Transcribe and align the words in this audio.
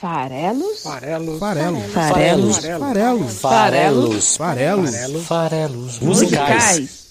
Farelos? 0.00 0.84
Farelos. 0.84 1.40
Farelos. 1.40 1.92
Farelos. 1.92 2.58
Farelos. 2.58 3.40
Farelos. 3.40 4.36
Farelos. 4.36 5.26
Farelos. 5.26 5.98
Musicais. 5.98 7.08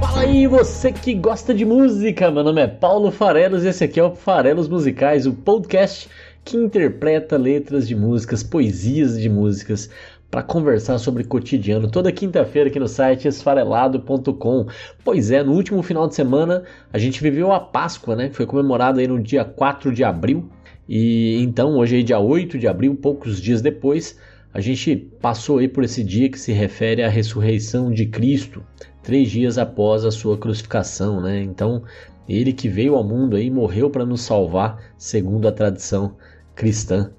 Fala 0.00 0.22
aí, 0.22 0.48
você 0.48 0.90
que 0.90 1.14
gosta 1.14 1.54
de 1.54 1.64
música! 1.64 2.32
Meu 2.32 2.42
nome 2.42 2.62
é 2.62 2.66
Paulo 2.66 3.12
Farelos 3.12 3.62
e 3.62 3.68
esse 3.68 3.84
aqui 3.84 4.00
é 4.00 4.02
o 4.02 4.16
Farelos 4.16 4.68
Musicais, 4.68 5.24
o 5.24 5.32
podcast 5.32 6.08
que 6.44 6.56
interpreta 6.56 7.36
letras 7.36 7.88
de 7.88 7.96
músicas, 7.96 8.42
poesias 8.42 9.18
de 9.18 9.28
músicas 9.28 9.88
para 10.30 10.42
conversar 10.42 10.98
sobre 10.98 11.24
cotidiano 11.24 11.88
toda 11.88 12.10
quinta-feira 12.10 12.68
aqui 12.68 12.78
no 12.78 12.88
site 12.88 13.28
esfarelado.com. 13.28 14.66
Pois 15.04 15.30
é, 15.30 15.42
no 15.42 15.52
último 15.52 15.82
final 15.82 16.08
de 16.08 16.14
semana 16.14 16.64
a 16.92 16.98
gente 16.98 17.22
viveu 17.22 17.52
a 17.52 17.60
Páscoa, 17.60 18.16
né? 18.16 18.28
Que 18.28 18.36
foi 18.36 18.44
comemorada 18.44 19.00
aí 19.00 19.06
no 19.06 19.22
dia 19.22 19.44
4 19.44 19.92
de 19.92 20.02
abril. 20.02 20.50
E 20.88 21.40
então, 21.42 21.76
hoje 21.78 22.00
é 22.00 22.02
dia 22.02 22.18
8 22.18 22.58
de 22.58 22.66
abril, 22.66 22.94
poucos 22.94 23.40
dias 23.40 23.62
depois, 23.62 24.18
a 24.52 24.60
gente 24.60 24.94
passou 24.94 25.58
aí 25.58 25.68
por 25.68 25.82
esse 25.82 26.04
dia 26.04 26.28
que 26.28 26.38
se 26.38 26.52
refere 26.52 27.02
à 27.02 27.08
ressurreição 27.08 27.90
de 27.90 28.04
Cristo, 28.06 28.62
três 29.02 29.30
dias 29.30 29.56
após 29.56 30.04
a 30.04 30.10
sua 30.10 30.36
crucificação, 30.36 31.22
né? 31.22 31.40
Então, 31.40 31.84
ele 32.28 32.52
que 32.52 32.68
veio 32.68 32.96
ao 32.96 33.04
mundo 33.04 33.36
aí 33.36 33.50
morreu 33.50 33.88
para 33.88 34.04
nos 34.04 34.22
salvar, 34.22 34.78
segundo 34.98 35.48
a 35.48 35.52
tradição 35.52 36.16
cristã. 36.54 37.10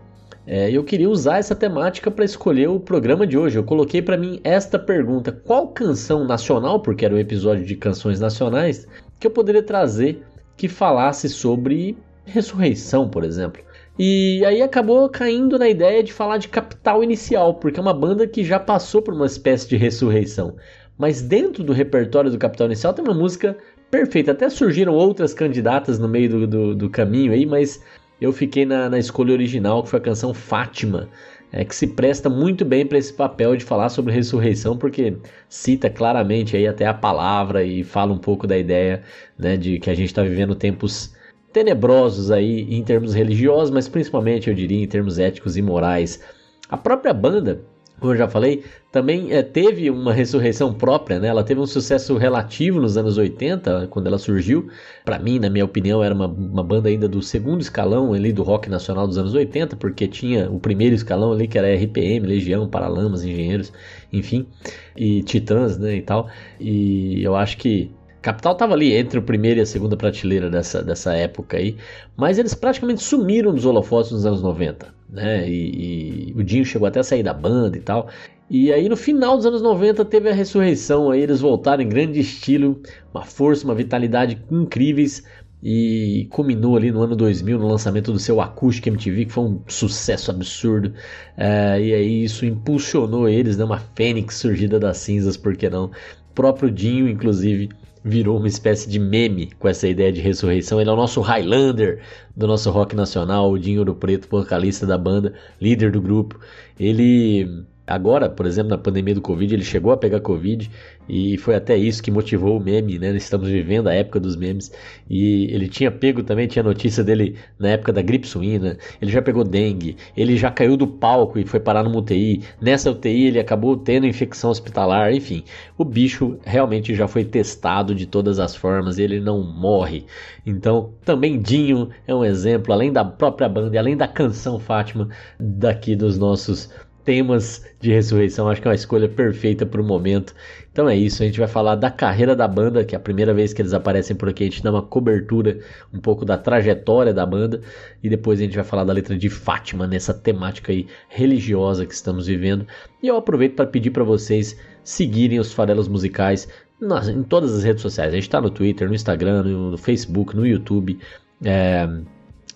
É, 0.47 0.69
eu 0.69 0.83
queria 0.83 1.09
usar 1.09 1.39
essa 1.39 1.55
temática 1.55 2.11
para 2.11 2.23
escolher 2.23 2.69
o 2.69 2.79
programa 2.79 3.25
de 3.25 3.37
hoje. 3.37 3.57
Eu 3.57 3.63
coloquei 3.63 4.01
para 4.01 4.17
mim 4.17 4.39
esta 4.43 4.77
pergunta: 4.77 5.31
qual 5.31 5.69
canção 5.69 6.23
nacional, 6.25 6.79
porque 6.79 7.03
era 7.03 7.15
um 7.15 7.19
episódio 7.19 7.65
de 7.65 7.75
canções 7.75 8.19
nacionais, 8.19 8.87
que 9.19 9.25
eu 9.25 9.31
poderia 9.31 9.63
trazer 9.63 10.23
que 10.55 10.67
falasse 10.67 11.27
sobre 11.29 11.97
ressurreição, 12.25 13.09
por 13.09 13.23
exemplo? 13.23 13.61
E 13.97 14.43
aí 14.45 14.61
acabou 14.61 15.09
caindo 15.09 15.57
na 15.57 15.69
ideia 15.69 16.03
de 16.03 16.11
falar 16.11 16.37
de 16.37 16.49
Capital 16.49 17.03
Inicial, 17.03 17.55
porque 17.55 17.79
é 17.79 17.81
uma 17.81 17.93
banda 17.93 18.27
que 18.27 18.43
já 18.43 18.59
passou 18.59 19.01
por 19.01 19.13
uma 19.13 19.25
espécie 19.25 19.69
de 19.69 19.77
ressurreição. 19.77 20.55
Mas 20.97 21.21
dentro 21.21 21.63
do 21.63 21.73
repertório 21.73 22.29
do 22.29 22.37
Capital 22.37 22.67
Inicial 22.67 22.93
tem 22.93 23.03
uma 23.03 23.13
música 23.13 23.57
perfeita. 23.89 24.31
Até 24.31 24.49
surgiram 24.49 24.93
outras 24.93 25.33
candidatas 25.33 25.97
no 25.97 26.07
meio 26.07 26.29
do, 26.29 26.47
do, 26.47 26.75
do 26.75 26.89
caminho 26.89 27.31
aí, 27.31 27.45
mas 27.45 27.81
eu 28.19 28.31
fiquei 28.31 28.65
na, 28.65 28.89
na, 28.89 28.97
escolha 28.97 29.33
original, 29.33 29.83
que 29.83 29.89
foi 29.89 29.99
a 29.99 30.01
canção 30.01 30.33
Fátima, 30.33 31.09
é, 31.51 31.63
que 31.63 31.75
se 31.75 31.87
presta 31.87 32.29
muito 32.29 32.65
bem 32.65 32.85
para 32.85 32.97
esse 32.97 33.13
papel 33.13 33.55
de 33.55 33.63
falar 33.63 33.89
sobre 33.89 34.13
ressurreição, 34.13 34.77
porque 34.77 35.17
cita 35.49 35.89
claramente 35.89 36.55
aí 36.55 36.67
até 36.67 36.85
a 36.85 36.93
palavra 36.93 37.63
e 37.63 37.83
fala 37.83 38.13
um 38.13 38.17
pouco 38.17 38.47
da 38.47 38.57
ideia 38.57 39.03
né, 39.37 39.57
de 39.57 39.79
que 39.79 39.89
a 39.89 39.93
gente 39.93 40.07
está 40.07 40.23
vivendo 40.23 40.55
tempos 40.55 41.13
tenebrosos 41.53 42.31
aí 42.31 42.61
em 42.69 42.83
termos 42.83 43.13
religiosos, 43.13 43.69
mas 43.69 43.87
principalmente 43.87 44.49
eu 44.49 44.55
diria 44.55 44.83
em 44.83 44.87
termos 44.87 45.19
éticos 45.19 45.55
e 45.55 45.61
morais. 45.61 46.21
A 46.67 46.75
própria 46.75 47.13
banda, 47.13 47.63
como 47.99 48.13
eu 48.13 48.17
já 48.17 48.27
falei, 48.27 48.63
também 48.91 49.31
é, 49.31 49.41
teve 49.41 49.89
uma 49.89 50.13
ressurreição 50.13 50.73
própria, 50.73 51.19
né? 51.19 51.27
Ela 51.27 51.43
teve 51.43 51.59
um 51.59 51.65
sucesso 51.65 52.17
relativo 52.17 52.79
nos 52.79 52.97
anos 52.97 53.17
80, 53.17 53.87
quando 53.87 54.07
ela 54.07 54.17
surgiu. 54.17 54.69
Para 55.03 55.19
mim, 55.19 55.39
na 55.39 55.49
minha 55.49 55.65
opinião, 55.65 56.03
era 56.03 56.13
uma, 56.13 56.27
uma, 56.27 56.63
banda 56.63 56.89
ainda 56.89 57.07
do 57.07 57.21
segundo 57.21 57.61
escalão 57.61 58.13
ali 58.13 58.31
do 58.31 58.43
rock 58.43 58.69
nacional 58.69 59.07
dos 59.07 59.17
anos 59.17 59.33
80, 59.33 59.75
porque 59.75 60.07
tinha 60.07 60.49
o 60.49 60.59
primeiro 60.59 60.95
escalão 60.95 61.31
ali 61.31 61.47
que 61.47 61.57
era 61.57 61.73
RPM, 61.73 62.27
Legião, 62.27 62.67
Paralamas, 62.67 63.23
Engenheiros, 63.23 63.71
enfim, 64.11 64.47
e 64.95 65.23
Titãs, 65.23 65.77
né, 65.77 65.95
e 65.95 66.01
tal. 66.01 66.29
E 66.59 67.23
eu 67.23 67.35
acho 67.35 67.57
que 67.57 67.91
Capital 68.25 68.53
estava 68.53 68.73
ali 68.73 68.91
entre 68.91 69.19
o 69.19 69.21
primeiro 69.21 69.59
e 69.59 69.61
a 69.61 69.65
segunda 69.67 69.95
prateleira 69.95 70.49
dessa, 70.49 70.81
dessa 70.81 71.13
época 71.13 71.57
aí, 71.57 71.77
mas 72.17 72.39
eles 72.39 72.55
praticamente 72.55 73.03
sumiram 73.03 73.53
dos 73.53 73.65
holofotes 73.65 74.11
nos 74.11 74.25
anos 74.25 74.41
90, 74.41 74.91
né? 75.15 75.49
E, 75.49 76.29
e, 76.29 76.33
o 76.35 76.43
Dinho 76.43 76.65
chegou 76.65 76.87
até 76.87 76.99
a 76.99 77.03
sair 77.03 77.23
da 77.23 77.33
banda 77.33 77.77
e 77.77 77.81
tal. 77.81 78.09
E 78.49 78.71
aí 78.71 78.87
no 78.87 78.95
final 78.95 79.35
dos 79.37 79.45
anos 79.45 79.61
90 79.61 80.05
teve 80.05 80.29
a 80.29 80.33
ressurreição, 80.33 81.09
aí 81.09 81.21
eles 81.21 81.41
voltaram 81.41 81.81
em 81.81 81.89
grande 81.89 82.19
estilo, 82.19 82.79
uma 83.11 83.23
força, 83.23 83.65
uma 83.65 83.73
vitalidade 83.73 84.39
incríveis 84.51 85.23
e 85.63 86.27
culminou 86.29 86.77
ali 86.77 86.91
no 86.91 87.01
ano 87.01 87.15
2000 87.15 87.57
no 87.57 87.67
lançamento 87.67 88.11
do 88.11 88.19
seu 88.19 88.39
Acoustic 88.39 88.85
MTV, 88.85 89.25
que 89.25 89.31
foi 89.31 89.45
um 89.45 89.61
sucesso 89.67 90.29
absurdo. 90.29 90.93
É, 91.35 91.81
e 91.81 91.91
aí 91.91 92.23
isso 92.23 92.45
impulsionou 92.45 93.27
eles, 93.27 93.57
né? 93.57 93.63
Uma 93.63 93.79
fênix 93.79 94.35
surgida 94.35 94.79
das 94.79 94.97
cinzas, 94.97 95.35
por 95.35 95.57
que 95.57 95.67
não? 95.67 95.85
O 95.85 96.33
próprio 96.35 96.69
Dinho, 96.69 97.09
inclusive, 97.09 97.69
virou 98.05 98.37
uma 98.37 98.47
espécie 98.47 98.87
de 98.87 98.99
meme 98.99 99.47
com 99.57 99.67
essa 99.67 99.87
ideia 99.87 100.13
de 100.13 100.21
ressurreição. 100.21 100.79
Ele 100.79 100.91
é 100.91 100.93
o 100.93 100.95
nosso 100.95 101.21
Highlander 101.21 102.03
do 102.37 102.45
nosso 102.45 102.69
rock 102.69 102.95
nacional, 102.95 103.49
o 103.51 103.57
Dinho 103.57 103.79
Ouro 103.79 103.95
Preto, 103.95 104.27
vocalista 104.29 104.85
da 104.85 104.95
banda, 104.95 105.33
líder 105.59 105.91
do 105.91 105.99
grupo. 105.99 106.39
Ele 106.79 107.65
Agora, 107.87 108.29
por 108.29 108.45
exemplo, 108.45 108.71
na 108.71 108.77
pandemia 108.77 109.13
do 109.13 109.21
Covid, 109.21 109.53
ele 109.53 109.63
chegou 109.63 109.91
a 109.91 109.97
pegar 109.97 110.19
Covid 110.19 110.69
e 111.07 111.37
foi 111.37 111.53
até 111.55 111.77
isso 111.77 112.01
que 112.01 112.09
motivou 112.09 112.57
o 112.57 112.59
meme, 112.59 112.97
né? 112.97 113.15
Estamos 113.15 113.47
vivendo 113.47 113.87
a 113.87 113.93
época 113.93 114.19
dos 114.19 114.35
memes. 114.35 114.71
E 115.07 115.45
ele 115.53 115.67
tinha 115.67 115.91
pego 115.91 116.23
também, 116.23 116.47
tinha 116.47 116.63
notícia 116.63 117.03
dele 117.03 117.37
na 117.59 117.69
época 117.69 117.93
da 117.93 118.01
gripe 118.01 118.27
suína. 118.27 118.77
Ele 118.99 119.11
já 119.11 119.21
pegou 119.21 119.43
dengue, 119.43 119.97
ele 120.17 120.35
já 120.35 120.49
caiu 120.49 120.75
do 120.75 120.87
palco 120.87 121.37
e 121.37 121.45
foi 121.45 121.59
parar 121.59 121.83
numa 121.83 121.99
UTI. 121.99 122.41
Nessa 122.59 122.89
UTI 122.89 123.27
ele 123.27 123.39
acabou 123.39 123.77
tendo 123.77 124.07
infecção 124.07 124.49
hospitalar, 124.49 125.13
enfim. 125.13 125.43
O 125.77 125.85
bicho 125.85 126.39
realmente 126.43 126.95
já 126.95 127.07
foi 127.07 127.23
testado 127.23 127.93
de 127.93 128.07
todas 128.07 128.39
as 128.39 128.55
formas, 128.55 128.97
ele 128.97 129.19
não 129.19 129.43
morre. 129.43 130.05
Então, 130.45 130.93
também 131.03 131.39
Dinho 131.39 131.89
é 132.07 132.15
um 132.15 132.25
exemplo, 132.25 132.73
além 132.73 132.91
da 132.91 133.05
própria 133.05 133.47
banda, 133.47 133.77
além 133.77 133.95
da 133.95 134.07
canção 134.07 134.59
Fátima, 134.59 135.09
daqui 135.39 135.95
dos 135.95 136.17
nossos 136.17 136.69
temas 137.05 137.63
de 137.79 137.93
ressurreição, 137.93 138.49
acho 138.49 138.61
que 138.61 138.67
é 138.67 138.71
uma 138.71 138.75
escolha 138.75 139.07
perfeita 139.07 139.65
para 139.65 139.79
o 139.79 139.85
momento. 139.85 140.33
Então 140.71 140.89
é 140.89 140.95
isso, 140.95 141.23
a 141.23 141.25
gente 141.25 141.39
vai 141.39 141.47
falar 141.47 141.75
da 141.75 141.89
carreira 141.89 142.35
da 142.35 142.47
banda, 142.47 142.83
que 142.83 142.95
é 142.95 142.97
a 142.97 142.99
primeira 142.99 143.33
vez 143.33 143.53
que 143.53 143.61
eles 143.61 143.73
aparecem 143.73 144.15
por 144.15 144.27
aqui, 144.27 144.43
a 144.43 144.47
gente 144.47 144.63
dá 144.63 144.71
uma 144.71 144.81
cobertura 144.81 145.59
um 145.93 145.99
pouco 145.99 146.25
da 146.25 146.37
trajetória 146.37 147.13
da 147.13 147.25
banda 147.25 147.61
e 148.03 148.09
depois 148.09 148.39
a 148.39 148.43
gente 148.43 148.55
vai 148.55 148.65
falar 148.65 148.83
da 148.83 148.91
letra 148.91 149.15
de 149.17 149.29
Fátima 149.29 149.87
nessa 149.87 150.13
temática 150.13 150.71
aí 150.71 150.87
religiosa 151.07 151.85
que 151.85 151.93
estamos 151.93 152.27
vivendo. 152.27 152.67
E 153.01 153.07
eu 153.07 153.15
aproveito 153.15 153.55
para 153.55 153.67
pedir 153.67 153.91
para 153.91 154.03
vocês 154.03 154.57
seguirem 154.83 155.39
os 155.39 155.53
farelos 155.53 155.87
musicais 155.87 156.47
nas, 156.81 157.07
em 157.07 157.23
todas 157.23 157.55
as 157.55 157.63
redes 157.63 157.81
sociais. 157.81 158.11
A 158.11 158.15
gente 158.15 158.23
está 158.23 158.41
no 158.41 158.49
Twitter, 158.49 158.87
no 158.87 158.95
Instagram, 158.95 159.43
no, 159.43 159.71
no 159.71 159.77
Facebook, 159.77 160.35
no 160.35 160.45
YouTube. 160.45 160.99
É, 161.43 161.87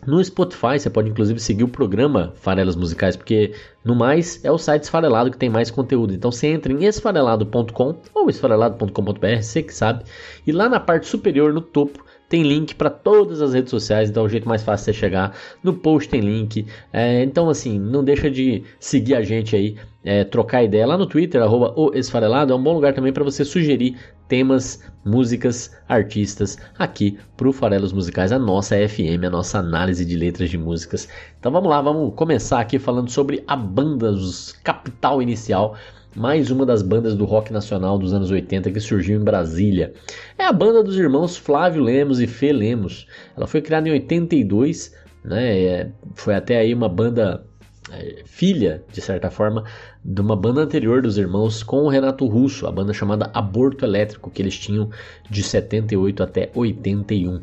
no 0.07 0.23
Spotify 0.23 0.79
você 0.79 0.89
pode 0.89 1.09
inclusive 1.09 1.39
seguir 1.39 1.63
o 1.63 1.67
programa 1.67 2.33
Farelas 2.35 2.75
Musicais, 2.75 3.15
porque 3.15 3.53
no 3.83 3.95
mais 3.95 4.43
é 4.43 4.51
o 4.51 4.57
site 4.57 4.83
Esfarelado 4.83 5.31
que 5.31 5.37
tem 5.37 5.49
mais 5.49 5.69
conteúdo. 5.69 6.13
Então 6.13 6.31
você 6.31 6.47
entra 6.47 6.71
em 6.71 6.85
esfarelado.com 6.85 7.95
ou 8.13 8.29
esfarelado.com.br, 8.29 9.41
você 9.41 9.63
que 9.63 9.73
sabe, 9.73 10.03
e 10.47 10.51
lá 10.51 10.69
na 10.69 10.79
parte 10.79 11.07
superior, 11.07 11.53
no 11.53 11.61
topo, 11.61 12.03
tem 12.29 12.43
link 12.43 12.75
para 12.75 12.91
todas 12.91 13.41
as 13.41 13.53
redes 13.53 13.71
sociais, 13.71 14.09
então 14.09 14.23
é 14.23 14.25
o 14.27 14.29
jeito 14.29 14.47
mais 14.47 14.61
fácil 14.61 14.91
de 14.91 14.97
você 14.97 14.99
chegar. 14.99 15.35
No 15.63 15.73
post 15.73 16.07
tem 16.07 16.21
link. 16.21 16.65
É, 16.93 17.23
então, 17.23 17.49
assim, 17.49 17.79
não 17.79 18.03
deixa 18.03 18.29
de 18.29 18.63
seguir 18.79 19.15
a 19.15 19.23
gente 19.23 19.55
aí, 19.55 19.75
é, 20.03 20.23
trocar 20.23 20.63
ideia 20.63 20.85
lá 20.85 20.95
no 20.95 21.07
Twitter, 21.07 21.41
arroba 21.41 21.73
o 21.75 21.91
Esfarelado. 21.95 22.53
É 22.53 22.55
um 22.55 22.61
bom 22.61 22.73
lugar 22.73 22.93
também 22.93 23.11
para 23.11 23.23
você 23.23 23.43
sugerir 23.43 23.97
temas, 24.29 24.79
músicas, 25.03 25.75
artistas 25.89 26.57
aqui 26.77 27.17
pro 27.35 27.51
Farelos 27.51 27.91
Musicais, 27.91 28.31
a 28.31 28.39
nossa 28.39 28.75
FM, 28.87 29.25
a 29.25 29.29
nossa 29.29 29.59
análise 29.59 30.05
de 30.05 30.15
letras 30.15 30.49
de 30.49 30.57
músicas. 30.57 31.09
Então 31.37 31.51
vamos 31.51 31.69
lá, 31.69 31.81
vamos 31.81 32.13
começar 32.15 32.61
aqui 32.61 32.79
falando 32.79 33.09
sobre 33.09 33.43
a 33.47 33.57
banda 33.57 34.11
dos 34.11 34.53
Capital 34.63 35.21
Inicial 35.21 35.75
mais 36.15 36.49
uma 36.49 36.65
das 36.65 36.81
bandas 36.81 37.15
do 37.15 37.25
rock 37.25 37.53
nacional 37.53 37.97
dos 37.97 38.13
anos 38.13 38.31
80 38.31 38.71
que 38.71 38.79
surgiu 38.79 39.19
em 39.19 39.23
Brasília. 39.23 39.93
É 40.37 40.45
a 40.45 40.53
banda 40.53 40.83
dos 40.83 40.97
irmãos 40.97 41.37
Flávio 41.37 41.83
Lemos 41.83 42.19
e 42.19 42.27
Fê 42.27 42.51
Lemos. 42.51 43.07
Ela 43.37 43.47
foi 43.47 43.61
criada 43.61 43.87
em 43.87 43.91
82, 43.91 44.93
né? 45.23 45.59
É, 45.59 45.91
foi 46.15 46.35
até 46.35 46.57
aí 46.57 46.73
uma 46.73 46.89
banda 46.89 47.45
é, 47.91 48.23
filha, 48.25 48.83
de 48.91 49.01
certa 49.01 49.29
forma, 49.29 49.63
de 50.03 50.21
uma 50.21 50.35
banda 50.35 50.61
anterior 50.61 51.01
dos 51.01 51.17
irmãos 51.17 51.61
com 51.61 51.83
o 51.83 51.89
Renato 51.89 52.25
Russo, 52.25 52.67
a 52.67 52.71
banda 52.71 52.93
chamada 52.93 53.29
Aborto 53.33 53.83
Elétrico, 53.83 54.29
que 54.29 54.41
eles 54.41 54.57
tinham 54.57 54.89
de 55.29 55.43
78 55.43 56.23
até 56.23 56.49
81. 56.53 57.41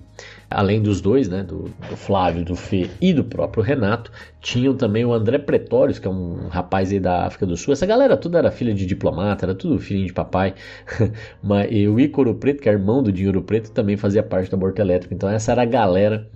Além 0.48 0.80
dos 0.80 1.00
dois, 1.00 1.28
né, 1.28 1.42
do, 1.42 1.64
do 1.88 1.96
Flávio, 1.96 2.44
do 2.44 2.54
Fê 2.54 2.88
e 3.00 3.12
do 3.12 3.24
próprio 3.24 3.62
Renato, 3.62 4.10
tinham 4.40 4.74
também 4.76 5.04
o 5.04 5.12
André 5.12 5.38
Pretórios, 5.38 5.98
que 5.98 6.06
é 6.06 6.10
um 6.10 6.48
rapaz 6.48 6.92
aí 6.92 7.00
da 7.00 7.26
África 7.26 7.44
do 7.44 7.56
Sul. 7.56 7.72
Essa 7.72 7.84
galera 7.84 8.16
tudo 8.16 8.38
era 8.38 8.50
filha 8.50 8.72
de 8.72 8.86
diplomata, 8.86 9.44
era 9.44 9.54
tudo 9.54 9.78
filhinho 9.78 10.06
de 10.06 10.12
papai. 10.12 10.54
Mas, 11.42 11.68
e 11.70 11.88
o 11.88 11.98
Ícoro 11.98 12.34
Preto, 12.34 12.62
que 12.62 12.68
é 12.68 12.72
irmão 12.72 13.02
do 13.02 13.12
Dinheiro 13.12 13.42
Preto, 13.42 13.72
também 13.72 13.96
fazia 13.96 14.22
parte 14.22 14.48
do 14.48 14.54
Aborto 14.54 14.80
Elétrico. 14.80 15.12
Então 15.12 15.28
essa 15.28 15.52
era 15.52 15.62
a 15.62 15.66
galera 15.66 16.28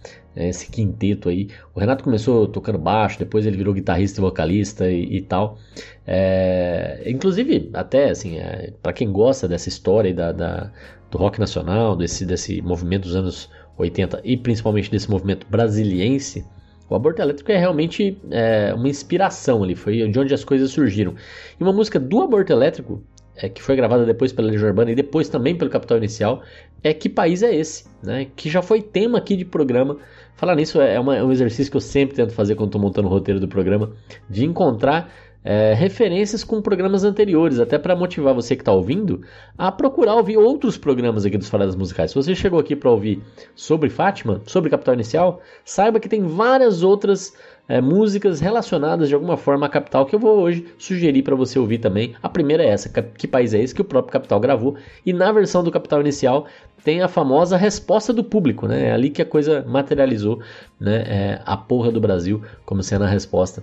esse 0.49 0.71
quinteto 0.71 1.29
aí. 1.29 1.49
O 1.75 1.81
Renato 1.81 2.03
começou 2.03 2.47
tocando 2.47 2.79
baixo, 2.79 3.19
depois 3.19 3.47
ele 3.47 3.57
virou 3.57 3.75
guitarrista 3.75 4.21
e 4.21 4.23
vocalista 4.23 4.91
e, 4.91 5.17
e 5.17 5.21
tal. 5.21 5.59
É, 6.07 7.03
inclusive, 7.07 7.71
até 7.75 8.11
assim, 8.11 8.39
é, 8.39 8.73
para 8.83 8.93
quem 8.93 9.13
gosta 9.13 9.47
dessa 9.47 9.69
história 9.69 10.13
da, 10.15 10.33
da, 10.33 10.73
do 11.11 11.19
rock 11.19 11.39
nacional, 11.39 11.97
desse, 11.97 12.25
desse 12.25 12.63
movimento 12.63 13.03
dos 13.03 13.17
anos 13.17 13.51
80 13.77 14.21
e 14.25 14.37
principalmente 14.37 14.91
desse 14.91 15.11
movimento 15.11 15.47
brasiliense, 15.49 16.45
o 16.91 16.95
aborto 16.97 17.23
elétrico 17.23 17.53
é 17.53 17.57
realmente 17.57 18.19
é, 18.33 18.75
uma 18.75 18.89
inspiração 18.89 19.63
ali, 19.63 19.77
foi 19.77 20.09
de 20.09 20.19
onde 20.19 20.35
as 20.35 20.43
coisas 20.43 20.73
surgiram. 20.73 21.15
E 21.59 21.63
uma 21.63 21.73
música 21.73 22.01
do 22.01 22.21
aborto 22.21 22.53
elétrico, 22.53 23.01
é, 23.37 23.49
que 23.49 23.63
foi 23.63 23.77
gravada 23.77 24.05
depois 24.05 24.33
pela 24.33 24.49
Legião 24.49 24.69
Urbana 24.69 24.91
e 24.91 24.95
depois 24.97 25.29
também 25.29 25.57
pelo 25.57 25.71
Capital 25.71 25.99
Inicial, 25.99 26.43
é 26.83 26.93
Que 26.93 27.09
País 27.09 27.45
é 27.45 27.55
Esse? 27.55 27.85
Né? 28.03 28.27
Que 28.35 28.51
já 28.51 28.61
foi 28.61 28.83
tema 28.83 29.19
aqui 29.19 29.37
de 29.37 29.45
programa. 29.45 29.99
Falar 30.41 30.57
nisso 30.57 30.81
é, 30.81 30.99
uma, 30.99 31.15
é 31.15 31.23
um 31.23 31.31
exercício 31.31 31.71
que 31.71 31.77
eu 31.77 31.83
sempre 31.83 32.17
tento 32.17 32.33
fazer 32.33 32.55
quando 32.55 32.69
estou 32.69 32.81
montando 32.81 33.09
o 33.09 33.11
roteiro 33.11 33.39
do 33.39 33.47
programa, 33.47 33.93
de 34.27 34.47
encontrar 34.47 35.13
é, 35.45 35.75
referências 35.75 36.43
com 36.43 36.63
programas 36.63 37.05
anteriores, 37.05 37.61
até 37.61 37.79
para 37.79 37.95
motivar 37.95 38.33
você 38.33 38.57
que 38.57 38.63
está 38.63 38.73
ouvindo 38.73 39.21
a 39.59 39.71
procurar 39.71 40.15
ouvir 40.15 40.39
outros 40.39 40.79
programas 40.79 41.27
aqui 41.27 41.37
dos 41.37 41.51
Faladas 41.51 41.77
Musicais. 41.77 42.13
Se 42.13 42.15
você 42.15 42.35
chegou 42.35 42.59
aqui 42.59 42.75
para 42.75 42.91
ouvir 42.91 43.23
sobre 43.55 43.91
Fátima, 43.91 44.41
sobre 44.47 44.71
Capital 44.71 44.95
Inicial, 44.95 45.43
saiba 45.63 46.01
que 46.01 46.09
tem 46.09 46.23
várias 46.23 46.83
outras 46.83 47.35
é, 47.69 47.81
músicas 47.81 48.41
relacionadas 48.41 49.09
de 49.09 49.15
alguma 49.15 49.37
forma 49.37 49.67
à 49.67 49.69
Capital 49.69 50.05
que 50.05 50.15
eu 50.15 50.19
vou 50.19 50.41
hoje 50.41 50.67
sugerir 50.77 51.23
para 51.23 51.37
você 51.37 51.59
ouvir 51.59 51.79
também. 51.79 52.17
A 52.23 52.29
primeira 52.29 52.65
é 52.65 52.69
essa, 52.69 52.89
Que 52.89 53.29
País 53.29 53.55
é 53.55 53.63
Esse? 53.63 53.75
que 53.75 53.81
o 53.81 53.85
próprio 53.85 54.13
Capital 54.13 54.41
gravou, 54.41 54.75
e 55.07 55.13
na 55.13 55.31
versão 55.31 55.63
do 55.63 55.71
Capital 55.71 56.01
Inicial 56.01 56.47
tem 56.85 57.03
a 57.03 57.09
famosa 57.09 57.57
resposta 57.57 58.13
do 58.13 58.25
público, 58.25 58.67
né? 58.67 58.89
É 58.89 58.93
ali 58.93 59.11
que 59.11 59.23
a 59.23 59.27
coisa 59.27 59.65
materializou, 59.67 60.41
né? 60.79 61.05
É, 61.07 61.43
a 61.45 61.57
porra 61.57 61.91
do 61.91 62.01
Brasil 62.01 62.43
como 62.65 62.83
sendo 62.83 63.05
a 63.05 63.09
resposta 63.09 63.63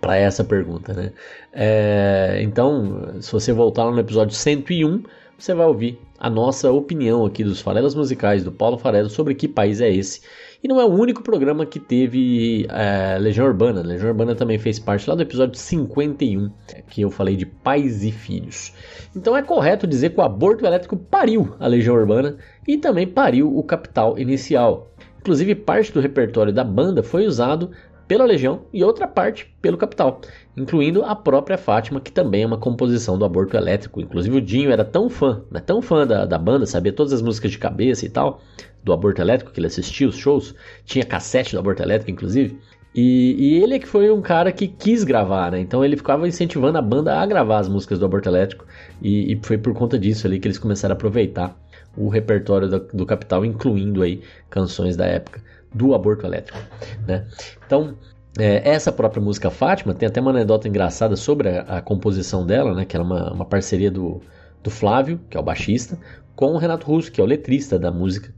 para 0.00 0.16
essa 0.16 0.44
pergunta, 0.44 0.92
né? 0.92 1.12
É, 1.52 2.40
então, 2.42 3.16
se 3.20 3.32
você 3.32 3.52
voltar 3.52 3.90
no 3.90 3.98
episódio 3.98 4.34
101, 4.34 5.02
você 5.38 5.54
vai 5.54 5.66
ouvir 5.66 5.98
a 6.18 6.30
nossa 6.30 6.70
opinião 6.70 7.24
aqui 7.24 7.42
dos 7.42 7.60
farelas 7.60 7.94
musicais 7.94 8.44
do 8.44 8.52
Paulo 8.52 8.78
Farelo 8.78 9.10
sobre 9.10 9.34
que 9.34 9.48
país 9.48 9.80
é 9.80 9.90
esse. 9.90 10.20
E 10.64 10.68
não 10.68 10.80
é 10.80 10.84
o 10.86 10.88
único 10.88 11.22
programa 11.22 11.66
que 11.66 11.78
teve 11.78 12.66
é, 12.70 13.18
Legião 13.18 13.46
Urbana. 13.46 13.82
Legião 13.82 14.08
Urbana 14.08 14.34
também 14.34 14.58
fez 14.58 14.78
parte 14.78 15.06
lá 15.10 15.14
do 15.14 15.20
episódio 15.20 15.58
51, 15.58 16.50
que 16.88 17.02
eu 17.02 17.10
falei 17.10 17.36
de 17.36 17.44
pais 17.44 18.02
e 18.02 18.10
filhos. 18.10 18.72
Então 19.14 19.36
é 19.36 19.42
correto 19.42 19.86
dizer 19.86 20.14
que 20.14 20.18
o 20.18 20.22
aborto 20.22 20.64
elétrico 20.64 20.96
pariu 20.96 21.54
a 21.60 21.66
Legião 21.66 21.94
Urbana 21.94 22.38
e 22.66 22.78
também 22.78 23.06
pariu 23.06 23.54
o 23.54 23.62
Capital 23.62 24.18
Inicial. 24.18 24.90
Inclusive, 25.20 25.54
parte 25.54 25.92
do 25.92 26.00
repertório 26.00 26.50
da 26.50 26.64
banda 26.64 27.02
foi 27.02 27.26
usado 27.26 27.70
pela 28.06 28.24
Legião 28.24 28.62
e 28.72 28.84
outra 28.84 29.06
parte 29.06 29.54
pelo 29.60 29.76
Capital, 29.76 30.20
incluindo 30.56 31.04
a 31.04 31.14
própria 31.14 31.58
Fátima, 31.58 32.00
que 32.00 32.12
também 32.12 32.42
é 32.42 32.46
uma 32.46 32.58
composição 32.58 33.18
do 33.18 33.24
Aborto 33.24 33.56
Elétrico. 33.56 34.00
Inclusive 34.00 34.36
o 34.36 34.40
Dinho 34.40 34.70
era 34.70 34.84
tão 34.84 35.08
fã, 35.08 35.42
né, 35.50 35.60
tão 35.60 35.80
fã 35.80 36.06
da, 36.06 36.24
da 36.24 36.38
banda, 36.38 36.66
sabia 36.66 36.92
todas 36.92 37.12
as 37.12 37.22
músicas 37.22 37.50
de 37.50 37.58
cabeça 37.58 38.04
e 38.04 38.08
tal, 38.08 38.40
do 38.82 38.92
Aborto 38.92 39.20
Elétrico, 39.20 39.52
que 39.52 39.58
ele 39.58 39.66
assistia 39.66 40.08
os 40.08 40.16
shows, 40.16 40.54
tinha 40.84 41.04
cassete 41.04 41.52
do 41.52 41.58
Aborto 41.58 41.82
Elétrico, 41.82 42.10
inclusive. 42.10 42.58
E, 42.94 43.34
e 43.38 43.62
ele 43.62 43.74
é 43.74 43.78
que 43.78 43.88
foi 43.88 44.10
um 44.10 44.22
cara 44.22 44.52
que 44.52 44.68
quis 44.68 45.02
gravar, 45.02 45.50
né? 45.50 45.58
Então 45.58 45.84
ele 45.84 45.96
ficava 45.96 46.28
incentivando 46.28 46.78
a 46.78 46.82
banda 46.82 47.18
a 47.18 47.26
gravar 47.26 47.58
as 47.58 47.68
músicas 47.68 47.98
do 47.98 48.04
Aborto 48.04 48.28
Elétrico, 48.28 48.66
e, 49.02 49.32
e 49.32 49.40
foi 49.42 49.58
por 49.58 49.74
conta 49.74 49.98
disso 49.98 50.26
ali 50.26 50.38
que 50.38 50.46
eles 50.46 50.58
começaram 50.58 50.92
a 50.92 50.96
aproveitar 50.96 51.58
o 51.96 52.08
repertório 52.08 52.68
do, 52.68 52.78
do 52.92 53.06
Capital, 53.06 53.44
incluindo 53.44 54.02
aí 54.02 54.20
canções 54.50 54.96
da 54.96 55.06
época 55.06 55.40
do 55.74 55.94
aborto 55.94 56.24
elétrico. 56.24 56.58
Né? 57.06 57.26
Então, 57.66 57.96
é, 58.38 58.68
essa 58.68 58.92
própria 58.92 59.22
música 59.22 59.50
Fátima 59.50 59.92
tem 59.92 60.08
até 60.08 60.20
uma 60.20 60.30
anedota 60.30 60.68
engraçada 60.68 61.16
sobre 61.16 61.48
a, 61.48 61.62
a 61.62 61.82
composição 61.82 62.46
dela, 62.46 62.74
né? 62.74 62.84
que 62.84 62.96
era 62.96 63.04
uma, 63.04 63.32
uma 63.32 63.44
parceria 63.44 63.90
do, 63.90 64.20
do 64.62 64.70
Flávio, 64.70 65.20
que 65.28 65.36
é 65.36 65.40
o 65.40 65.42
baixista, 65.42 65.98
com 66.34 66.52
o 66.52 66.58
Renato 66.58 66.86
Russo, 66.86 67.10
que 67.10 67.20
é 67.20 67.24
o 67.24 67.26
letrista 67.26 67.78
da 67.78 67.90
música. 67.90 68.32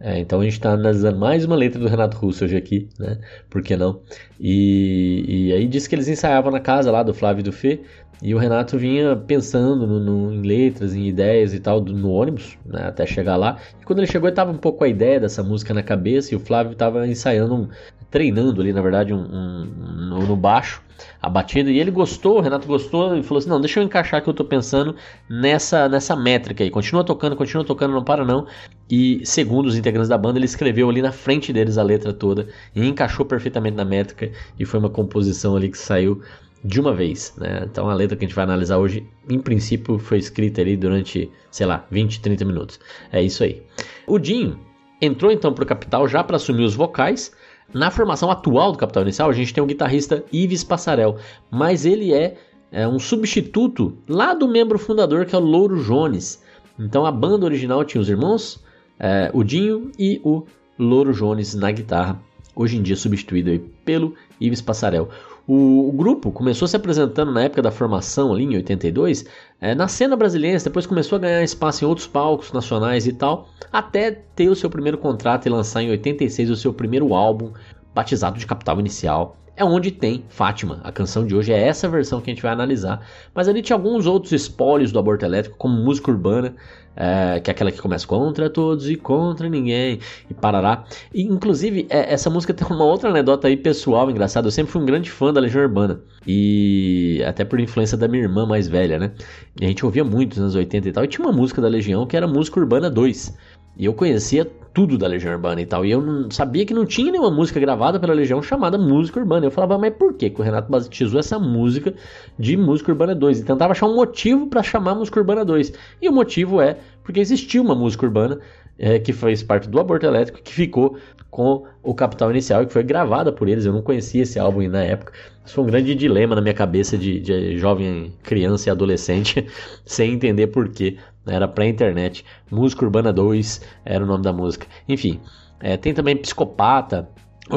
É, 0.00 0.18
então 0.18 0.40
a 0.40 0.44
gente 0.44 0.54
está 0.54 0.72
analisando 0.72 1.18
mais 1.18 1.44
uma 1.44 1.54
letra 1.54 1.78
do 1.78 1.86
Renato 1.86 2.16
Russo 2.16 2.44
hoje 2.44 2.56
aqui, 2.56 2.88
né? 2.98 3.18
Por 3.50 3.62
que 3.62 3.76
não? 3.76 4.00
E, 4.38 5.24
e 5.28 5.52
aí 5.52 5.66
disse 5.66 5.88
que 5.88 5.94
eles 5.94 6.08
ensaiavam 6.08 6.50
na 6.50 6.60
casa 6.60 6.90
lá 6.90 7.02
do 7.02 7.12
Flávio 7.12 7.40
e 7.40 7.44
do 7.44 7.52
Fê, 7.52 7.80
e 8.22 8.34
o 8.34 8.38
Renato 8.38 8.78
vinha 8.78 9.16
pensando 9.16 9.86
no, 9.86 10.00
no, 10.00 10.32
em 10.32 10.42
letras, 10.42 10.94
em 10.94 11.06
ideias 11.06 11.54
e 11.54 11.60
tal, 11.60 11.80
do, 11.80 11.92
no 11.92 12.10
ônibus, 12.10 12.58
né, 12.64 12.82
até 12.86 13.06
chegar 13.06 13.36
lá. 13.36 13.58
E 13.80 13.84
quando 13.84 13.98
ele 14.00 14.06
chegou, 14.06 14.28
ele 14.28 14.32
estava 14.32 14.50
um 14.50 14.58
pouco 14.58 14.78
com 14.78 14.84
a 14.84 14.88
ideia 14.88 15.18
dessa 15.18 15.42
música 15.42 15.72
na 15.72 15.82
cabeça, 15.82 16.34
e 16.34 16.36
o 16.36 16.40
Flávio 16.40 16.72
estava 16.72 17.06
ensaiando, 17.06 17.54
um, 17.54 17.68
treinando 18.10 18.60
ali, 18.60 18.72
na 18.72 18.82
verdade, 18.82 19.14
um, 19.14 19.20
um, 19.20 20.26
no, 20.26 20.36
baixo 20.36 20.82
a 21.22 21.28
batida. 21.28 21.70
E 21.70 21.78
ele 21.78 21.90
gostou, 21.90 22.38
o 22.38 22.40
Renato 22.40 22.66
gostou 22.66 23.16
e 23.16 23.22
falou 23.22 23.38
assim: 23.38 23.48
não, 23.48 23.60
deixa 23.60 23.80
eu 23.80 23.84
encaixar 23.84 24.22
que 24.22 24.28
eu 24.28 24.34
tô 24.34 24.44
pensando 24.44 24.96
nessa, 25.28 25.88
nessa 25.88 26.16
métrica 26.16 26.64
aí. 26.64 26.70
Continua 26.70 27.04
tocando, 27.04 27.36
continua 27.36 27.64
tocando, 27.64 27.94
não 27.94 28.04
para 28.04 28.24
não. 28.24 28.46
E 28.90 29.20
segundo 29.24 29.66
os 29.66 29.76
integrantes 29.76 30.08
da 30.08 30.18
banda, 30.18 30.38
ele 30.38 30.46
escreveu 30.46 30.90
ali 30.90 31.00
na 31.00 31.12
frente 31.12 31.52
deles 31.52 31.78
a 31.78 31.82
letra 31.82 32.12
toda 32.12 32.48
e 32.74 32.86
encaixou 32.86 33.24
perfeitamente 33.24 33.76
na 33.76 33.84
métrica. 33.84 34.30
E 34.58 34.64
foi 34.64 34.80
uma 34.80 34.90
composição 34.90 35.56
ali 35.56 35.70
que 35.70 35.78
saiu 35.78 36.20
de 36.62 36.80
uma 36.80 36.94
vez, 36.94 37.32
né? 37.38 37.62
Então 37.70 37.88
a 37.88 37.94
letra 37.94 38.16
que 38.16 38.24
a 38.24 38.28
gente 38.28 38.34
vai 38.34 38.44
analisar 38.44 38.76
hoje, 38.76 39.06
em 39.28 39.38
princípio, 39.38 39.98
foi 39.98 40.18
escrita 40.18 40.60
ali 40.60 40.76
durante, 40.76 41.30
sei 41.50 41.66
lá, 41.66 41.86
20, 41.90 42.20
30 42.20 42.44
minutos. 42.44 42.80
É 43.10 43.22
isso 43.22 43.42
aí. 43.42 43.62
O 44.06 44.18
Dinho 44.18 44.58
entrou 45.00 45.32
então 45.32 45.54
para 45.54 45.64
o 45.64 45.66
Capital 45.66 46.06
já 46.06 46.22
para 46.22 46.36
assumir 46.36 46.64
os 46.64 46.74
vocais 46.74 47.32
na 47.72 47.90
formação 47.90 48.30
atual 48.30 48.72
do 48.72 48.78
Capital 48.78 49.04
Inicial, 49.04 49.30
a 49.30 49.32
gente 49.32 49.54
tem 49.54 49.62
o 49.62 49.66
guitarrista 49.66 50.24
Ives 50.32 50.64
Passarel, 50.64 51.16
mas 51.50 51.84
ele 51.84 52.12
é, 52.12 52.36
é 52.72 52.86
um 52.86 52.98
substituto 52.98 53.96
lá 54.08 54.34
do 54.34 54.48
membro 54.48 54.78
fundador 54.78 55.24
que 55.24 55.34
é 55.34 55.38
o 55.38 55.42
Louro 55.42 55.82
Jones. 55.82 56.42
Então 56.78 57.06
a 57.06 57.12
banda 57.12 57.44
original 57.44 57.84
tinha 57.84 58.00
os 58.00 58.08
irmãos, 58.08 58.62
é, 58.98 59.30
o 59.32 59.44
Dinho 59.44 59.90
e 59.98 60.20
o 60.24 60.44
Louro 60.78 61.12
Jones 61.12 61.54
na 61.54 61.70
guitarra, 61.70 62.20
hoje 62.56 62.76
em 62.76 62.82
dia 62.82 62.96
substituído 62.96 63.60
pelo 63.84 64.14
Ives 64.40 64.60
Passarel. 64.60 65.08
O, 65.52 65.88
o, 65.88 65.92
grupo 65.92 66.30
começou 66.30 66.68
se 66.68 66.76
apresentando 66.76 67.32
na 67.32 67.42
época 67.42 67.60
da 67.60 67.72
formação, 67.72 68.32
ali 68.32 68.44
em 68.44 68.54
82, 68.54 69.24
é, 69.60 69.74
na 69.74 69.88
cena 69.88 70.14
brasileira, 70.14 70.56
depois 70.60 70.86
começou 70.86 71.16
a 71.16 71.18
ganhar 71.18 71.42
espaço 71.42 71.84
em 71.84 71.88
outros 71.88 72.06
palcos 72.06 72.52
nacionais 72.52 73.04
e 73.04 73.12
tal, 73.12 73.48
até 73.72 74.12
ter 74.12 74.48
o 74.48 74.54
seu 74.54 74.70
primeiro 74.70 74.96
contrato 74.96 75.46
e 75.46 75.48
lançar 75.48 75.82
em 75.82 75.90
86 75.90 76.50
o 76.50 76.56
seu 76.56 76.72
primeiro 76.72 77.12
álbum, 77.14 77.50
batizado 77.92 78.38
de 78.38 78.46
Capital 78.46 78.78
Inicial. 78.78 79.39
É 79.56 79.64
onde 79.64 79.90
tem 79.90 80.24
Fátima. 80.28 80.80
A 80.82 80.90
canção 80.90 81.26
de 81.26 81.34
hoje 81.34 81.52
é 81.52 81.60
essa 81.60 81.88
versão 81.88 82.20
que 82.20 82.30
a 82.30 82.34
gente 82.34 82.42
vai 82.42 82.52
analisar. 82.52 83.06
Mas 83.34 83.48
ali 83.48 83.60
tinha 83.60 83.76
alguns 83.76 84.06
outros 84.06 84.32
espólios 84.32 84.90
do 84.90 84.98
aborto 84.98 85.24
elétrico, 85.24 85.56
como 85.58 85.74
música 85.74 86.10
urbana, 86.10 86.54
é, 86.96 87.40
que 87.40 87.50
é 87.50 87.52
aquela 87.52 87.70
que 87.70 87.80
começa 87.80 88.06
contra 88.06 88.50
todos 88.50 88.88
e 88.90 88.96
contra 88.96 89.48
ninguém, 89.48 90.00
e 90.28 90.34
parará. 90.34 90.84
E, 91.14 91.22
inclusive, 91.22 91.86
é, 91.88 92.12
essa 92.12 92.28
música 92.28 92.52
tem 92.54 92.66
uma 92.66 92.84
outra 92.84 93.10
anedota 93.10 93.48
aí 93.48 93.56
pessoal 93.56 94.10
engraçada. 94.10 94.46
Eu 94.46 94.52
sempre 94.52 94.72
fui 94.72 94.82
um 94.82 94.86
grande 94.86 95.10
fã 95.10 95.32
da 95.32 95.40
Legião 95.40 95.62
Urbana, 95.62 96.00
e 96.26 97.22
até 97.26 97.44
por 97.44 97.60
influência 97.60 97.96
da 97.96 98.08
minha 98.08 98.22
irmã 98.22 98.46
mais 98.46 98.68
velha, 98.68 98.98
né? 98.98 99.12
E 99.60 99.64
a 99.64 99.68
gente 99.68 99.84
ouvia 99.84 100.04
muito 100.04 100.30
nos 100.30 100.40
anos 100.40 100.54
80 100.54 100.88
e 100.88 100.92
tal, 100.92 101.04
e 101.04 101.08
tinha 101.08 101.24
uma 101.26 101.32
música 101.32 101.60
da 101.60 101.68
Legião 101.68 102.06
que 102.06 102.16
era 102.16 102.26
Música 102.26 102.60
Urbana 102.60 102.90
2. 102.90 103.36
E 103.76 103.84
eu 103.84 103.94
conhecia 103.94 104.44
tudo 104.72 104.96
da 104.96 105.06
Legião 105.06 105.32
Urbana 105.32 105.60
e 105.60 105.66
tal. 105.66 105.84
E 105.84 105.90
eu 105.90 106.00
não 106.00 106.30
sabia 106.30 106.64
que 106.64 106.74
não 106.74 106.86
tinha 106.86 107.10
nenhuma 107.10 107.30
música 107.30 107.58
gravada 107.58 107.98
pela 107.98 108.12
Legião 108.12 108.42
chamada 108.42 108.78
Música 108.78 109.18
Urbana. 109.18 109.46
Eu 109.46 109.50
falava, 109.50 109.78
mas 109.78 109.94
por 109.94 110.14
que, 110.14 110.32
o 110.36 110.42
Renato 110.42 110.70
batizou 110.70 111.18
essa 111.18 111.38
música 111.38 111.94
de 112.38 112.56
Música 112.56 112.92
Urbana 112.92 113.14
2? 113.14 113.40
E 113.40 113.44
tentava 113.44 113.72
achar 113.72 113.86
um 113.86 113.94
motivo 113.94 114.46
para 114.46 114.62
chamar 114.62 114.94
Música 114.94 115.18
Urbana 115.18 115.44
2. 115.44 115.72
E 116.00 116.08
o 116.08 116.12
motivo 116.12 116.60
é 116.60 116.78
porque 117.02 117.20
existia 117.20 117.60
uma 117.60 117.74
música 117.74 118.06
urbana 118.06 118.38
é, 118.78 118.98
que 118.98 119.12
fez 119.12 119.42
parte 119.42 119.68
do 119.68 119.80
Aborto 119.80 120.06
Elétrico, 120.06 120.40
que 120.42 120.52
ficou 120.52 120.96
com 121.30 121.64
o 121.82 121.94
Capital 121.94 122.30
Inicial, 122.30 122.66
que 122.66 122.72
foi 122.72 122.82
gravada 122.82 123.30
por 123.32 123.48
eles. 123.48 123.64
Eu 123.64 123.72
não 123.72 123.82
conhecia 123.82 124.22
esse 124.22 124.38
álbum 124.38 124.68
na 124.68 124.82
época. 124.82 125.12
Isso 125.44 125.54
foi 125.54 125.64
um 125.64 125.66
grande 125.66 125.94
dilema 125.94 126.34
na 126.34 126.40
minha 126.40 126.54
cabeça 126.54 126.98
de, 126.98 127.20
de 127.20 127.58
jovem 127.58 128.12
criança 128.22 128.68
e 128.68 128.70
adolescente, 128.70 129.46
sem 129.84 130.12
entender 130.12 130.48
porquê 130.48 130.96
era 131.26 131.46
pré-internet. 131.46 132.24
Música 132.50 132.84
Urbana 132.84 133.12
2 133.12 133.60
era 133.84 134.02
o 134.02 134.06
nome 134.06 134.24
da 134.24 134.32
música. 134.32 134.66
Enfim, 134.88 135.20
é, 135.60 135.76
tem 135.76 135.94
também 135.94 136.16
Psicopata, 136.16 137.08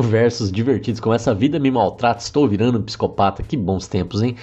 versos 0.01 0.51
divertidos 0.51 0.99
como 0.99 1.13
Essa 1.13 1.33
Vida 1.33 1.59
Me 1.59 1.69
Maltrata, 1.69 2.21
Estou 2.21 2.47
Virando 2.47 2.79
um 2.79 2.83
Psicopata. 2.83 3.43
Que 3.43 3.55
bons 3.55 3.87
tempos, 3.87 4.21
hein? 4.21 4.35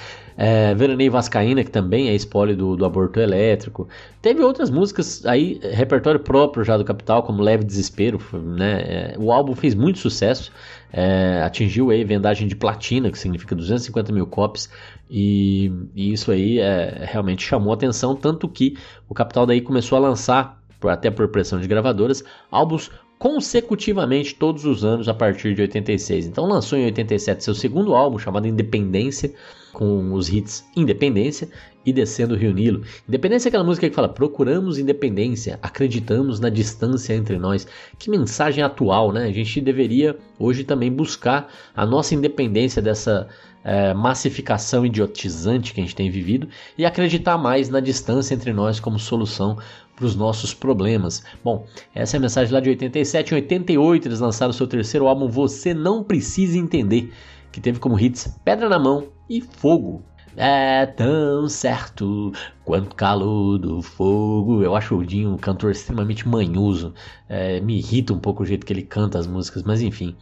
É, 0.43 0.75
Veraneio 0.75 1.13
Vascaína, 1.13 1.63
que 1.63 1.71
também 1.71 2.09
é 2.09 2.15
spoiler 2.15 2.57
do, 2.57 2.75
do 2.75 2.87
Aborto 2.87 3.21
Elétrico. 3.21 3.87
Teve 4.23 4.43
outras 4.43 4.71
músicas 4.71 5.27
aí, 5.27 5.61
repertório 5.63 6.19
próprio 6.19 6.65
já 6.65 6.79
do 6.79 6.85
Capital, 6.85 7.23
como 7.23 7.43
Leve 7.43 7.63
Desespero. 7.63 8.19
Né? 8.33 8.81
É, 8.81 9.15
o 9.19 9.31
álbum 9.33 9.55
fez 9.55 9.75
muito 9.75 9.99
sucesso, 9.99 10.51
é, 10.91 11.43
atingiu 11.45 11.91
aí 11.91 12.03
vendagem 12.05 12.49
de 12.49 12.57
platina, 12.57 13.11
que 13.11 13.19
significa 13.19 13.55
250 13.55 14.13
mil 14.15 14.27
copies. 14.27 14.71
E, 15.11 15.71
e 15.95 16.11
isso 16.11 16.33
aí 16.33 16.59
é, 16.59 17.05
realmente 17.05 17.45
chamou 17.45 17.75
atenção, 17.75 18.17
tanto 18.17 18.49
que 18.49 18.79
o 19.11 19.13
Capital 19.13 19.45
daí 19.45 19.61
começou 19.61 19.99
a 19.99 20.01
lançar, 20.01 20.59
até 20.85 21.11
por 21.11 21.29
pressão 21.29 21.61
de 21.61 21.69
gravadoras, 21.69 22.25
álbuns 22.51 22.91
consecutivamente 23.21 24.35
todos 24.35 24.65
os 24.65 24.83
anos 24.83 25.07
a 25.07 25.13
partir 25.13 25.55
de 25.55 25.61
86. 25.61 26.27
Então 26.27 26.47
lançou 26.47 26.79
em 26.79 26.87
87 26.87 27.45
seu 27.45 27.55
segundo 27.55 27.95
álbum 27.95 28.19
chamado 28.19 28.49
Independência, 28.49 29.35
com 29.75 30.15
os 30.15 30.31
hits 30.31 30.65
Independência 30.75 31.47
e 31.85 31.93
Descendo 31.93 32.35
o 32.35 32.37
Rio 32.37 32.55
Nilo. 32.55 32.83
Independência 33.07 33.49
é 33.49 33.51
aquela 33.51 33.63
música 33.63 33.91
que 33.91 33.95
fala: 33.95 34.09
procuramos 34.09 34.79
independência, 34.79 35.59
acreditamos 35.61 36.41
na 36.41 36.49
distância 36.49 37.13
entre 37.13 37.39
nós. 37.39 37.67
Que 37.99 38.09
mensagem 38.09 38.65
atual, 38.65 39.13
né? 39.13 39.27
A 39.27 39.33
gente 39.33 39.61
deveria 39.61 40.17
hoje 40.39 40.65
também 40.65 40.91
buscar 40.91 41.53
a 41.77 41.85
nossa 41.85 42.15
independência 42.15 42.81
dessa 42.81 43.29
é, 43.63 43.93
massificação 43.93 44.87
idiotizante 44.87 45.75
que 45.75 45.81
a 45.81 45.85
gente 45.85 45.95
tem 45.95 46.11
vivido 46.11 46.49
e 46.79 46.87
acreditar 46.87 47.37
mais 47.37 47.69
na 47.69 47.81
distância 47.81 48.35
entre 48.35 48.53
nós 48.55 48.81
como 48.81 48.99
solução 48.99 49.59
para 50.01 50.07
os 50.07 50.17
nossos 50.17 50.55
problemas. 50.55 51.23
Bom, 51.45 51.67
essa 51.95 52.17
é 52.17 52.19
a 52.19 52.21
mensagem 52.21 52.53
lá 52.53 52.59
de 52.59 52.71
87. 52.71 53.33
Em 53.33 53.35
88 53.37 54.09
eles 54.09 54.21
lançaram 54.21 54.53
seu 54.53 54.67
terceiro 54.67 55.07
álbum 55.07 55.29
Você 55.29 55.75
Não 55.75 56.03
Precisa 56.03 56.57
Entender, 56.57 57.13
que 57.53 57.61
teve 57.61 57.79
como 57.79 58.01
hits 58.01 58.35
Pedra 58.43 58.67
na 58.67 58.79
Mão 58.79 59.09
e 59.29 59.43
Fogo. 59.43 60.03
É 60.37 60.87
tão 60.87 61.49
certo 61.49 62.33
quanto 62.65 62.95
calor 62.95 63.59
do 63.59 63.83
fogo. 63.83 64.63
Eu 64.63 64.77
acho 64.77 64.97
o 64.97 65.05
Dinho 65.05 65.31
um 65.33 65.37
cantor 65.37 65.73
extremamente 65.73 66.29
manhoso. 66.29 66.95
É, 67.29 67.61
me 67.61 67.79
irrita 67.79 68.13
um 68.13 68.19
pouco 68.19 68.43
o 68.43 68.47
jeito 68.47 68.65
que 68.65 68.73
ele 68.73 68.83
canta 68.83 69.19
as 69.19 69.27
músicas, 69.27 69.63
mas 69.63 69.83
enfim. 69.83 70.17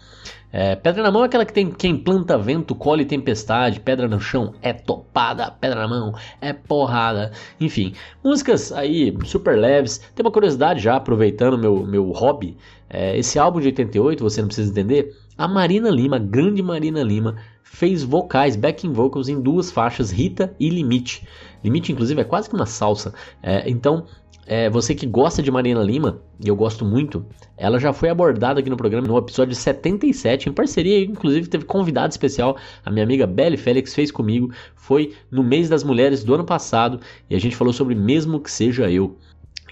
É, 0.51 0.75
pedra 0.75 1.03
na 1.03 1.11
mão 1.11 1.23
é 1.23 1.27
aquela 1.27 1.45
que 1.45 1.53
tem 1.53 1.71
quem 1.71 1.95
planta 1.95 2.39
vento, 2.39 2.75
colhe 2.75 3.05
tempestade, 3.05 3.81
pedra 3.81 4.09
no 4.09 4.19
chão 4.19 4.55
é 4.63 4.73
topada, 4.73 5.51
pedra 5.51 5.83
na 5.83 5.89
mão 5.89 6.15
é 6.41 6.55
porrada. 6.55 7.33
Enfim, 7.61 7.93
músicas 8.25 8.73
aí 8.73 9.15
super 9.25 9.59
leves. 9.59 9.99
Tem 10.15 10.25
uma 10.25 10.33
curiosidade 10.33 10.81
já, 10.81 10.97
aproveitando 10.97 11.59
meu, 11.59 11.87
meu 11.87 12.11
hobby. 12.13 12.57
É, 12.89 13.19
esse 13.19 13.39
álbum 13.39 13.61
de 13.61 13.67
88, 13.67 14.23
você 14.23 14.41
não 14.41 14.49
precisa 14.49 14.71
entender. 14.71 15.15
A 15.39 15.47
Marina 15.47 15.89
Lima, 15.89 16.19
grande 16.19 16.61
Marina 16.61 17.01
Lima, 17.01 17.37
fez 17.63 18.03
vocais, 18.03 18.57
backing 18.57 18.93
vocals 18.93 19.29
em 19.29 19.41
duas 19.41 19.71
faixas, 19.71 20.11
Rita 20.11 20.53
e 20.59 20.69
Limite. 20.69 21.29
Limite, 21.63 21.93
inclusive, 21.93 22.21
é 22.21 22.25
quase 22.25 22.49
que 22.49 22.57
uma 22.57 22.67
salsa. 22.67 23.15
É, 23.41 23.71
então, 23.71 24.05
é, 24.45 24.69
você 24.69 24.97
que 24.97 25.07
gosta 25.07 25.41
de 25.41 25.49
Marina 25.49 25.81
Lima, 25.81 26.21
e 26.45 26.49
eu 26.49 26.57
gosto 26.57 26.85
muito, 26.85 27.25
ela 27.57 27.79
já 27.79 27.93
foi 27.93 28.09
abordada 28.09 28.59
aqui 28.59 28.69
no 28.69 28.77
programa 28.77 29.07
no 29.07 29.17
episódio 29.17 29.55
77, 29.55 30.49
em 30.49 30.53
parceria, 30.53 31.05
inclusive 31.05 31.47
teve 31.47 31.65
convidado 31.65 32.11
especial, 32.11 32.57
a 32.85 32.91
minha 32.91 33.05
amiga 33.05 33.25
Belle 33.25 33.57
Félix 33.57 33.95
fez 33.95 34.11
comigo, 34.11 34.51
foi 34.75 35.15
no 35.31 35.45
mês 35.45 35.69
das 35.69 35.85
mulheres 35.85 36.25
do 36.25 36.35
ano 36.35 36.45
passado, 36.45 36.99
e 37.31 37.37
a 37.37 37.39
gente 37.39 37.55
falou 37.55 37.73
sobre 37.73 37.95
Mesmo 37.95 38.41
Que 38.41 38.51
Seja 38.51 38.91
Eu 38.91 39.17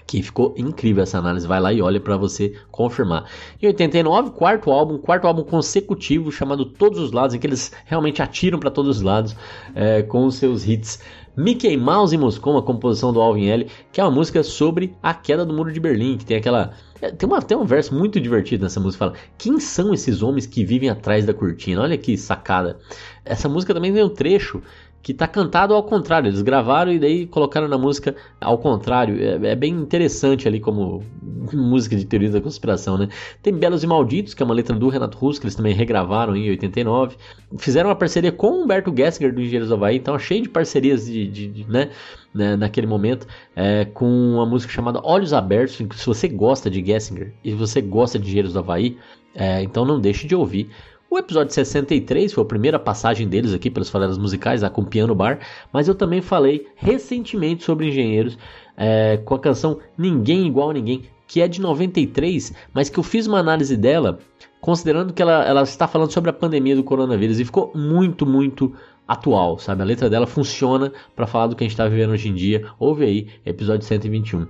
que 0.07 0.23
ficou 0.23 0.55
incrível 0.57 1.03
essa 1.03 1.19
análise. 1.19 1.45
Vai 1.45 1.59
lá 1.59 1.73
e 1.73 1.81
olha 1.81 1.99
para 1.99 2.15
você 2.15 2.53
confirmar. 2.71 3.25
Em 3.61 3.67
89, 3.67 4.31
quarto 4.31 4.71
álbum, 4.71 4.97
quarto 4.97 5.27
álbum 5.27 5.43
consecutivo 5.43 6.31
chamado 6.31 6.65
Todos 6.65 6.99
os 6.99 7.11
Lados, 7.11 7.35
em 7.35 7.39
que 7.39 7.45
eles 7.45 7.73
realmente 7.85 8.21
atiram 8.21 8.57
para 8.57 8.71
todos 8.71 8.97
os 8.97 9.03
lados 9.03 9.35
é, 9.75 10.01
com 10.01 10.25
os 10.25 10.35
seus 10.35 10.65
hits. 10.65 10.99
Mickey 11.35 11.77
Mouse 11.77 12.15
em 12.15 12.17
Moscou, 12.17 12.53
uma 12.53 12.63
composição 12.63 13.13
do 13.13 13.21
Alvin 13.21 13.47
L, 13.47 13.67
que 13.91 14.01
é 14.01 14.03
uma 14.03 14.09
música 14.09 14.41
sobre 14.41 14.95
a 15.03 15.13
queda 15.13 15.45
do 15.45 15.53
muro 15.53 15.71
de 15.71 15.79
Berlim, 15.79 16.17
que 16.17 16.25
tem 16.25 16.37
aquela 16.37 16.73
é, 16.99 17.11
tem, 17.11 17.29
uma, 17.29 17.41
tem 17.41 17.55
um 17.55 17.63
verso 17.63 17.93
muito 17.93 18.19
divertido 18.19 18.63
nessa 18.63 18.79
música, 18.79 19.05
fala 19.05 19.17
Quem 19.37 19.59
são 19.59 19.93
esses 19.93 20.23
homens 20.23 20.47
que 20.47 20.65
vivem 20.65 20.89
atrás 20.89 21.25
da 21.25 21.33
cortina? 21.33 21.81
Olha 21.81 21.97
que 21.97 22.17
sacada. 22.17 22.79
Essa 23.23 23.47
música 23.47 23.73
também 23.73 23.93
tem 23.93 24.03
um 24.03 24.09
trecho 24.09 24.61
que 25.07 25.13
tá 25.13 25.25
cantado 25.25 25.73
ao 25.73 25.81
contrário. 25.83 26.27
Eles 26.27 26.41
gravaram 26.41 26.91
e 26.91 26.99
daí 26.99 27.25
colocaram 27.25 27.65
na 27.69 27.77
música 27.77 28.13
ao 28.41 28.57
contrário. 28.57 29.17
É, 29.23 29.51
é, 29.51 29.55
bem 29.55 29.73
interessante 29.73 30.49
ali 30.49 30.59
como 30.59 31.01
música 31.53 31.95
de 31.95 32.03
teoria 32.05 32.29
da 32.29 32.41
conspiração, 32.41 32.97
né? 32.97 33.07
Tem 33.41 33.53
Belos 33.53 33.85
e 33.85 33.87
Malditos, 33.87 34.33
que 34.33 34.43
é 34.43 34.45
uma 34.45 34.53
letra 34.53 34.75
do 34.75 34.89
Renato 34.89 35.17
Russo, 35.17 35.39
que 35.39 35.45
eles 35.45 35.55
também 35.55 35.73
regravaram 35.73 36.35
em 36.35 36.49
89. 36.49 37.15
Fizeram 37.57 37.89
uma 37.89 37.95
parceria 37.95 38.33
com 38.33 38.47
o 38.47 38.63
Humberto 38.63 38.93
Gessinger 38.93 39.33
do 39.33 39.39
Engenheiros 39.39 39.69
do 39.69 39.75
Havaí, 39.75 39.95
então 39.95 40.19
cheio 40.19 40.43
de 40.43 40.49
parcerias 40.49 41.05
de, 41.05 41.25
de, 41.25 41.47
de 41.47 41.71
né? 41.71 41.89
né? 42.33 42.57
naquele 42.57 42.85
momento, 42.85 43.25
é, 43.55 43.85
com 43.85 44.09
uma 44.09 44.45
música 44.45 44.73
chamada 44.73 44.99
Olhos 45.01 45.31
Abertos. 45.31 45.77
Se 45.77 46.05
você 46.05 46.27
gosta 46.27 46.69
de 46.69 46.85
Gessinger 46.85 47.33
e 47.45 47.53
você 47.53 47.79
gosta 47.79 48.19
de 48.19 48.25
Engenheiros 48.25 48.51
do 48.51 48.59
Havaí, 48.59 48.97
é, 49.33 49.61
então 49.61 49.85
não 49.85 50.01
deixe 50.01 50.27
de 50.27 50.35
ouvir 50.35 50.69
o 51.09 51.17
episódio 51.17 51.53
63 51.53 52.33
foi 52.33 52.43
a 52.43 52.47
primeira 52.47 52.77
passagem 52.77 53.27
deles 53.27 53.53
aqui 53.53 53.69
pelas 53.69 53.89
farelas 53.89 54.17
musicais, 54.17 54.61
com 54.69 54.83
Piano 54.83 55.15
Bar, 55.15 55.39
mas 55.71 55.87
eu 55.87 55.95
também 55.95 56.21
falei 56.21 56.67
recentemente 56.75 57.63
sobre 57.63 57.87
engenheiros 57.87 58.37
é, 58.75 59.17
com 59.23 59.33
a 59.33 59.39
canção 59.39 59.79
Ninguém 59.97 60.47
Igual 60.47 60.71
a 60.71 60.73
Ninguém, 60.73 61.03
que 61.25 61.41
é 61.41 61.47
de 61.47 61.61
93, 61.61 62.53
mas 62.73 62.89
que 62.89 62.97
eu 62.97 63.03
fiz 63.03 63.25
uma 63.25 63.39
análise 63.39 63.75
dela 63.77 64.19
considerando 64.59 65.13
que 65.13 65.21
ela, 65.21 65.45
ela 65.45 65.61
está 65.63 65.87
falando 65.87 66.11
sobre 66.11 66.29
a 66.29 66.33
pandemia 66.33 66.75
do 66.75 66.83
coronavírus 66.83 67.39
e 67.39 67.45
ficou 67.45 67.71
muito, 67.73 68.25
muito 68.25 68.73
atual, 69.07 69.57
sabe? 69.57 69.81
A 69.81 69.85
letra 69.85 70.09
dela 70.09 70.27
funciona 70.27 70.91
para 71.15 71.25
falar 71.25 71.47
do 71.47 71.55
que 71.55 71.63
a 71.63 71.65
gente 71.65 71.73
está 71.73 71.87
vivendo 71.87 72.11
hoje 72.11 72.29
em 72.29 72.33
dia. 72.33 72.65
Ouve 72.77 73.05
aí, 73.05 73.27
episódio 73.45 73.85
121. 73.85 74.47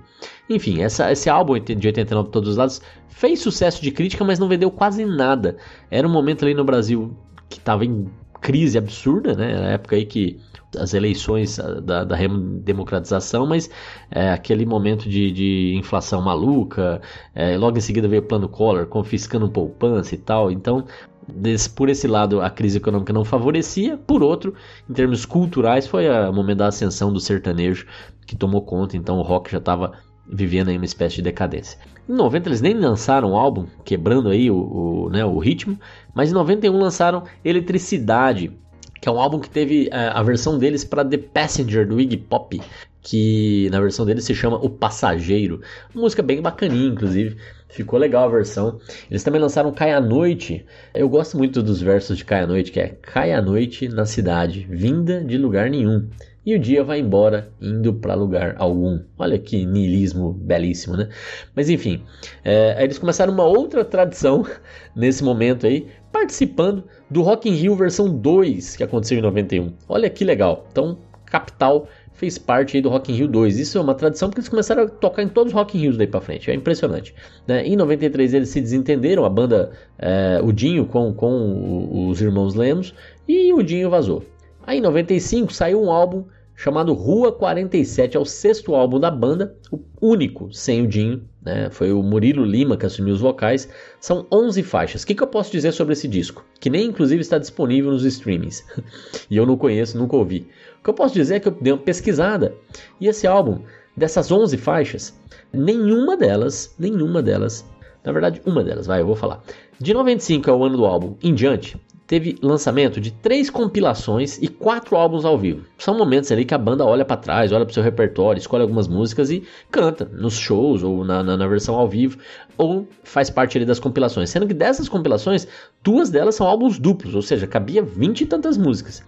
Enfim, 0.50 0.82
essa, 0.82 1.10
esse 1.12 1.30
álbum 1.30 1.58
de 1.58 1.86
89 1.86 2.28
por 2.28 2.32
todos 2.32 2.50
os 2.50 2.56
lados 2.56 2.82
fez 3.08 3.40
sucesso 3.40 3.82
de 3.82 3.90
crítica, 3.90 4.24
mas 4.24 4.38
não 4.38 4.48
vendeu 4.48 4.70
quase 4.70 5.04
nada. 5.04 5.56
Era 5.90 6.06
um 6.06 6.12
momento 6.12 6.44
ali 6.44 6.54
no 6.54 6.64
Brasil 6.64 7.16
que 7.48 7.58
estava 7.58 7.84
em 7.84 8.08
crise 8.40 8.78
absurda, 8.78 9.34
né? 9.34 9.52
Era 9.52 9.66
a 9.66 9.70
época 9.70 9.96
aí 9.96 10.04
que 10.04 10.40
as 10.76 10.92
eleições 10.92 11.58
da, 11.82 12.04
da 12.04 12.16
democratização, 12.62 13.46
mas 13.46 13.70
é, 14.10 14.30
aquele 14.30 14.66
momento 14.66 15.08
de, 15.08 15.32
de 15.32 15.74
inflação 15.76 16.20
maluca, 16.20 17.00
é, 17.34 17.56
logo 17.56 17.78
em 17.78 17.80
seguida 17.80 18.06
veio 18.06 18.22
o 18.22 18.26
plano 18.26 18.48
Collor 18.48 18.86
confiscando 18.86 19.48
poupança 19.48 20.14
e 20.14 20.18
tal, 20.18 20.50
então 20.50 20.84
Desse, 21.30 21.68
por 21.68 21.88
esse 21.88 22.06
lado, 22.06 22.40
a 22.40 22.48
crise 22.48 22.78
econômica 22.78 23.12
não 23.12 23.24
favorecia, 23.24 23.98
por 23.98 24.22
outro, 24.22 24.54
em 24.88 24.92
termos 24.94 25.26
culturais, 25.26 25.86
foi 25.86 26.08
o 26.08 26.32
momento 26.32 26.58
da 26.58 26.68
ascensão 26.68 27.12
do 27.12 27.20
sertanejo 27.20 27.86
que 28.26 28.34
tomou 28.34 28.62
conta, 28.62 28.96
então 28.96 29.18
o 29.18 29.22
rock 29.22 29.50
já 29.50 29.58
estava 29.58 29.92
vivendo 30.26 30.68
aí 30.68 30.76
uma 30.76 30.84
espécie 30.84 31.16
de 31.16 31.22
decadência. 31.22 31.78
Em 32.08 32.12
90 32.12 32.48
eles 32.48 32.60
nem 32.60 32.74
lançaram 32.74 33.32
o 33.32 33.36
álbum, 33.36 33.66
quebrando 33.84 34.28
aí 34.28 34.50
o, 34.50 34.56
o, 34.56 35.10
né, 35.10 35.24
o 35.24 35.38
ritmo, 35.38 35.78
mas 36.14 36.30
em 36.30 36.34
91 36.34 36.78
lançaram 36.78 37.24
Eletricidade, 37.44 38.52
que 39.00 39.08
é 39.08 39.12
um 39.12 39.20
álbum 39.20 39.38
que 39.38 39.50
teve 39.50 39.88
a, 39.92 39.96
é, 39.96 40.08
a 40.08 40.22
versão 40.22 40.58
deles 40.58 40.84
para 40.84 41.04
The 41.04 41.18
Passenger 41.18 41.86
do 41.86 42.00
Iggy 42.00 42.16
Pop, 42.16 42.60
que 43.00 43.68
na 43.70 43.80
versão 43.80 44.04
deles 44.04 44.24
se 44.24 44.34
chama 44.34 44.56
O 44.56 44.68
Passageiro. 44.68 45.60
Uma 45.94 46.02
música 46.02 46.22
bem 46.22 46.42
bacaninha, 46.42 46.88
inclusive. 46.88 47.36
Ficou 47.68 47.98
legal 47.98 48.24
a 48.24 48.28
versão. 48.28 48.80
Eles 49.10 49.22
também 49.22 49.40
lançaram 49.40 49.72
Cai 49.72 49.92
a 49.92 50.00
Noite. 50.00 50.64
Eu 50.94 51.08
gosto 51.08 51.36
muito 51.36 51.62
dos 51.62 51.80
versos 51.80 52.16
de 52.16 52.24
Cai 52.24 52.42
a 52.42 52.46
Noite, 52.46 52.72
que 52.72 52.80
é 52.80 52.88
Cai 52.88 53.32
a 53.32 53.42
Noite 53.42 53.88
na 53.88 54.06
cidade, 54.06 54.66
vinda 54.68 55.22
de 55.22 55.36
lugar 55.36 55.68
nenhum. 55.68 56.08
E 56.46 56.54
o 56.54 56.58
dia 56.58 56.82
vai 56.82 56.98
embora, 56.98 57.52
indo 57.60 57.92
para 57.92 58.14
lugar 58.14 58.54
algum. 58.58 59.00
Olha 59.18 59.38
que 59.38 59.66
niilismo 59.66 60.32
belíssimo, 60.32 60.96
né? 60.96 61.10
Mas 61.54 61.68
enfim, 61.68 62.02
é, 62.42 62.82
eles 62.82 62.98
começaram 62.98 63.34
uma 63.34 63.44
outra 63.44 63.84
tradição 63.84 64.46
nesse 64.96 65.22
momento 65.22 65.66
aí, 65.66 65.88
participando 66.10 66.84
do 67.10 67.20
Rock 67.20 67.50
in 67.50 67.52
Rio 67.52 67.76
versão 67.76 68.08
2, 68.08 68.76
que 68.76 68.82
aconteceu 68.82 69.18
em 69.18 69.22
91. 69.22 69.74
Olha 69.86 70.08
que 70.08 70.24
legal. 70.24 70.66
Então, 70.72 70.96
Capital 71.26 71.86
fez 72.18 72.36
parte 72.36 72.80
do 72.80 72.88
Rock 72.88 73.12
in 73.12 73.14
Rio 73.14 73.28
2. 73.28 73.58
Isso 73.58 73.78
é 73.78 73.80
uma 73.80 73.94
tradição 73.94 74.28
porque 74.28 74.40
eles 74.40 74.48
começaram 74.48 74.82
a 74.82 74.88
tocar 74.88 75.22
em 75.22 75.28
todos 75.28 75.52
os 75.52 75.56
Rock 75.56 75.78
in 75.78 75.82
Rios 75.82 75.96
daí 75.96 76.06
para 76.06 76.20
frente. 76.20 76.50
É 76.50 76.54
impressionante. 76.54 77.14
Né? 77.46 77.64
Em 77.64 77.76
93 77.76 78.34
eles 78.34 78.48
se 78.48 78.60
desentenderam, 78.60 79.24
a 79.24 79.30
banda, 79.30 79.70
é, 79.98 80.40
o 80.42 80.52
Dinho 80.52 80.84
com, 80.84 81.14
com 81.14 82.08
os 82.08 82.20
irmãos 82.20 82.54
Lemos, 82.54 82.92
e 83.26 83.52
o 83.52 83.62
Dinho 83.62 83.88
vazou. 83.88 84.24
Aí 84.66 84.78
em 84.78 84.82
95 84.82 85.52
saiu 85.52 85.80
um 85.80 85.90
álbum 85.90 86.24
chamado 86.58 86.92
Rua 86.92 87.30
47, 87.30 88.16
é 88.16 88.20
o 88.20 88.24
sexto 88.24 88.74
álbum 88.74 88.98
da 88.98 89.12
banda, 89.12 89.54
o 89.70 89.78
único 90.02 90.52
sem 90.52 90.82
o 90.82 90.88
Dinho, 90.88 91.22
né? 91.40 91.68
foi 91.70 91.92
o 91.92 92.02
Murilo 92.02 92.44
Lima 92.44 92.76
que 92.76 92.84
assumiu 92.84 93.14
os 93.14 93.20
vocais. 93.20 93.68
São 94.00 94.26
11 94.30 94.64
faixas. 94.64 95.04
O 95.04 95.06
que, 95.06 95.14
que, 95.14 95.22
eu 95.22 95.28
posso 95.28 95.52
dizer 95.52 95.70
sobre 95.70 95.92
esse 95.92 96.08
disco? 96.08 96.44
Que 96.58 96.68
nem 96.68 96.86
inclusive 96.86 97.20
está 97.20 97.38
disponível 97.38 97.92
nos 97.92 98.04
streamings. 98.04 98.64
e 99.30 99.36
eu 99.36 99.46
não 99.46 99.56
conheço, 99.56 99.96
nunca 99.96 100.16
ouvi. 100.16 100.48
Que 100.88 100.90
eu 100.90 100.94
posso 100.94 101.12
dizer 101.12 101.34
é 101.34 101.40
que 101.40 101.48
eu 101.48 101.52
dei 101.52 101.70
uma 101.70 101.82
pesquisada. 101.82 102.54
E 102.98 103.08
esse 103.08 103.26
álbum, 103.26 103.60
dessas 103.94 104.32
11 104.32 104.56
faixas, 104.56 105.14
nenhuma 105.52 106.16
delas, 106.16 106.74
nenhuma 106.78 107.20
delas, 107.20 107.62
na 108.02 108.10
verdade 108.10 108.40
uma 108.46 108.64
delas, 108.64 108.86
vai, 108.86 109.02
eu 109.02 109.06
vou 109.06 109.14
falar. 109.14 109.42
De 109.78 109.92
95 109.92 110.48
é 110.48 110.52
o 110.54 110.64
ano 110.64 110.78
do 110.78 110.86
álbum 110.86 111.14
em 111.22 111.34
diante, 111.34 111.78
teve 112.06 112.38
lançamento 112.40 113.02
de 113.02 113.10
três 113.10 113.50
compilações 113.50 114.38
e 114.38 114.48
quatro 114.48 114.96
álbuns 114.96 115.26
ao 115.26 115.36
vivo. 115.36 115.66
São 115.76 115.94
momentos 115.94 116.32
ali 116.32 116.46
que 116.46 116.54
a 116.54 116.58
banda 116.58 116.86
olha 116.86 117.04
para 117.04 117.18
trás, 117.18 117.52
olha 117.52 117.66
para 117.66 117.74
seu 117.74 117.82
repertório, 117.82 118.40
escolhe 118.40 118.62
algumas 118.62 118.88
músicas 118.88 119.30
e 119.30 119.44
canta 119.70 120.06
nos 120.06 120.38
shows 120.38 120.82
ou 120.82 121.04
na, 121.04 121.22
na, 121.22 121.36
na, 121.36 121.46
versão 121.46 121.74
ao 121.74 121.86
vivo, 121.86 122.16
ou 122.56 122.88
faz 123.04 123.28
parte 123.28 123.58
ali 123.58 123.66
das 123.66 123.78
compilações. 123.78 124.30
Sendo 124.30 124.46
que 124.46 124.54
dessas 124.54 124.88
compilações, 124.88 125.46
duas 125.84 126.08
delas 126.08 126.34
são 126.34 126.46
álbuns 126.46 126.78
duplos, 126.78 127.14
ou 127.14 127.20
seja, 127.20 127.46
cabia 127.46 127.82
vinte 127.82 128.22
e 128.22 128.26
tantas 128.26 128.56
músicas. 128.56 129.04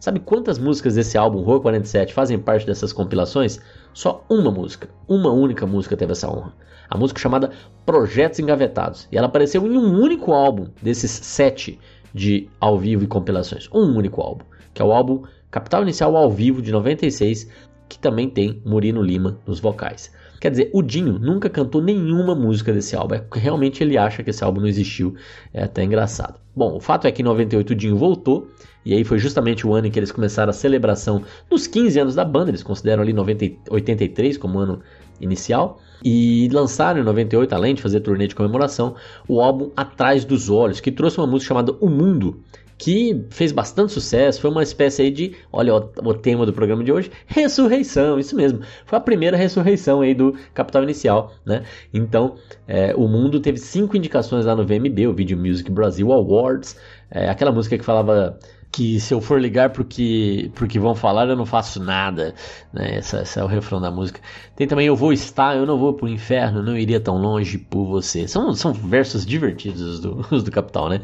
Sabe 0.00 0.20
quantas 0.20 0.58
músicas 0.58 0.94
desse 0.94 1.18
álbum, 1.18 1.42
Rua 1.42 1.60
47, 1.60 2.14
fazem 2.14 2.38
parte 2.38 2.64
dessas 2.64 2.92
compilações? 2.92 3.60
Só 3.92 4.24
uma 4.30 4.50
música, 4.50 4.88
uma 5.08 5.32
única 5.32 5.66
música 5.66 5.96
teve 5.96 6.12
essa 6.12 6.30
honra. 6.30 6.54
A 6.88 6.96
música 6.96 7.20
chamada 7.20 7.50
Projetos 7.84 8.38
Engavetados. 8.38 9.08
E 9.10 9.18
ela 9.18 9.26
apareceu 9.26 9.66
em 9.66 9.76
um 9.76 10.00
único 10.00 10.32
álbum 10.32 10.68
desses 10.80 11.10
sete 11.10 11.78
de 12.14 12.48
ao 12.60 12.78
vivo 12.78 13.04
e 13.04 13.08
compilações. 13.08 13.68
Um 13.72 13.96
único 13.96 14.22
álbum, 14.22 14.44
que 14.72 14.80
é 14.80 14.84
o 14.84 14.92
álbum 14.92 15.22
Capital 15.50 15.82
Inicial 15.82 16.16
ao 16.16 16.30
vivo 16.30 16.62
de 16.62 16.70
96, 16.70 17.48
que 17.88 17.98
também 17.98 18.28
tem 18.30 18.62
Murino 18.64 19.02
Lima 19.02 19.38
nos 19.46 19.58
vocais. 19.58 20.12
Quer 20.40 20.50
dizer, 20.50 20.70
o 20.72 20.82
Dinho 20.82 21.18
nunca 21.18 21.50
cantou 21.50 21.82
nenhuma 21.82 22.34
música 22.34 22.72
desse 22.72 22.94
álbum. 22.94 23.16
É, 23.16 23.24
realmente 23.32 23.82
ele 23.82 23.98
acha 23.98 24.22
que 24.22 24.30
esse 24.30 24.44
álbum 24.44 24.60
não 24.60 24.68
existiu. 24.68 25.16
É 25.52 25.64
até 25.64 25.82
engraçado. 25.82 26.38
Bom, 26.54 26.76
o 26.76 26.80
fato 26.80 27.06
é 27.06 27.10
que 27.10 27.22
em 27.22 27.24
98 27.24 27.70
o 27.70 27.74
Dinho 27.74 27.96
voltou. 27.96 28.48
E 28.88 28.94
aí 28.94 29.04
foi 29.04 29.18
justamente 29.18 29.66
o 29.66 29.74
ano 29.74 29.86
em 29.86 29.90
que 29.90 29.98
eles 29.98 30.10
começaram 30.10 30.48
a 30.48 30.52
celebração 30.54 31.22
dos 31.50 31.66
15 31.66 32.00
anos 32.00 32.14
da 32.14 32.24
banda. 32.24 32.50
Eles 32.50 32.62
consideram 32.62 33.02
ali 33.02 33.12
90, 33.12 33.70
83 33.70 34.38
como 34.38 34.58
ano 34.58 34.80
inicial. 35.20 35.78
E 36.02 36.48
lançaram 36.50 36.98
em 36.98 37.04
98, 37.04 37.52
além 37.54 37.74
de 37.74 37.82
fazer 37.82 38.00
turnê 38.00 38.26
de 38.26 38.34
comemoração, 38.34 38.96
o 39.28 39.42
álbum 39.42 39.70
Atrás 39.76 40.24
dos 40.24 40.48
Olhos, 40.48 40.80
que 40.80 40.90
trouxe 40.90 41.18
uma 41.18 41.26
música 41.26 41.48
chamada 41.48 41.72
O 41.82 41.90
Mundo, 41.90 42.42
que 42.78 43.26
fez 43.28 43.52
bastante 43.52 43.92
sucesso, 43.92 44.40
foi 44.40 44.48
uma 44.48 44.62
espécie 44.62 45.02
aí 45.02 45.10
de, 45.10 45.34
olha 45.52 45.74
o, 45.74 46.14
tema 46.14 46.46
do 46.46 46.52
programa 46.52 46.82
de 46.82 46.90
hoje, 46.90 47.10
ressurreição, 47.26 48.18
isso 48.18 48.36
mesmo, 48.36 48.60
foi 48.86 48.96
a 48.96 49.00
primeira 49.00 49.36
ressurreição 49.36 50.00
aí 50.00 50.14
do 50.14 50.34
Capital 50.54 50.84
Inicial, 50.84 51.34
né? 51.44 51.64
Então, 51.92 52.36
é, 52.66 52.94
o 52.94 53.08
mundo 53.08 53.40
teve 53.40 53.58
cinco 53.58 53.96
indicações 53.96 54.46
lá 54.46 54.54
no 54.54 54.64
VMB, 54.64 55.08
o 55.08 55.12
Video 55.12 55.36
Music 55.36 55.70
Brasil 55.70 56.10
Awards, 56.12 56.76
é, 57.10 57.28
aquela 57.28 57.50
música 57.50 57.76
que 57.76 57.84
falava 57.84 58.38
que 58.70 59.00
se 59.00 59.12
eu 59.14 59.20
for 59.20 59.40
ligar 59.40 59.70
pro 59.70 59.84
que, 59.84 60.52
que 60.68 60.78
vão 60.78 60.94
falar, 60.94 61.28
eu 61.28 61.36
não 61.36 61.46
faço 61.46 61.82
nada. 61.82 62.34
Né? 62.72 62.98
Esse, 62.98 63.38
é 63.38 63.44
o 63.44 63.46
refrão 63.46 63.80
da 63.80 63.90
música. 63.90 64.20
Tem 64.54 64.66
também 64.66 64.86
Eu 64.86 64.96
Vou 64.96 65.12
Estar, 65.12 65.56
Eu 65.56 65.66
Não 65.66 65.78
Vou 65.78 65.94
Pro 65.94 66.08
Inferno, 66.08 66.62
Não 66.62 66.76
Iria 66.76 67.00
Tão 67.00 67.16
Longe 67.16 67.58
por 67.58 67.86
Você. 67.86 68.28
São, 68.28 68.54
são 68.54 68.72
versos 68.72 69.24
divertidos 69.24 69.80
os 69.80 70.00
do, 70.00 70.14
do 70.42 70.50
Capital, 70.50 70.88
né? 70.90 71.00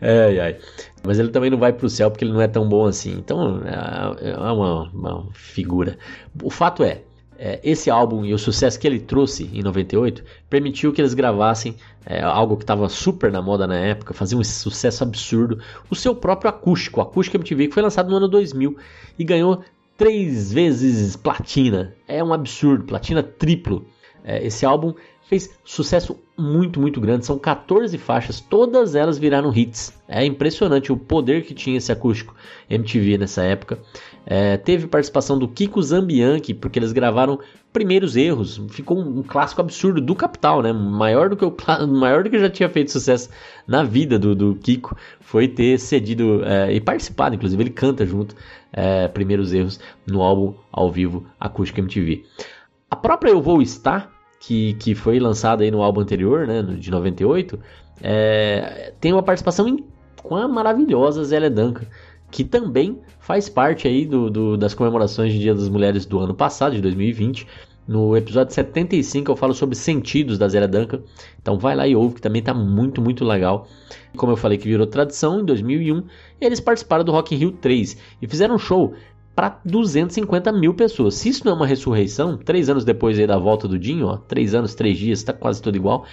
Ai, 0.00 0.40
ai. 0.40 0.58
Mas 1.04 1.18
ele 1.18 1.28
também 1.28 1.50
não 1.50 1.58
vai 1.58 1.72
pro 1.72 1.88
céu 1.88 2.10
porque 2.10 2.24
ele 2.24 2.32
não 2.32 2.40
é 2.40 2.48
tão 2.48 2.68
bom 2.68 2.86
assim. 2.86 3.12
Então 3.12 3.62
é, 3.64 4.30
é 4.30 4.36
uma, 4.36 4.90
uma 4.90 5.28
figura. 5.32 5.98
O 6.42 6.50
fato 6.50 6.82
é, 6.82 7.02
é, 7.38 7.60
esse 7.62 7.88
álbum 7.88 8.24
e 8.24 8.34
o 8.34 8.38
sucesso 8.38 8.78
que 8.78 8.86
ele 8.86 8.98
trouxe 8.98 9.48
em 9.54 9.62
98 9.62 10.24
permitiu 10.50 10.92
que 10.92 11.00
eles 11.00 11.14
gravassem 11.14 11.76
é, 12.04 12.20
algo 12.20 12.56
que 12.56 12.64
estava 12.64 12.88
super 12.88 13.30
na 13.30 13.40
moda 13.40 13.66
na 13.66 13.76
época, 13.76 14.12
fazia 14.12 14.36
um 14.36 14.42
sucesso 14.42 15.04
absurdo, 15.04 15.60
o 15.88 15.94
seu 15.94 16.14
próprio 16.14 16.50
acústico, 16.50 16.98
o 16.98 17.02
Acústico 17.02 17.36
MTV, 17.36 17.68
que 17.68 17.74
foi 17.74 17.82
lançado 17.82 18.10
no 18.10 18.16
ano 18.16 18.28
2000 18.28 18.76
e 19.18 19.24
ganhou 19.24 19.62
três 19.96 20.52
vezes 20.52 21.16
platina. 21.16 21.94
É 22.06 22.22
um 22.22 22.32
absurdo, 22.32 22.84
platina 22.84 23.22
triplo. 23.22 23.86
É, 24.24 24.44
esse 24.44 24.66
álbum 24.66 24.94
fez 25.28 25.50
sucesso 25.64 26.18
muito, 26.36 26.80
muito 26.80 27.00
grande. 27.00 27.26
São 27.26 27.38
14 27.38 27.96
faixas, 27.98 28.40
todas 28.40 28.94
elas 28.94 29.18
viraram 29.18 29.54
hits. 29.54 29.92
É 30.08 30.24
impressionante 30.24 30.90
o 30.90 30.96
poder 30.96 31.44
que 31.44 31.52
tinha 31.52 31.76
esse 31.76 31.92
acústico 31.92 32.34
MTV 32.70 33.18
nessa 33.18 33.42
época. 33.42 33.78
É, 34.30 34.58
teve 34.58 34.86
participação 34.86 35.38
do 35.38 35.48
Kiko 35.48 35.80
Zambianchi, 35.82 36.52
porque 36.52 36.78
eles 36.78 36.92
gravaram 36.92 37.38
Primeiros 37.72 38.14
Erros. 38.14 38.60
Ficou 38.68 38.98
um, 38.98 39.20
um, 39.20 39.22
clássico 39.22 39.62
absurdo 39.62 40.02
do 40.02 40.14
Capital, 40.14 40.60
né? 40.60 40.70
Maior 40.70 41.30
do 41.30 41.36
que 41.36 41.46
o 41.46 41.56
maior 41.88 42.22
do 42.22 42.28
que 42.28 42.38
já 42.38 42.50
tinha 42.50 42.68
feito 42.68 42.92
sucesso 42.92 43.30
na 43.66 43.82
vida 43.82 44.18
do, 44.18 44.34
do 44.34 44.54
Kiko. 44.56 44.94
Foi 45.18 45.48
ter 45.48 45.78
cedido 45.78 46.44
é, 46.44 46.70
e 46.74 46.78
participado, 46.78 47.36
inclusive 47.36 47.62
ele 47.62 47.70
canta 47.70 48.04
junto 48.04 48.36
é, 48.70 49.08
Primeiros 49.08 49.54
Erros 49.54 49.80
no 50.06 50.20
álbum 50.20 50.52
ao 50.70 50.92
vivo 50.92 51.24
Acústico 51.40 51.80
MTV. 51.80 52.24
A 52.90 52.96
própria 52.96 53.30
Eu 53.30 53.40
Vou 53.40 53.62
Estar 53.62 54.10
que, 54.40 54.74
que 54.74 54.94
foi 54.94 55.18
lançado 55.18 55.62
aí 55.62 55.70
no 55.70 55.82
álbum 55.82 56.00
anterior, 56.00 56.46
né, 56.46 56.62
de 56.62 56.90
98, 56.90 57.58
é, 58.02 58.92
tem 59.00 59.12
uma 59.12 59.22
participação 59.22 59.78
com 60.22 60.36
a 60.36 60.46
maravilhosa 60.46 61.24
Zélia 61.24 61.50
Duncan, 61.50 61.86
que 62.30 62.44
também 62.44 62.98
faz 63.18 63.48
parte 63.48 63.86
aí 63.88 64.06
do, 64.06 64.30
do, 64.30 64.56
das 64.56 64.74
comemorações 64.74 65.32
de 65.32 65.38
Dia 65.38 65.54
das 65.54 65.68
Mulheres 65.68 66.06
do 66.06 66.18
ano 66.18 66.34
passado, 66.34 66.74
de 66.74 66.80
2020. 66.82 67.46
No 67.86 68.14
episódio 68.14 68.52
75 68.52 69.32
eu 69.32 69.36
falo 69.36 69.54
sobre 69.54 69.74
sentidos 69.74 70.36
da 70.36 70.46
Zélia 70.46 70.68
Duncan, 70.68 71.00
então 71.40 71.58
vai 71.58 71.74
lá 71.74 71.88
e 71.88 71.96
ouve 71.96 72.16
que 72.16 72.20
também 72.20 72.42
tá 72.42 72.52
muito, 72.52 73.00
muito 73.00 73.24
legal. 73.24 73.66
Como 74.14 74.30
eu 74.30 74.36
falei 74.36 74.58
que 74.58 74.68
virou 74.68 74.86
tradição, 74.86 75.40
em 75.40 75.44
2001 75.44 76.04
eles 76.38 76.60
participaram 76.60 77.02
do 77.02 77.12
Rock 77.12 77.34
in 77.34 77.38
Rio 77.38 77.52
3 77.52 77.96
e 78.20 78.28
fizeram 78.28 78.56
um 78.56 78.58
show 78.58 78.94
para 79.34 79.60
250 79.64 80.50
mil 80.50 80.74
pessoas. 80.74 81.14
Se 81.14 81.28
isso 81.28 81.44
não 81.46 81.52
é 81.52 81.54
uma 81.54 81.66
ressurreição, 81.66 82.36
três 82.36 82.68
anos 82.68 82.84
depois 82.84 83.16
da 83.24 83.38
volta 83.38 83.68
do 83.68 83.78
Dinho, 83.78 84.08
ó, 84.08 84.16
três 84.16 84.52
anos, 84.52 84.74
três 84.74 84.98
dias, 84.98 85.20
está 85.20 85.32
quase 85.32 85.62
tudo 85.62 85.76
igual, 85.76 86.04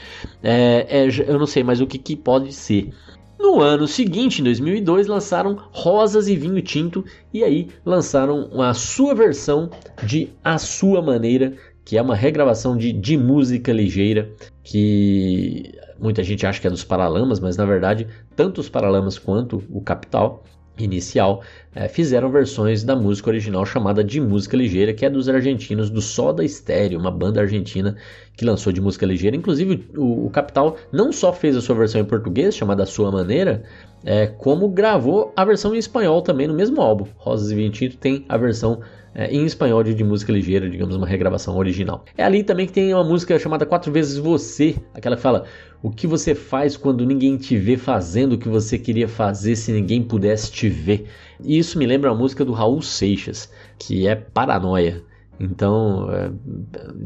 é, 0.44 0.86
é, 0.88 1.08
eu 1.28 1.40
não 1.40 1.48
sei 1.48 1.64
mais 1.64 1.82
o 1.82 1.88
que, 1.88 1.98
que 1.98 2.16
pode 2.16 2.54
ser. 2.54 2.94
No 3.40 3.62
ano 3.62 3.88
seguinte, 3.88 4.42
em 4.42 4.44
2002, 4.44 5.08
lançaram 5.08 5.58
Rosas 5.72 6.28
e 6.28 6.36
Vinho 6.36 6.62
Tinto 6.62 7.04
e 7.34 7.44
aí 7.44 7.68
lançaram 7.86 8.50
a 8.62 8.74
sua 8.74 9.14
versão 9.14 9.70
de 10.04 10.30
A 10.44 10.58
Sua 10.58 11.02
Maneira, 11.02 11.54
que 11.84 11.98
é 11.98 12.02
uma 12.02 12.16
regravação 12.16 12.76
de, 12.78 12.92
de 12.92 13.18
música 13.18 13.72
ligeira 13.72 14.32
que 14.64 15.72
muita 16.00 16.24
gente 16.24 16.46
acha 16.46 16.60
que 16.60 16.68
é 16.68 16.70
dos 16.70 16.84
Paralamas, 16.84 17.40
mas 17.40 17.58
na 17.58 17.66
verdade 17.66 18.08
tanto 18.36 18.60
os 18.60 18.70
Paralamas 18.70 19.20
quanto 19.20 19.64
o 19.70 19.82
Capital 19.82 20.44
inicial, 20.78 21.42
é, 21.76 21.90
fizeram 21.90 22.32
versões 22.32 22.86
da 22.86 22.96
música 22.96 23.30
original 23.30 23.66
chamada 23.66 24.02
de 24.02 24.22
música 24.22 24.56
ligeira, 24.56 24.94
que 24.94 25.06
é 25.06 25.10
dos 25.10 25.28
argentinos 25.28 25.90
do 25.90 26.02
Soda 26.02 26.48
Stereo, 26.48 26.98
uma 26.98 27.12
banda 27.12 27.42
argentina 27.42 27.98
que 28.38 28.46
lançou 28.46 28.72
de 28.72 28.80
música 28.80 29.06
ligeira. 29.06 29.36
Inclusive, 29.36 29.86
o, 29.98 30.26
o 30.26 30.30
Capital 30.30 30.78
não 30.92 31.12
só 31.12 31.34
fez 31.34 31.56
a 31.58 31.62
sua 31.62 31.76
versão 31.76 32.00
em 32.00 32.06
português, 32.06 32.56
chamada 32.56 32.86
Sua 32.86 33.12
Maneira, 33.12 33.64
é, 34.06 34.28
como 34.28 34.70
gravou 34.70 35.34
a 35.36 35.44
versão 35.44 35.74
em 35.74 35.80
espanhol 35.80 36.22
também 36.22 36.48
no 36.48 36.54
mesmo 36.54 36.80
álbum. 36.80 37.08
Rosas 37.18 37.50
e 37.50 37.56
Vinho 37.56 37.72
Tinto 37.72 37.98
tem 37.98 38.24
a 38.30 38.38
versão 38.38 38.80
é, 39.16 39.28
em 39.34 39.46
espanhol 39.46 39.82
de, 39.82 39.96
de, 39.96 40.04
música 40.04 40.32
ligeira, 40.32 40.70
digamos, 40.70 40.96
uma 40.96 41.08
regravação 41.08 41.58
original. 41.58 42.06
É 42.16 42.24
ali 42.24 42.44
também 42.44 42.68
que 42.68 42.74
tem 42.74 42.94
uma 42.94 43.04
música 43.04 43.40
chamada 43.40 43.66
Quatro 43.66 43.92
Vezes 43.92 44.18
Você, 44.18 44.76
aquela 44.94 45.16
que 45.16 45.22
fala 45.22 45.46
o 45.82 45.90
que 45.90 46.06
você 46.06 46.36
faz 46.36 46.78
quando 46.78 47.06
ninguém 47.06 47.36
te 47.38 47.58
vê 47.58 47.78
fazendo 47.78 48.34
o 48.34 48.38
que 48.38 48.48
você 48.48 48.78
queria 48.78 49.08
fazer 49.08 49.56
se 49.56 49.72
ninguém 49.72 50.04
pudesse 50.04 50.52
te 50.52 50.70
ver. 50.70 51.08
E 51.44 51.58
isso 51.58 51.80
me 51.80 51.86
lembra 51.88 52.12
a 52.12 52.16
música 52.16 52.46
do 52.46 52.54
Raul 52.54 52.82
Seixas, 52.82 53.52
que 53.80 54.08
é 54.08 54.16
Paranoia. 54.16 55.02
Então, 55.40 56.10
é, 56.12 56.32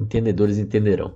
entendedores 0.01 0.57
entenderão. 0.57 1.13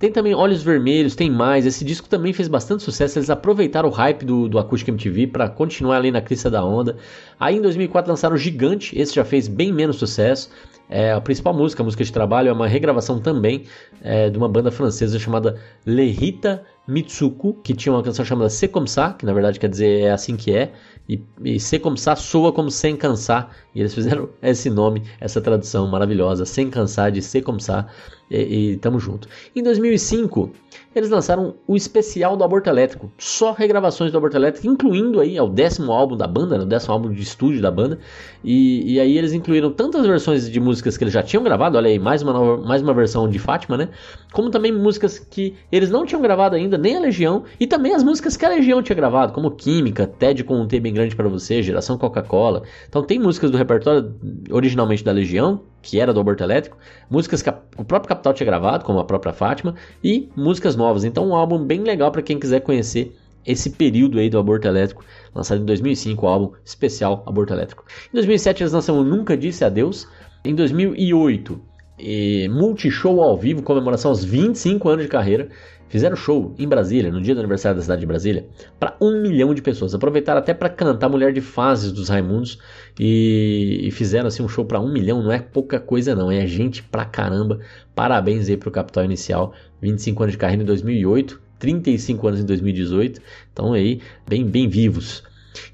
Tem 0.00 0.10
também 0.10 0.34
Olhos 0.34 0.62
Vermelhos, 0.62 1.14
tem 1.14 1.30
mais. 1.30 1.66
Esse 1.66 1.84
disco 1.84 2.08
também 2.08 2.32
fez 2.32 2.48
bastante 2.48 2.82
sucesso. 2.82 3.18
Eles 3.18 3.28
aproveitaram 3.28 3.90
o 3.90 3.92
hype 3.92 4.24
do, 4.24 4.48
do 4.48 4.58
Acústico 4.58 4.90
MTV 4.90 5.26
para 5.26 5.46
continuar 5.46 5.98
ali 5.98 6.10
na 6.10 6.22
crista 6.22 6.50
da 6.50 6.64
onda. 6.64 6.96
Aí 7.38 7.58
em 7.58 7.60
2004 7.60 8.10
lançaram 8.10 8.34
Gigante. 8.34 8.98
Esse 8.98 9.14
já 9.14 9.26
fez 9.26 9.46
bem 9.46 9.70
menos 9.70 9.96
sucesso. 9.96 10.48
É, 10.90 11.12
a 11.12 11.20
principal 11.20 11.54
música, 11.54 11.82
a 11.82 11.84
música 11.84 12.02
de 12.02 12.12
trabalho, 12.12 12.48
é 12.48 12.52
uma 12.52 12.66
regravação 12.66 13.20
também 13.20 13.64
é, 14.02 14.28
de 14.28 14.36
uma 14.36 14.48
banda 14.48 14.72
francesa 14.72 15.20
chamada 15.20 15.56
Lerita 15.86 16.64
Mitsuku, 16.88 17.54
que 17.62 17.72
tinha 17.72 17.92
uma 17.92 18.02
canção 18.02 18.24
chamada 18.24 18.50
Se 18.50 18.66
Comme 18.66 18.88
Ça, 18.88 19.14
que 19.16 19.24
na 19.24 19.32
verdade 19.32 19.60
quer 19.60 19.68
dizer 19.68 20.00
é 20.00 20.10
assim 20.10 20.36
que 20.36 20.52
é, 20.52 20.72
e, 21.08 21.22
e 21.44 21.60
Se 21.60 21.78
Comme 21.78 21.96
Ça 21.96 22.16
soa 22.16 22.52
como 22.52 22.72
Sem 22.72 22.96
Cansar, 22.96 23.50
e 23.72 23.80
eles 23.80 23.94
fizeram 23.94 24.28
esse 24.42 24.68
nome, 24.68 25.04
essa 25.20 25.40
tradução 25.40 25.86
maravilhosa, 25.86 26.44
Sem 26.44 26.68
Cansar 26.68 27.12
de 27.12 27.22
Se 27.22 27.40
Comme 27.40 27.62
Ça, 27.62 27.86
e, 28.28 28.72
e 28.72 28.76
tamo 28.78 28.98
junto. 28.98 29.28
Em 29.54 29.62
2005, 29.62 30.50
eles 30.94 31.08
lançaram 31.08 31.54
o 31.66 31.76
especial 31.76 32.36
do 32.36 32.42
Aborto 32.42 32.68
Elétrico, 32.68 33.12
só 33.16 33.52
regravações 33.52 34.10
do 34.10 34.18
Aborto 34.18 34.36
Elétrico, 34.36 34.66
incluindo 34.66 35.20
aí 35.20 35.36
é 35.36 35.42
o 35.42 35.48
décimo 35.48 35.92
álbum 35.92 36.16
da 36.16 36.26
banda, 36.26 36.58
né, 36.58 36.64
o 36.64 36.66
décimo 36.66 36.92
álbum 36.92 37.12
de 37.12 37.22
estúdio 37.22 37.62
da 37.62 37.70
banda, 37.70 37.98
e, 38.42 38.94
e 38.94 39.00
aí 39.00 39.16
eles 39.16 39.32
incluíram 39.32 39.70
tantas 39.70 40.04
versões 40.04 40.50
de 40.50 40.58
músicas 40.58 40.96
que 40.96 41.04
eles 41.04 41.14
já 41.14 41.22
tinham 41.22 41.44
gravado, 41.44 41.76
olha 41.76 41.88
aí, 41.88 41.98
mais 41.98 42.22
uma, 42.22 42.32
nova, 42.32 42.66
mais 42.66 42.82
uma 42.82 42.92
versão 42.92 43.28
de 43.28 43.38
Fátima, 43.38 43.76
né, 43.76 43.88
como 44.32 44.50
também 44.50 44.72
músicas 44.72 45.18
que 45.18 45.54
eles 45.70 45.90
não 45.90 46.04
tinham 46.04 46.20
gravado 46.20 46.56
ainda, 46.56 46.76
nem 46.76 46.96
a 46.96 47.00
Legião, 47.00 47.44
e 47.58 47.66
também 47.66 47.94
as 47.94 48.02
músicas 48.02 48.36
que 48.36 48.44
a 48.44 48.48
Legião 48.48 48.82
tinha 48.82 48.96
gravado, 48.96 49.32
como 49.32 49.50
Química, 49.52 50.06
TED 50.06 50.42
com 50.42 50.60
um 50.60 50.66
T 50.66 50.80
bem 50.80 50.92
grande 50.92 51.14
para 51.14 51.28
você, 51.28 51.62
Geração 51.62 51.96
Coca-Cola, 51.96 52.62
então 52.88 53.02
tem 53.02 53.18
músicas 53.18 53.50
do 53.50 53.56
repertório 53.56 54.12
originalmente 54.50 55.04
da 55.04 55.12
Legião, 55.12 55.60
que 55.82 55.98
era 55.98 56.12
do 56.12 56.20
Aborto 56.20 56.42
Elétrico, 56.42 56.76
músicas 57.08 57.42
que 57.42 57.50
o 57.76 57.84
próprio 57.84 58.08
Capital 58.08 58.34
tinha 58.34 58.46
gravado, 58.46 58.84
como 58.84 58.98
a 58.98 59.04
própria 59.04 59.32
Fátima, 59.32 59.74
e 60.02 60.28
músicas 60.36 60.76
novas. 60.76 61.04
Então, 61.04 61.28
um 61.28 61.34
álbum 61.34 61.64
bem 61.64 61.80
legal 61.80 62.10
para 62.10 62.22
quem 62.22 62.38
quiser 62.38 62.60
conhecer 62.60 63.16
esse 63.46 63.70
período 63.70 64.18
aí 64.18 64.28
do 64.28 64.38
Aborto 64.38 64.68
Elétrico, 64.68 65.04
lançado 65.34 65.62
em 65.62 65.64
2005, 65.64 66.24
o 66.24 66.28
álbum 66.28 66.52
especial 66.64 67.22
Aborto 67.26 67.52
Elétrico. 67.52 67.84
Em 68.08 68.14
2007 68.14 68.62
eles 68.62 68.72
lançaram 68.72 69.02
Nunca 69.02 69.36
Disse 69.36 69.64
Adeus. 69.64 70.06
Em 70.44 70.54
2008 70.54 71.60
e 71.98 72.48
multishow 72.48 73.22
ao 73.22 73.36
vivo, 73.36 73.62
comemoração 73.62 74.10
aos 74.10 74.24
25 74.24 74.88
anos 74.88 75.04
de 75.04 75.10
carreira. 75.10 75.48
Fizeram 75.90 76.14
show 76.14 76.54
em 76.56 76.68
Brasília, 76.68 77.10
no 77.10 77.20
dia 77.20 77.34
do 77.34 77.40
aniversário 77.40 77.76
da 77.76 77.82
cidade 77.82 78.00
de 78.00 78.06
Brasília, 78.06 78.46
para 78.78 78.96
um 79.00 79.20
milhão 79.20 79.52
de 79.52 79.60
pessoas. 79.60 79.92
Aproveitaram 79.92 80.38
até 80.38 80.54
para 80.54 80.68
cantar 80.68 81.08
Mulher 81.08 81.32
de 81.32 81.40
Fases 81.40 81.90
dos 81.90 82.08
Raimundos 82.08 82.60
e, 82.98 83.80
e 83.82 83.90
fizeram 83.90 84.28
assim 84.28 84.40
um 84.40 84.48
show 84.48 84.64
para 84.64 84.78
um 84.78 84.92
milhão. 84.92 85.20
Não 85.20 85.32
é 85.32 85.40
pouca 85.40 85.80
coisa, 85.80 86.14
não, 86.14 86.30
é 86.30 86.46
gente 86.46 86.80
pra 86.80 87.04
caramba. 87.04 87.58
Parabéns 87.92 88.48
aí 88.48 88.56
pro 88.56 88.70
Capital 88.70 89.04
Inicial, 89.04 89.52
25 89.82 90.22
anos 90.22 90.32
de 90.32 90.38
carreira 90.38 90.62
em 90.62 90.66
2008, 90.66 91.42
35 91.58 92.28
anos 92.28 92.40
em 92.40 92.46
2018. 92.46 93.20
Então 93.52 93.72
aí, 93.72 94.00
bem, 94.28 94.46
bem 94.46 94.68
vivos. 94.68 95.24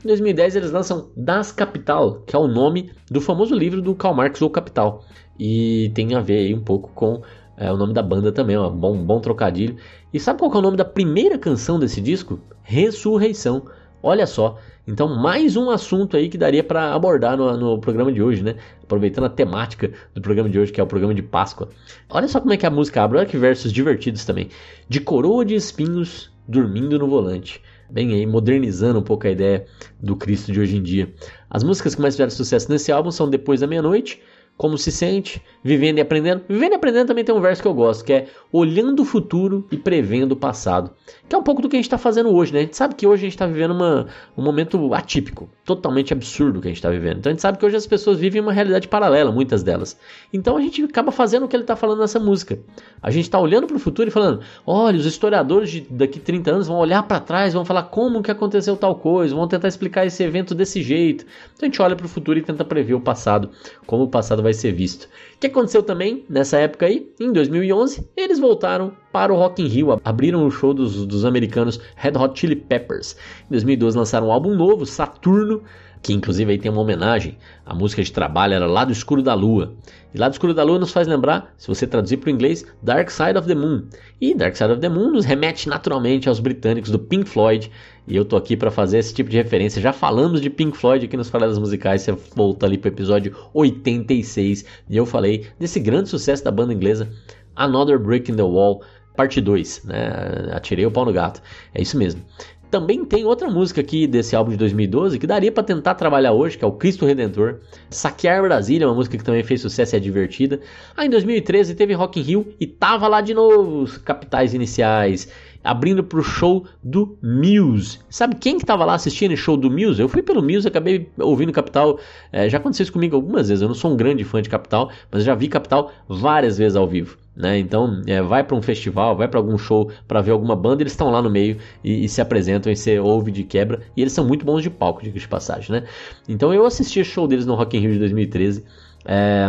Em 0.02 0.08
2010 0.08 0.56
eles 0.56 0.70
lançam 0.72 1.10
Das 1.14 1.52
Capital, 1.52 2.22
que 2.22 2.34
é 2.34 2.38
o 2.38 2.48
nome 2.48 2.90
do 3.10 3.20
famoso 3.20 3.54
livro 3.54 3.82
do 3.82 3.94
Karl 3.94 4.14
Marx, 4.14 4.40
O 4.40 4.48
Capital. 4.48 5.04
E 5.38 5.90
tem 5.94 6.14
a 6.14 6.20
ver 6.20 6.38
aí 6.38 6.54
um 6.54 6.64
pouco 6.64 6.90
com 6.94 7.20
é, 7.56 7.72
o 7.72 7.76
nome 7.76 7.94
da 7.94 8.02
banda 8.02 8.30
também, 8.30 8.58
um 8.58 8.70
bom, 8.70 8.96
bom 8.96 9.20
trocadilho. 9.20 9.76
E 10.16 10.18
sabe 10.18 10.38
qual 10.38 10.50
é 10.50 10.56
o 10.56 10.62
nome 10.62 10.78
da 10.78 10.84
primeira 10.86 11.36
canção 11.36 11.78
desse 11.78 12.00
disco? 12.00 12.40
Ressurreição. 12.62 13.66
Olha 14.02 14.26
só. 14.26 14.58
Então, 14.88 15.14
mais 15.14 15.58
um 15.58 15.68
assunto 15.68 16.16
aí 16.16 16.30
que 16.30 16.38
daria 16.38 16.64
para 16.64 16.94
abordar 16.94 17.36
no, 17.36 17.54
no, 17.54 17.78
programa 17.78 18.10
de 18.10 18.22
hoje, 18.22 18.42
né? 18.42 18.54
Aproveitando 18.82 19.24
a 19.24 19.28
temática 19.28 19.92
do 20.14 20.22
programa 20.22 20.48
de 20.48 20.58
hoje, 20.58 20.72
que 20.72 20.80
é 20.80 20.82
o 20.82 20.86
programa 20.86 21.14
de 21.14 21.20
Páscoa. 21.20 21.68
Olha 22.08 22.26
só 22.28 22.40
como 22.40 22.54
é 22.54 22.56
que 22.56 22.64
a 22.64 22.70
música 22.70 23.02
abre, 23.02 23.18
olha 23.18 23.26
que 23.26 23.36
versos 23.36 23.70
divertidos 23.70 24.24
também. 24.24 24.48
De 24.88 25.00
coroa 25.00 25.44
de 25.44 25.54
espinhos, 25.54 26.32
dormindo 26.48 26.98
no 26.98 27.06
volante. 27.06 27.60
Bem 27.90 28.14
aí, 28.14 28.24
modernizando 28.24 28.98
um 28.98 29.02
pouco 29.02 29.26
a 29.26 29.30
ideia 29.30 29.66
do 30.00 30.16
Cristo 30.16 30.50
de 30.50 30.58
hoje 30.58 30.78
em 30.78 30.82
dia. 30.82 31.12
As 31.50 31.62
músicas 31.62 31.94
que 31.94 32.00
mais 32.00 32.14
fizeram 32.14 32.30
sucesso 32.30 32.72
nesse 32.72 32.90
álbum 32.90 33.10
são 33.10 33.28
Depois 33.28 33.60
da 33.60 33.66
Meia-Noite, 33.66 34.22
como 34.56 34.78
se 34.78 34.90
sente, 34.90 35.42
vivendo 35.62 35.98
e 35.98 36.00
aprendendo. 36.00 36.42
Vivendo 36.48 36.72
e 36.72 36.74
aprendendo 36.76 37.08
também 37.08 37.24
tem 37.24 37.34
um 37.34 37.40
verso 37.40 37.60
que 37.60 37.68
eu 37.68 37.74
gosto, 37.74 38.04
que 38.04 38.12
é 38.12 38.26
olhando 38.50 39.00
o 39.00 39.04
futuro 39.04 39.66
e 39.70 39.76
prevendo 39.76 40.32
o 40.32 40.36
passado. 40.36 40.92
Que 41.28 41.34
é 41.34 41.38
um 41.38 41.42
pouco 41.42 41.60
do 41.60 41.68
que 41.68 41.76
a 41.76 41.78
gente 41.78 41.86
está 41.86 41.98
fazendo 41.98 42.30
hoje, 42.30 42.52
né? 42.52 42.60
A 42.60 42.62
gente 42.62 42.76
sabe 42.76 42.94
que 42.94 43.06
hoje 43.06 43.22
a 43.22 43.26
gente 43.26 43.34
está 43.34 43.46
vivendo 43.46 43.72
uma, 43.72 44.06
um 44.36 44.42
momento 44.42 44.94
atípico, 44.94 45.48
totalmente 45.64 46.12
absurdo 46.12 46.60
que 46.60 46.68
a 46.68 46.70
gente 46.70 46.78
está 46.78 46.88
vivendo. 46.88 47.18
Então 47.18 47.30
a 47.30 47.34
gente 47.34 47.42
sabe 47.42 47.58
que 47.58 47.66
hoje 47.66 47.76
as 47.76 47.86
pessoas 47.86 48.18
vivem 48.18 48.40
uma 48.40 48.52
realidade 48.52 48.88
paralela, 48.88 49.30
muitas 49.30 49.62
delas. 49.62 49.98
Então 50.32 50.56
a 50.56 50.60
gente 50.60 50.82
acaba 50.84 51.12
fazendo 51.12 51.44
o 51.44 51.48
que 51.48 51.54
ele 51.54 51.64
está 51.64 51.76
falando 51.76 52.00
nessa 52.00 52.18
música. 52.18 52.58
A 53.02 53.10
gente 53.10 53.24
está 53.24 53.38
olhando 53.38 53.66
para 53.66 53.76
o 53.76 53.80
futuro 53.80 54.08
e 54.08 54.12
falando: 54.12 54.40
olha, 54.66 54.96
os 54.96 55.04
historiadores 55.04 55.70
de 55.70 55.80
daqui 55.82 56.18
30 56.18 56.50
anos 56.50 56.66
vão 56.66 56.78
olhar 56.78 57.02
para 57.02 57.20
trás, 57.20 57.52
vão 57.52 57.64
falar 57.64 57.84
como 57.84 58.22
que 58.22 58.30
aconteceu 58.30 58.76
tal 58.76 58.94
coisa, 58.94 59.34
vão 59.34 59.46
tentar 59.46 59.68
explicar 59.68 60.06
esse 60.06 60.22
evento 60.22 60.54
desse 60.54 60.82
jeito. 60.82 61.26
Então 61.54 61.62
a 61.62 61.64
gente 61.66 61.82
olha 61.82 61.94
para 61.94 62.06
o 62.06 62.08
futuro 62.08 62.38
e 62.38 62.42
tenta 62.42 62.64
prever 62.64 62.94
o 62.94 63.00
passado, 63.00 63.50
como 63.86 64.04
o 64.04 64.08
passado 64.08 64.45
vai 64.46 64.54
ser 64.54 64.72
visto. 64.72 65.04
O 65.34 65.38
que 65.40 65.48
aconteceu 65.48 65.82
também 65.82 66.24
nessa 66.30 66.56
época 66.56 66.86
aí? 66.86 67.12
Em 67.20 67.32
2011, 67.32 68.08
eles 68.16 68.38
voltaram 68.38 68.92
para 69.12 69.32
o 69.32 69.36
Rock 69.36 69.60
in 69.60 69.66
Rio, 69.66 70.00
abriram 70.04 70.46
o 70.46 70.50
show 70.50 70.72
dos, 70.72 71.04
dos 71.04 71.24
americanos 71.24 71.80
Red 71.96 72.12
Hot 72.16 72.38
Chili 72.38 72.54
Peppers. 72.54 73.16
Em 73.46 73.50
2012 73.50 73.98
lançaram 73.98 74.28
um 74.28 74.32
álbum 74.32 74.54
novo, 74.54 74.86
Saturno, 74.86 75.62
que 76.02 76.12
inclusive 76.12 76.52
aí 76.52 76.58
tem 76.58 76.70
uma 76.70 76.80
homenagem. 76.80 77.36
A 77.64 77.74
música 77.74 78.02
de 78.02 78.12
trabalho 78.12 78.54
era 78.54 78.66
Lado 78.66 78.92
Escuro 78.92 79.22
da 79.22 79.34
Lua. 79.34 79.74
E 80.14 80.18
Lado 80.18 80.32
Escuro 80.32 80.54
da 80.54 80.62
Lua 80.62 80.78
nos 80.78 80.92
faz 80.92 81.06
lembrar, 81.06 81.52
se 81.56 81.68
você 81.68 81.86
traduzir 81.86 82.18
para 82.18 82.28
o 82.28 82.30
inglês, 82.30 82.64
Dark 82.82 83.10
Side 83.10 83.38
of 83.38 83.46
the 83.46 83.54
Moon. 83.54 83.84
E 84.20 84.34
Dark 84.34 84.56
Side 84.56 84.72
of 84.72 84.80
the 84.80 84.88
Moon 84.88 85.10
nos 85.10 85.24
remete 85.24 85.68
naturalmente 85.68 86.28
aos 86.28 86.40
britânicos 86.40 86.90
do 86.90 86.98
Pink 86.98 87.28
Floyd. 87.28 87.70
E 88.06 88.16
eu 88.16 88.24
tô 88.24 88.36
aqui 88.36 88.56
para 88.56 88.70
fazer 88.70 88.98
esse 88.98 89.12
tipo 89.12 89.28
de 89.28 89.36
referência. 89.36 89.82
Já 89.82 89.92
falamos 89.92 90.40
de 90.40 90.48
Pink 90.48 90.76
Floyd 90.76 91.04
aqui 91.04 91.16
nos 91.16 91.28
Faladas 91.28 91.58
Musicais. 91.58 92.02
Você 92.02 92.12
volta 92.34 92.66
ali 92.66 92.78
para 92.78 92.88
o 92.88 92.92
episódio 92.92 93.36
86 93.52 94.64
e 94.88 94.96
eu 94.96 95.04
falei 95.04 95.46
desse 95.58 95.80
grande 95.80 96.08
sucesso 96.08 96.44
da 96.44 96.50
banda 96.50 96.72
inglesa, 96.72 97.10
Another 97.56 97.98
Brick 97.98 98.30
in 98.30 98.36
the 98.36 98.42
Wall, 98.42 98.82
parte 99.16 99.40
2, 99.40 99.84
né? 99.84 100.50
Atirei 100.52 100.84
o 100.86 100.90
pau 100.90 101.04
no 101.04 101.12
gato. 101.12 101.42
É 101.74 101.80
isso 101.80 101.96
mesmo. 101.96 102.22
Também 102.70 103.04
tem 103.04 103.24
outra 103.24 103.48
música 103.48 103.80
aqui 103.80 104.06
desse 104.06 104.34
álbum 104.34 104.50
de 104.50 104.56
2012 104.56 105.18
que 105.18 105.26
daria 105.26 105.52
para 105.52 105.62
tentar 105.62 105.94
trabalhar 105.94 106.32
hoje, 106.32 106.58
que 106.58 106.64
é 106.64 106.66
o 106.66 106.72
Cristo 106.72 107.06
Redentor. 107.06 107.60
Saquear 107.88 108.42
Brasília, 108.42 108.88
uma 108.88 108.94
música 108.94 109.16
que 109.16 109.24
também 109.24 109.44
fez 109.44 109.60
sucesso 109.60 109.94
e 109.94 109.96
é 109.96 110.00
divertida. 110.00 110.60
Aí 110.96 111.06
em 111.06 111.10
2013 111.10 111.74
teve 111.74 111.94
Rock 111.94 112.18
in 112.18 112.22
Rio 112.22 112.54
e 112.58 112.66
tava 112.66 113.06
lá 113.06 113.20
de 113.20 113.32
novo 113.32 113.82
os 113.82 113.98
capitais 113.98 114.52
iniciais, 114.52 115.28
abrindo 115.66 116.02
pro 116.02 116.22
show 116.22 116.64
do 116.82 117.18
Muse. 117.22 117.98
Sabe 118.08 118.36
quem 118.36 118.58
que 118.58 118.64
tava 118.64 118.84
lá 118.84 118.94
assistindo 118.94 119.32
o 119.32 119.36
show 119.36 119.56
do 119.56 119.70
Muse? 119.70 120.00
Eu 120.00 120.08
fui 120.08 120.22
pelo 120.22 120.42
Muse, 120.42 120.68
acabei 120.68 121.10
ouvindo 121.18 121.52
Capital. 121.52 121.98
É, 122.32 122.48
já 122.48 122.58
aconteceu 122.58 122.84
isso 122.84 122.92
comigo 122.92 123.16
algumas 123.16 123.48
vezes. 123.48 123.62
Eu 123.62 123.68
não 123.68 123.74
sou 123.74 123.92
um 123.92 123.96
grande 123.96 124.24
fã 124.24 124.40
de 124.40 124.48
Capital, 124.48 124.90
mas 125.10 125.24
já 125.24 125.34
vi 125.34 125.48
Capital 125.48 125.92
várias 126.08 126.56
vezes 126.56 126.76
ao 126.76 126.86
vivo. 126.86 127.18
Né? 127.36 127.58
Então, 127.58 128.02
é, 128.06 128.22
vai 128.22 128.42
para 128.42 128.56
um 128.56 128.62
festival, 128.62 129.14
vai 129.14 129.28
para 129.28 129.38
algum 129.38 129.58
show 129.58 129.90
para 130.08 130.22
ver 130.22 130.30
alguma 130.30 130.56
banda, 130.56 130.82
eles 130.82 130.92
estão 130.92 131.10
lá 131.10 131.20
no 131.20 131.28
meio 131.28 131.58
e, 131.84 132.04
e, 132.04 132.08
se 132.08 132.22
apresentam 132.22 132.72
e 132.72 132.76
você 132.76 132.98
ouve 132.98 133.30
de 133.30 133.42
quebra. 133.42 133.82
E 133.94 134.00
eles 134.00 134.12
são 134.12 134.26
muito 134.26 134.44
bons 134.44 134.62
de 134.62 134.70
palco, 134.70 135.02
diga 135.02 135.18
de 135.18 135.28
passagem, 135.28 135.72
né? 135.72 135.84
Então, 136.26 136.54
eu 136.54 136.64
assisti 136.64 137.00
o 137.00 137.04
show 137.04 137.28
deles 137.28 137.44
no 137.44 137.54
Rock 137.54 137.76
in 137.76 137.80
Rio 137.80 137.92
de 137.92 137.98
2013. 137.98 138.64
É, 139.04 139.48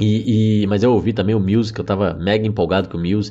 e, 0.00 0.62
e, 0.62 0.66
mas 0.66 0.82
eu 0.82 0.92
ouvi 0.92 1.12
também 1.12 1.34
o 1.34 1.40
Muse, 1.40 1.72
que 1.72 1.80
eu 1.80 1.84
tava 1.84 2.14
mega 2.14 2.46
empolgado 2.46 2.88
com 2.88 2.96
o 2.96 3.00
Muse. 3.00 3.30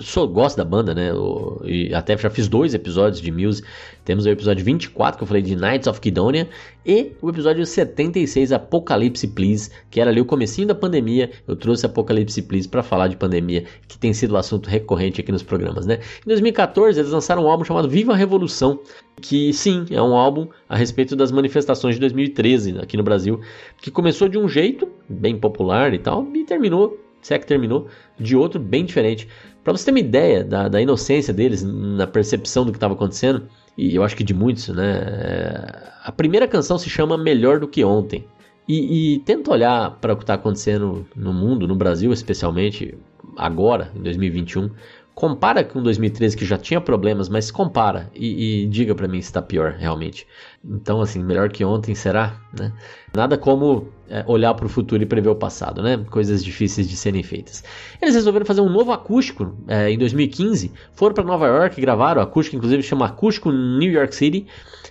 Sou, 0.00 0.26
gosto 0.26 0.56
da 0.56 0.64
banda, 0.64 0.94
né? 0.94 1.10
Eu, 1.10 1.60
e 1.64 1.92
até 1.94 2.16
já 2.16 2.30
fiz 2.30 2.48
dois 2.48 2.72
episódios 2.72 3.20
de 3.20 3.30
Muse. 3.30 3.62
Temos 4.08 4.24
o 4.24 4.30
episódio 4.30 4.64
24, 4.64 5.18
que 5.18 5.22
eu 5.22 5.28
falei 5.28 5.42
de 5.42 5.54
Knights 5.54 5.86
of 5.86 6.00
Kidonia, 6.00 6.48
e 6.86 7.12
o 7.20 7.28
episódio 7.28 7.66
76, 7.66 8.52
Apocalipse 8.52 9.28
Please, 9.28 9.70
que 9.90 10.00
era 10.00 10.10
ali 10.10 10.18
o 10.18 10.24
comecinho 10.24 10.66
da 10.66 10.74
pandemia. 10.74 11.30
Eu 11.46 11.54
trouxe 11.54 11.84
Apocalipse 11.84 12.40
Please 12.40 12.66
para 12.66 12.82
falar 12.82 13.08
de 13.08 13.18
pandemia, 13.18 13.66
que 13.86 13.98
tem 13.98 14.14
sido 14.14 14.32
um 14.32 14.38
assunto 14.38 14.66
recorrente 14.70 15.20
aqui 15.20 15.30
nos 15.30 15.42
programas, 15.42 15.84
né? 15.84 15.98
Em 16.24 16.26
2014, 16.26 16.98
eles 16.98 17.12
lançaram 17.12 17.44
um 17.44 17.50
álbum 17.50 17.64
chamado 17.64 17.86
Viva 17.86 18.14
a 18.14 18.16
Revolução, 18.16 18.80
que 19.20 19.52
sim, 19.52 19.84
é 19.90 20.00
um 20.00 20.16
álbum 20.16 20.48
a 20.66 20.74
respeito 20.74 21.14
das 21.14 21.30
manifestações 21.30 21.96
de 21.96 22.00
2013 22.00 22.78
aqui 22.78 22.96
no 22.96 23.02
Brasil, 23.02 23.42
que 23.76 23.90
começou 23.90 24.26
de 24.26 24.38
um 24.38 24.48
jeito 24.48 24.88
bem 25.06 25.38
popular 25.38 25.92
e 25.92 25.98
tal, 25.98 26.26
e 26.34 26.44
terminou, 26.44 26.98
se 27.20 27.34
é 27.34 27.38
que 27.38 27.46
terminou, 27.46 27.88
de 28.18 28.34
outro 28.34 28.58
bem 28.58 28.86
diferente. 28.86 29.28
Para 29.62 29.76
você 29.76 29.84
ter 29.84 29.90
uma 29.90 30.00
ideia 30.00 30.42
da, 30.42 30.66
da 30.66 30.80
inocência 30.80 31.34
deles 31.34 31.62
na 31.62 32.06
percepção 32.06 32.64
do 32.64 32.72
que 32.72 32.78
estava 32.78 32.94
acontecendo, 32.94 33.46
e 33.78 33.94
eu 33.94 34.02
acho 34.02 34.16
que 34.16 34.24
de 34.24 34.34
muitos, 34.34 34.68
né? 34.70 34.98
É, 35.06 35.88
a 36.02 36.10
primeira 36.10 36.48
canção 36.48 36.76
se 36.76 36.90
chama 36.90 37.16
Melhor 37.16 37.60
do 37.60 37.68
que 37.68 37.84
Ontem. 37.84 38.26
E, 38.66 39.14
e 39.14 39.18
tenta 39.20 39.52
olhar 39.52 39.92
para 40.00 40.12
o 40.12 40.16
que 40.16 40.24
está 40.24 40.34
acontecendo 40.34 41.06
no 41.14 41.32
mundo, 41.32 41.66
no 41.66 41.76
Brasil 41.76 42.12
especialmente, 42.12 42.98
agora, 43.36 43.92
em 43.94 44.02
2021. 44.02 44.68
Compara 45.18 45.64
com 45.64 45.82
2013 45.82 46.36
que 46.36 46.44
já 46.44 46.56
tinha 46.56 46.80
problemas, 46.80 47.28
mas 47.28 47.50
compara 47.50 48.08
e, 48.14 48.62
e 48.62 48.66
diga 48.68 48.94
para 48.94 49.08
mim 49.08 49.20
se 49.20 49.26
está 49.26 49.42
pior 49.42 49.72
realmente. 49.72 50.24
Então, 50.64 51.00
assim, 51.00 51.24
melhor 51.24 51.48
que 51.48 51.64
ontem 51.64 51.92
será, 51.92 52.40
né? 52.56 52.72
Nada 53.12 53.36
como 53.36 53.88
é, 54.08 54.22
olhar 54.28 54.54
para 54.54 54.66
o 54.66 54.68
futuro 54.68 55.02
e 55.02 55.06
prever 55.06 55.28
o 55.28 55.34
passado, 55.34 55.82
né? 55.82 55.98
Coisas 56.08 56.44
difíceis 56.44 56.88
de 56.88 56.96
serem 56.96 57.24
feitas. 57.24 57.64
Eles 58.00 58.14
resolveram 58.14 58.46
fazer 58.46 58.60
um 58.60 58.68
novo 58.68 58.92
acústico 58.92 59.56
é, 59.66 59.90
em 59.90 59.98
2015. 59.98 60.70
Foram 60.92 61.14
para 61.16 61.24
Nova 61.24 61.48
York, 61.48 61.80
gravaram. 61.80 62.20
O 62.20 62.24
acústico, 62.24 62.54
inclusive, 62.54 62.80
chama 62.84 63.06
Acústico 63.06 63.50
New 63.50 63.90
York 63.90 64.14
City. 64.14 64.46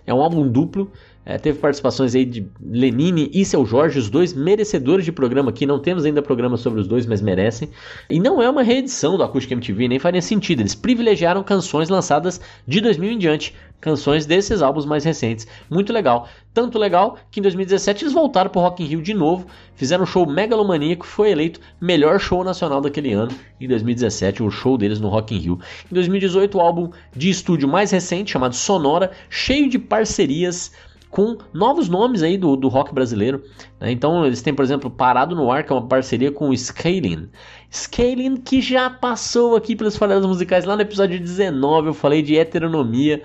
É 0.06 0.14
um 0.14 0.22
álbum 0.22 0.46
duplo. 0.46 0.92
É, 1.30 1.38
teve 1.38 1.60
participações 1.60 2.16
aí 2.16 2.24
de 2.24 2.48
Lenine 2.66 3.30
e 3.34 3.44
Seu 3.44 3.66
Jorge, 3.66 4.00
os 4.00 4.10
dois 4.10 4.34
merecedores 4.34 5.04
de 5.04 5.12
programa 5.12 5.50
aqui. 5.50 5.66
Não 5.66 5.78
temos 5.78 6.06
ainda 6.06 6.22
programa 6.22 6.56
sobre 6.56 6.80
os 6.80 6.88
dois, 6.88 7.06
mas 7.06 7.22
merecem. 7.22 7.70
E 8.10 8.18
não 8.18 8.42
é 8.42 8.50
uma 8.50 8.64
reedição 8.64 9.18
do 9.18 9.24
Acústico 9.24 9.54
MTV, 9.54 9.90
nem 9.90 10.00
faria 10.00 10.22
sentido. 10.22 10.62
Eles 10.62 10.74
privilegiaram 10.74 11.44
canções 11.44 11.90
lançadas 11.90 12.40
de 12.66 12.80
2000 12.80 13.12
em 13.12 13.18
diante. 13.18 13.54
Canções 13.82 14.26
desses 14.26 14.62
álbuns 14.62 14.86
mais 14.86 15.04
recentes. 15.04 15.46
Muito 15.70 15.92
legal. 15.92 16.30
Tanto 16.54 16.80
legal 16.80 17.18
que 17.30 17.42
em 17.42 17.44
2017 17.44 18.06
eles 18.06 18.14
voltaram 18.14 18.50
pro 18.50 18.62
Rock 18.62 18.82
in 18.82 18.88
Rio 18.88 19.02
de 19.02 19.14
novo. 19.14 19.46
Fizeram 19.76 20.04
um 20.04 20.08
show 20.08 20.26
megalomaníaco. 20.26 21.06
Foi 21.06 21.30
eleito 21.30 21.60
melhor 21.80 22.20
show 22.20 22.42
nacional 22.42 22.80
daquele 22.80 23.12
ano. 23.12 23.32
Em 23.60 23.68
2017, 23.68 24.42
o 24.42 24.50
show 24.50 24.78
deles 24.78 25.02
no 25.02 25.10
Rock 25.10 25.36
in 25.36 25.40
Rio. 25.40 25.60
Em 25.92 25.94
2018, 25.94 26.58
o 26.58 26.62
álbum 26.62 26.90
de 27.14 27.30
estúdio 27.30 27.68
mais 27.68 27.92
recente, 27.92 28.32
chamado 28.32 28.56
Sonora, 28.56 29.12
cheio 29.30 29.70
de 29.70 29.78
parcerias 29.78 30.72
com 31.10 31.38
novos 31.54 31.90
nomes 31.90 32.24
aí 32.24 32.38
do, 32.38 32.56
do 32.56 32.68
rock 32.68 32.94
brasileiro. 32.94 33.44
Né? 33.80 33.92
Então 33.92 34.26
eles 34.26 34.42
têm, 34.42 34.54
por 34.54 34.64
exemplo, 34.64 34.90
Parado 34.90 35.36
no 35.36 35.52
Ar, 35.52 35.64
que 35.64 35.72
é 35.72 35.76
uma 35.76 35.88
parceria 35.88 36.32
com 36.32 36.50
o 36.50 36.58
Scaling. 36.58 37.30
Scaling 37.72 38.38
que 38.38 38.62
já 38.62 38.90
passou 38.90 39.56
aqui 39.56 39.76
pelos 39.76 39.98
faladas 39.98 40.26
musicais 40.26 40.66
lá 40.66 40.76
no 40.76 40.82
episódio 40.82 41.20
19, 41.20 41.88
eu 41.90 41.94
falei 41.94 42.22
de 42.22 42.38
heteronomia. 42.38 43.24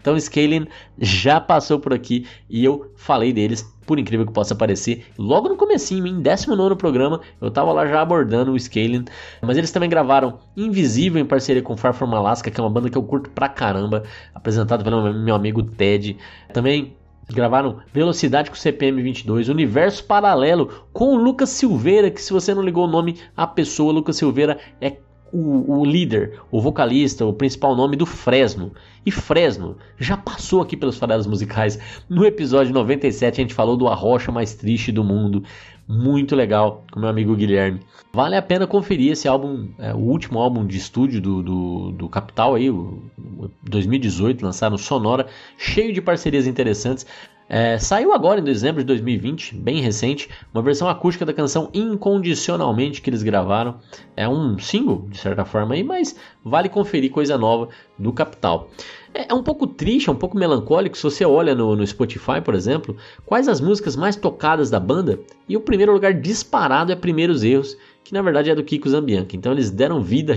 Então 0.00 0.20
Scaling 0.20 0.66
já 0.98 1.40
passou 1.40 1.80
por 1.80 1.94
aqui 1.94 2.26
e 2.50 2.62
eu 2.62 2.92
falei 2.94 3.32
deles, 3.32 3.62
por 3.86 3.98
incrível 3.98 4.26
que 4.26 4.34
possa 4.34 4.54
parecer, 4.54 5.06
logo 5.18 5.48
no 5.48 5.56
comecinho, 5.56 6.06
em 6.06 6.20
19 6.20 6.76
programa, 6.76 7.22
eu 7.40 7.50
tava 7.50 7.72
lá 7.72 7.86
já 7.86 8.02
abordando 8.02 8.52
o 8.52 8.60
Scaling, 8.60 9.06
mas 9.40 9.56
eles 9.56 9.70
também 9.70 9.88
gravaram 9.88 10.38
Invisível 10.54 11.22
em 11.22 11.24
parceria 11.24 11.62
com 11.62 11.74
Far 11.74 11.94
From 11.94 12.14
Alaska, 12.14 12.50
que 12.50 12.60
é 12.60 12.62
uma 12.62 12.68
banda 12.68 12.90
que 12.90 12.98
eu 12.98 13.02
curto 13.02 13.30
pra 13.30 13.48
caramba, 13.48 14.02
apresentado 14.34 14.84
pelo 14.84 15.10
meu 15.14 15.34
amigo 15.34 15.62
Ted. 15.62 16.18
Também 16.52 16.94
Gravaram 17.32 17.78
Velocidade 17.92 18.50
com 18.50 18.56
CPM 18.56 19.02
22, 19.02 19.48
Universo 19.48 20.04
Paralelo 20.04 20.84
com 20.92 21.14
o 21.14 21.16
Lucas 21.16 21.50
Silveira, 21.50 22.10
que 22.10 22.20
se 22.20 22.32
você 22.32 22.54
não 22.54 22.62
ligou 22.62 22.84
o 22.84 22.90
nome 22.90 23.16
à 23.36 23.46
pessoa, 23.46 23.92
Lucas 23.92 24.16
Silveira 24.16 24.58
é 24.80 24.98
o, 25.34 25.80
o, 25.80 25.84
líder, 25.84 26.38
o 26.48 26.60
vocalista, 26.60 27.26
o 27.26 27.32
principal 27.32 27.74
nome 27.74 27.96
do 27.96 28.06
Fresno. 28.06 28.72
E 29.04 29.10
Fresno 29.10 29.76
já 29.98 30.16
passou 30.16 30.62
aqui 30.62 30.76
pelos 30.76 30.96
farelos 30.96 31.26
musicais. 31.26 31.78
No 32.08 32.24
episódio 32.24 32.72
97 32.72 33.40
a 33.40 33.42
gente 33.42 33.52
falou 33.52 33.76
do 33.76 33.88
Arrocha 33.88 34.30
Mais 34.30 34.54
Triste 34.54 34.92
do 34.92 35.02
Mundo. 35.02 35.42
Muito 35.86 36.34
legal, 36.34 36.84
com 36.90 37.00
meu 37.00 37.08
amigo 37.08 37.36
Guilherme. 37.36 37.80
Vale 38.12 38.36
a 38.36 38.42
pena 38.42 38.66
conferir 38.66 39.12
esse 39.12 39.28
álbum, 39.28 39.68
é, 39.78 39.92
o 39.92 39.98
último 39.98 40.38
álbum 40.38 40.66
de 40.66 40.78
estúdio 40.78 41.20
do, 41.20 41.42
do, 41.42 41.92
do 41.92 42.08
Capital 42.08 42.54
aí, 42.54 42.70
o, 42.70 43.02
o 43.18 43.50
2018, 43.62 44.42
lançaram 44.42 44.78
Sonora, 44.78 45.26
cheio 45.58 45.92
de 45.92 46.00
parcerias 46.00 46.46
interessantes. 46.46 47.06
É, 47.46 47.78
saiu 47.78 48.14
agora 48.14 48.40
em 48.40 48.44
dezembro 48.44 48.80
de 48.80 48.86
2020, 48.86 49.56
bem 49.56 49.80
recente, 49.80 50.30
uma 50.54 50.62
versão 50.62 50.88
acústica 50.88 51.26
da 51.26 51.32
canção 51.32 51.68
Incondicionalmente 51.74 53.02
que 53.02 53.10
eles 53.10 53.22
gravaram. 53.22 53.76
É 54.16 54.26
um 54.26 54.58
single, 54.58 55.06
de 55.10 55.18
certa 55.18 55.44
forma, 55.44 55.74
aí, 55.74 55.84
mas 55.84 56.16
vale 56.42 56.70
conferir 56.70 57.10
coisa 57.10 57.36
nova 57.36 57.68
do 57.98 58.12
Capital. 58.12 58.70
É, 59.14 59.26
é 59.30 59.34
um 59.34 59.42
pouco 59.42 59.66
triste, 59.66 60.08
é 60.08 60.12
um 60.12 60.16
pouco 60.16 60.36
melancólico 60.36 60.96
se 60.96 61.02
você 61.04 61.24
olha 61.24 61.54
no, 61.54 61.76
no, 61.76 61.86
Spotify, 61.86 62.40
por 62.44 62.54
exemplo, 62.54 62.96
quais 63.24 63.46
as 63.48 63.60
músicas 63.60 63.94
mais 63.94 64.16
tocadas 64.16 64.68
da 64.68 64.80
banda 64.80 65.20
e 65.48 65.56
o 65.56 65.60
primeiro 65.60 65.92
lugar 65.92 66.12
disparado 66.12 66.90
é 66.90 66.96
Primeiros 66.96 67.44
Erros, 67.44 67.76
que 68.02 68.12
na 68.12 68.20
verdade 68.20 68.50
é 68.50 68.54
do 68.54 68.64
Kiko 68.64 68.88
Zambianchi. 68.88 69.36
Então 69.36 69.52
eles 69.52 69.70
deram 69.70 70.02
vida, 70.02 70.34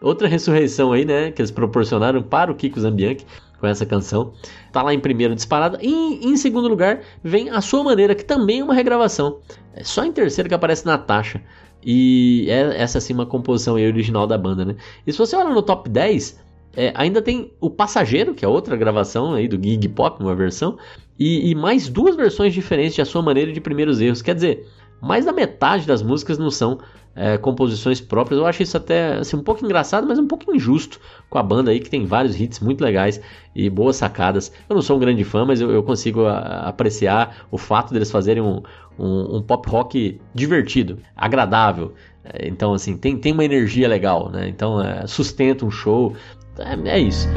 outra 0.00 0.28
ressurreição 0.28 0.92
aí, 0.92 1.04
né, 1.04 1.32
que 1.32 1.40
eles 1.40 1.50
proporcionaram 1.50 2.22
para 2.22 2.52
o 2.52 2.54
Kiko 2.54 2.78
Zambianchi 2.78 3.24
com 3.58 3.66
essa 3.66 3.86
canção. 3.86 4.32
Tá 4.72 4.82
lá 4.82 4.92
em 4.92 5.00
primeiro 5.00 5.34
disparada. 5.34 5.78
E 5.82 6.26
em 6.26 6.36
segundo 6.36 6.68
lugar 6.68 7.00
vem 7.22 7.50
A 7.50 7.60
Sua 7.60 7.82
Maneira, 7.82 8.14
que 8.14 8.24
também 8.24 8.60
é 8.60 8.64
uma 8.64 8.74
regravação. 8.74 9.38
É 9.74 9.82
só 9.84 10.04
em 10.04 10.12
terceiro 10.12 10.48
que 10.48 10.54
aparece 10.54 10.86
Natasha. 10.86 11.42
E 11.82 12.46
é 12.48 12.82
essa 12.82 13.00
sim 13.00 13.14
uma 13.14 13.24
composição 13.24 13.74
original 13.74 14.26
da 14.26 14.36
banda, 14.36 14.64
né? 14.64 14.76
E 15.06 15.12
se 15.12 15.18
você 15.18 15.34
olha 15.34 15.50
no 15.50 15.62
top 15.62 15.88
10, 15.88 16.38
é, 16.76 16.92
ainda 16.94 17.20
tem 17.20 17.52
O 17.60 17.68
Passageiro, 17.68 18.34
que 18.34 18.44
é 18.44 18.48
outra 18.48 18.76
gravação 18.76 19.34
aí 19.34 19.48
do 19.48 19.62
Gig 19.62 19.88
Pop, 19.88 20.22
uma 20.22 20.34
versão. 20.34 20.78
E, 21.18 21.50
e 21.50 21.54
mais 21.54 21.88
duas 21.88 22.16
versões 22.16 22.54
diferentes 22.54 22.94
de 22.94 23.02
A 23.02 23.04
Sua 23.04 23.22
Maneira 23.22 23.52
de 23.52 23.60
Primeiros 23.60 24.00
Erros. 24.00 24.22
Quer 24.22 24.34
dizer, 24.34 24.66
mais 25.00 25.24
da 25.24 25.32
metade 25.32 25.86
das 25.86 26.02
músicas 26.02 26.38
não 26.38 26.50
são 26.50 26.78
é, 27.14 27.36
composições 27.36 28.00
próprias. 28.00 28.40
Eu 28.40 28.46
acho 28.46 28.62
isso 28.62 28.76
até 28.76 29.14
assim, 29.14 29.36
um 29.36 29.42
pouco 29.42 29.64
engraçado, 29.64 30.06
mas 30.06 30.18
um 30.18 30.26
pouco 30.26 30.54
injusto 30.54 31.00
com 31.28 31.38
a 31.38 31.42
banda 31.42 31.70
aí 31.70 31.80
que 31.80 31.90
tem 31.90 32.06
vários 32.06 32.40
hits 32.40 32.60
muito 32.60 32.82
legais 32.82 33.20
e 33.54 33.68
boas 33.68 33.96
sacadas. 33.96 34.52
Eu 34.68 34.74
não 34.74 34.82
sou 34.82 34.96
um 34.96 35.00
grande 35.00 35.24
fã, 35.24 35.44
mas 35.44 35.60
eu, 35.60 35.70
eu 35.70 35.82
consigo 35.82 36.26
a, 36.26 36.68
apreciar 36.68 37.46
o 37.50 37.58
fato 37.58 37.92
deles 37.92 38.10
fazerem 38.10 38.42
um, 38.42 38.62
um, 38.98 39.36
um 39.36 39.42
pop 39.42 39.68
rock 39.68 40.20
divertido, 40.34 40.98
agradável. 41.16 41.94
É, 42.24 42.48
então, 42.48 42.74
assim, 42.74 42.96
tem, 42.96 43.16
tem 43.16 43.32
uma 43.32 43.44
energia 43.44 43.88
legal, 43.88 44.30
né? 44.30 44.48
Então, 44.48 44.80
é, 44.80 45.06
sustenta 45.06 45.64
um 45.64 45.70
show. 45.70 46.14
É, 46.60 46.88
é 46.88 46.98
isso. 46.98 47.28